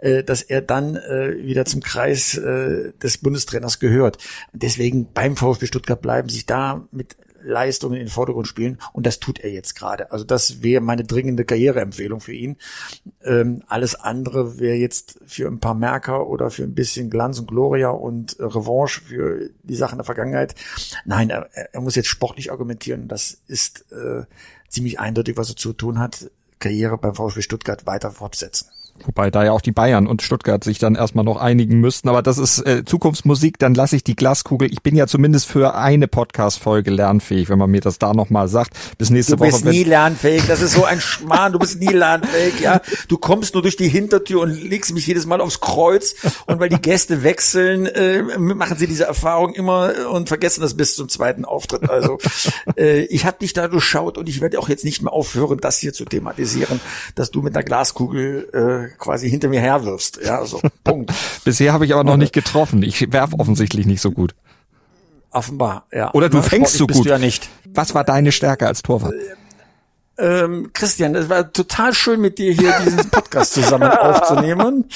äh, 0.00 0.24
dass 0.24 0.42
er 0.42 0.60
dann 0.60 0.96
äh, 0.96 1.36
wieder 1.44 1.64
zum 1.64 1.82
Kreis 1.82 2.36
äh, 2.36 2.92
des 3.00 3.18
Bundestrainers 3.18 3.78
gehört. 3.78 4.18
Deswegen 4.52 5.12
beim 5.12 5.36
VfB 5.36 5.66
Stuttgart 5.66 6.02
bleiben, 6.02 6.28
sich 6.28 6.46
da 6.46 6.86
mit 6.90 7.16
Leistungen 7.42 7.94
in 7.94 8.06
den 8.06 8.08
Vordergrund 8.08 8.46
spielen 8.46 8.78
und 8.92 9.06
das 9.06 9.20
tut 9.20 9.38
er 9.38 9.50
jetzt 9.50 9.74
gerade. 9.74 10.12
Also 10.12 10.24
das 10.24 10.62
wäre 10.62 10.80
meine 10.80 11.04
dringende 11.04 11.44
Karriereempfehlung 11.44 12.20
für 12.20 12.32
ihn. 12.32 12.56
Ähm, 13.22 13.62
alles 13.66 13.94
andere 13.94 14.58
wäre 14.58 14.76
jetzt 14.76 15.18
für 15.26 15.48
ein 15.48 15.60
paar 15.60 15.74
Merker 15.74 16.26
oder 16.26 16.50
für 16.50 16.62
ein 16.62 16.74
bisschen 16.74 17.10
Glanz 17.10 17.38
und 17.38 17.48
Gloria 17.48 17.90
und 17.90 18.38
äh, 18.38 18.44
Revanche 18.44 19.00
für 19.00 19.50
die 19.62 19.74
Sachen 19.74 19.98
der 19.98 20.04
Vergangenheit. 20.04 20.54
Nein, 21.04 21.30
er, 21.30 21.48
er 21.52 21.80
muss 21.80 21.96
jetzt 21.96 22.08
sportlich 22.08 22.50
argumentieren. 22.50 23.08
Das 23.08 23.38
ist 23.46 23.86
äh, 23.92 24.24
ziemlich 24.68 25.00
eindeutig, 25.00 25.36
was 25.36 25.50
er 25.50 25.56
zu 25.56 25.72
tun 25.72 25.98
hat. 25.98 26.30
Karriere 26.58 26.98
beim 26.98 27.14
VfB 27.14 27.42
Stuttgart 27.42 27.86
weiter 27.86 28.10
fortsetzen. 28.10 28.68
Wobei 29.06 29.30
da 29.30 29.44
ja 29.44 29.52
auch 29.52 29.60
die 29.60 29.72
Bayern 29.72 30.06
und 30.06 30.22
Stuttgart 30.22 30.62
sich 30.62 30.78
dann 30.78 30.94
erstmal 30.94 31.24
noch 31.24 31.36
einigen 31.36 31.80
müssten. 31.80 32.08
Aber 32.08 32.22
das 32.22 32.38
ist 32.38 32.64
äh, 32.66 32.84
Zukunftsmusik, 32.84 33.58
dann 33.58 33.74
lasse 33.74 33.96
ich 33.96 34.04
die 34.04 34.16
Glaskugel. 34.16 34.70
Ich 34.72 34.82
bin 34.82 34.96
ja 34.96 35.06
zumindest 35.06 35.46
für 35.46 35.74
eine 35.74 36.08
Podcast-Folge 36.08 36.90
lernfähig, 36.90 37.48
wenn 37.48 37.58
man 37.58 37.70
mir 37.70 37.80
das 37.80 37.98
da 37.98 38.12
nochmal 38.12 38.48
sagt. 38.48 38.76
Bis 38.98 39.10
nächste 39.10 39.38
Woche. 39.38 39.50
Du 39.50 39.52
bist 39.52 39.64
nie 39.64 39.84
lernfähig, 39.84 40.46
das 40.46 40.60
ist 40.60 40.74
so 40.74 40.84
ein 40.84 41.00
Schmarrn, 41.00 41.52
du 41.52 41.58
bist 41.58 41.80
nie 41.80 41.92
lernfähig, 41.92 42.60
ja. 42.60 42.80
Du 43.08 43.18
kommst 43.18 43.54
nur 43.54 43.62
durch 43.62 43.76
die 43.76 43.88
Hintertür 43.88 44.40
und 44.42 44.50
legst 44.50 44.92
mich 44.92 45.06
jedes 45.06 45.26
Mal 45.26 45.40
aufs 45.40 45.60
Kreuz. 45.60 46.14
Und 46.46 46.60
weil 46.60 46.68
die 46.68 46.80
Gäste 46.80 47.22
wechseln, 47.22 47.86
äh, 47.86 48.22
machen 48.38 48.76
sie 48.76 48.86
diese 48.86 49.04
Erfahrung 49.04 49.54
immer 49.54 49.92
und 50.10 50.28
vergessen 50.28 50.60
das 50.60 50.76
bis 50.76 50.94
zum 50.94 51.08
zweiten 51.08 51.44
Auftritt. 51.44 51.88
Also 51.88 52.18
äh, 52.76 53.02
ich 53.04 53.24
habe 53.24 53.38
dich 53.38 53.52
da 53.52 53.68
durchschaut 53.68 54.18
und 54.18 54.28
ich 54.28 54.40
werde 54.40 54.58
auch 54.58 54.68
jetzt 54.68 54.84
nicht 54.84 55.02
mehr 55.02 55.12
aufhören, 55.12 55.58
das 55.60 55.78
hier 55.78 55.92
zu 55.92 56.04
thematisieren, 56.04 56.80
dass 57.14 57.30
du 57.30 57.42
mit 57.42 57.54
einer 57.54 57.64
Glaskugel 57.64 58.48
äh, 58.52 58.89
quasi 58.98 59.30
hinter 59.30 59.48
mir 59.48 59.60
herwirfst. 59.60 60.20
Ja, 60.24 60.44
so, 60.44 60.60
Punkt. 60.84 61.12
Bisher 61.44 61.72
habe 61.72 61.84
ich 61.84 61.94
aber 61.94 62.04
noch 62.04 62.16
nicht 62.16 62.32
getroffen. 62.32 62.82
Ich 62.82 63.12
werf 63.12 63.32
offensichtlich 63.38 63.86
nicht 63.86 64.00
so 64.00 64.10
gut. 64.10 64.34
Offenbar, 65.30 65.86
ja. 65.92 66.12
Oder 66.12 66.28
du 66.28 66.38
Na, 66.38 66.42
fängst 66.42 66.74
so 66.74 66.86
gut. 66.86 67.06
Du 67.06 67.08
ja 67.08 67.18
nicht. 67.18 67.48
Was 67.72 67.94
war 67.94 68.04
deine 68.04 68.32
Stärke 68.32 68.66
als 68.66 68.82
Torwart? 68.82 69.14
Ähm, 70.18 70.70
Christian, 70.74 71.14
es 71.14 71.30
war 71.30 71.50
total 71.52 71.94
schön 71.94 72.20
mit 72.20 72.38
dir 72.38 72.52
hier 72.52 72.74
diesen 72.84 73.10
Podcast 73.10 73.54
zusammen 73.54 73.90
aufzunehmen. 73.98 74.88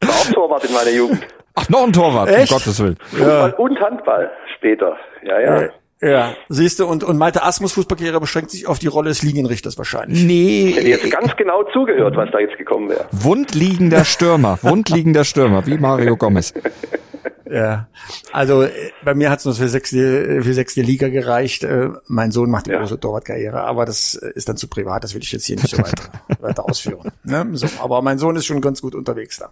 War 0.00 0.10
auch 0.10 0.32
Torwart 0.32 0.64
in 0.64 0.72
meiner 0.72 0.90
Jugend. 0.90 1.26
Ach, 1.54 1.68
noch 1.68 1.84
ein 1.84 1.92
Torwart, 1.92 2.28
Echt? 2.28 2.52
um 2.52 2.58
Gottes 2.58 2.78
Willen. 2.80 2.96
Fußball 3.10 3.50
ja. 3.50 3.56
und 3.56 3.80
Handball 3.80 4.30
später. 4.56 4.96
Ja, 5.22 5.40
ja. 5.40 5.62
ja. 5.62 5.68
Ja, 6.02 6.34
siehst 6.50 6.78
du, 6.78 6.86
und, 6.86 7.04
und 7.04 7.16
Malte 7.16 7.42
Asmus 7.42 7.72
Fußballkarriere 7.72 8.20
beschränkt 8.20 8.50
sich 8.50 8.66
auf 8.66 8.78
die 8.78 8.86
Rolle 8.86 9.08
des 9.08 9.22
Linienrichters 9.22 9.78
wahrscheinlich. 9.78 10.24
Nee. 10.24 10.68
Ich 10.68 10.76
hätte 10.76 10.88
jetzt 10.88 11.10
ganz 11.10 11.34
genau 11.36 11.62
zugehört, 11.72 12.16
was 12.16 12.30
da 12.32 12.38
jetzt 12.38 12.58
gekommen 12.58 12.90
wäre. 12.90 13.06
Wundliegender 13.12 14.04
Stürmer, 14.04 14.58
wundliegender 14.62 15.24
Stürmer, 15.24 15.66
wie 15.66 15.78
Mario 15.78 16.16
Gomez. 16.16 16.52
Ja, 17.50 17.86
also 18.32 18.62
äh, 18.62 18.70
bei 19.04 19.14
mir 19.14 19.30
hat 19.30 19.38
es 19.38 19.44
nur 19.44 19.54
für 19.54 19.68
sechste, 19.68 20.42
für 20.42 20.54
sechste 20.54 20.82
Liga 20.82 21.08
gereicht. 21.08 21.62
Äh, 21.62 21.90
mein 22.08 22.32
Sohn 22.32 22.50
macht 22.50 22.66
die 22.66 22.70
ja. 22.70 22.80
große 22.80 22.98
Torwartkarriere, 22.98 23.60
aber 23.60 23.84
das 23.84 24.14
äh, 24.14 24.32
ist 24.34 24.48
dann 24.48 24.56
zu 24.56 24.66
privat, 24.68 25.04
das 25.04 25.14
will 25.14 25.22
ich 25.22 25.30
jetzt 25.30 25.46
hier 25.46 25.56
nicht 25.56 25.70
so 25.70 25.78
weiter, 25.78 26.04
weiter 26.40 26.68
ausführen. 26.68 27.12
Ne? 27.24 27.46
So, 27.52 27.68
aber 27.80 28.02
mein 28.02 28.18
Sohn 28.18 28.34
ist 28.36 28.46
schon 28.46 28.60
ganz 28.60 28.82
gut 28.82 28.94
unterwegs 28.94 29.38
da. 29.38 29.50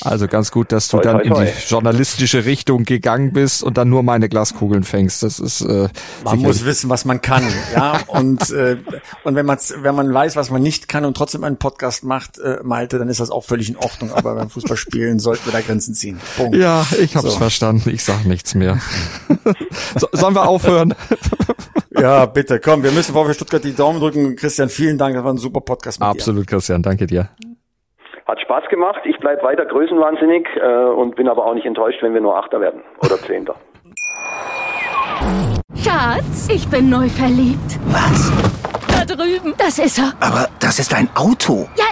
Also 0.00 0.26
ganz 0.26 0.50
gut, 0.50 0.72
dass 0.72 0.88
du 0.88 0.96
toi, 0.96 1.02
dann 1.04 1.22
toi, 1.22 1.28
toi. 1.28 1.44
in 1.44 1.46
die 1.46 1.68
journalistische 1.68 2.44
Richtung 2.44 2.84
gegangen 2.84 3.32
bist 3.32 3.62
und 3.62 3.78
dann 3.78 3.88
nur 3.88 4.02
meine 4.02 4.28
Glaskugeln 4.28 4.82
fängst. 4.82 5.22
Das 5.22 5.38
ist 5.38 5.60
äh, 5.60 5.88
Man 6.24 6.40
muss 6.40 6.64
wissen, 6.64 6.90
was 6.90 7.04
man 7.04 7.20
kann, 7.22 7.44
ja. 7.72 8.00
Und 8.08 8.50
äh, 8.50 8.78
und 9.22 9.36
wenn 9.36 9.46
man 9.46 9.58
wenn 9.76 9.94
man 9.94 10.12
weiß, 10.12 10.34
was 10.34 10.50
man 10.50 10.62
nicht 10.62 10.88
kann 10.88 11.04
und 11.04 11.16
trotzdem 11.16 11.44
einen 11.44 11.56
Podcast 11.56 12.02
macht, 12.02 12.38
äh, 12.38 12.58
Malte, 12.64 12.98
dann 12.98 13.08
ist 13.08 13.20
das 13.20 13.30
auch 13.30 13.44
völlig 13.44 13.68
in 13.68 13.76
Ordnung. 13.76 14.12
Aber 14.12 14.34
beim 14.34 14.50
Fußballspielen 14.50 15.20
sollten 15.20 15.46
wir 15.46 15.52
da 15.52 15.60
Grenzen 15.60 15.94
ziehen. 15.94 16.20
Punkt. 16.36 16.56
Ja, 16.56 16.84
ich 17.00 17.11
hab's 17.16 17.32
so. 17.32 17.38
verstanden. 17.38 17.90
Ich 17.90 18.04
sag 18.04 18.24
nichts 18.24 18.54
mehr. 18.54 18.78
so, 19.96 20.08
sollen 20.12 20.34
wir 20.34 20.48
aufhören? 20.48 20.94
ja, 21.90 22.26
bitte. 22.26 22.60
Komm, 22.60 22.82
wir 22.82 22.92
müssen 22.92 23.12
vor 23.12 23.32
Stuttgart 23.32 23.62
die 23.64 23.74
Daumen 23.74 24.00
drücken. 24.00 24.36
Christian, 24.36 24.68
vielen 24.68 24.98
Dank. 24.98 25.14
Das 25.14 25.24
war 25.24 25.32
ein 25.32 25.38
super 25.38 25.60
Podcast 25.60 26.00
mit 26.00 26.08
Absolut, 26.08 26.42
dir. 26.44 26.56
Christian. 26.56 26.82
Danke 26.82 27.06
dir. 27.06 27.28
Hat 28.26 28.40
Spaß 28.40 28.64
gemacht. 28.70 29.00
Ich 29.04 29.18
bleibe 29.18 29.42
weiter 29.42 29.66
größenwahnsinnig 29.66 30.46
äh, 30.56 30.90
und 30.90 31.16
bin 31.16 31.28
aber 31.28 31.44
auch 31.44 31.54
nicht 31.54 31.66
enttäuscht, 31.66 32.02
wenn 32.02 32.14
wir 32.14 32.20
nur 32.20 32.36
Achter 32.36 32.60
werden 32.60 32.82
oder 33.00 33.18
Zehnter. 33.18 33.56
Schatz, 35.74 36.48
ich 36.48 36.66
bin 36.68 36.88
neu 36.88 37.08
verliebt. 37.08 37.78
Was? 37.86 38.32
Da 38.88 39.04
drüben. 39.04 39.54
Das 39.58 39.78
ist 39.78 39.98
er. 39.98 40.12
Aber 40.20 40.48
das 40.60 40.78
ist 40.78 40.94
ein 40.94 41.08
Auto. 41.14 41.68
Ja, 41.76 41.84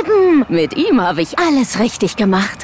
eben. 0.00 0.44
Mit 0.48 0.76
ihm 0.76 1.00
habe 1.00 1.22
ich 1.22 1.38
alles 1.38 1.78
richtig 1.78 2.16
gemacht. 2.16 2.63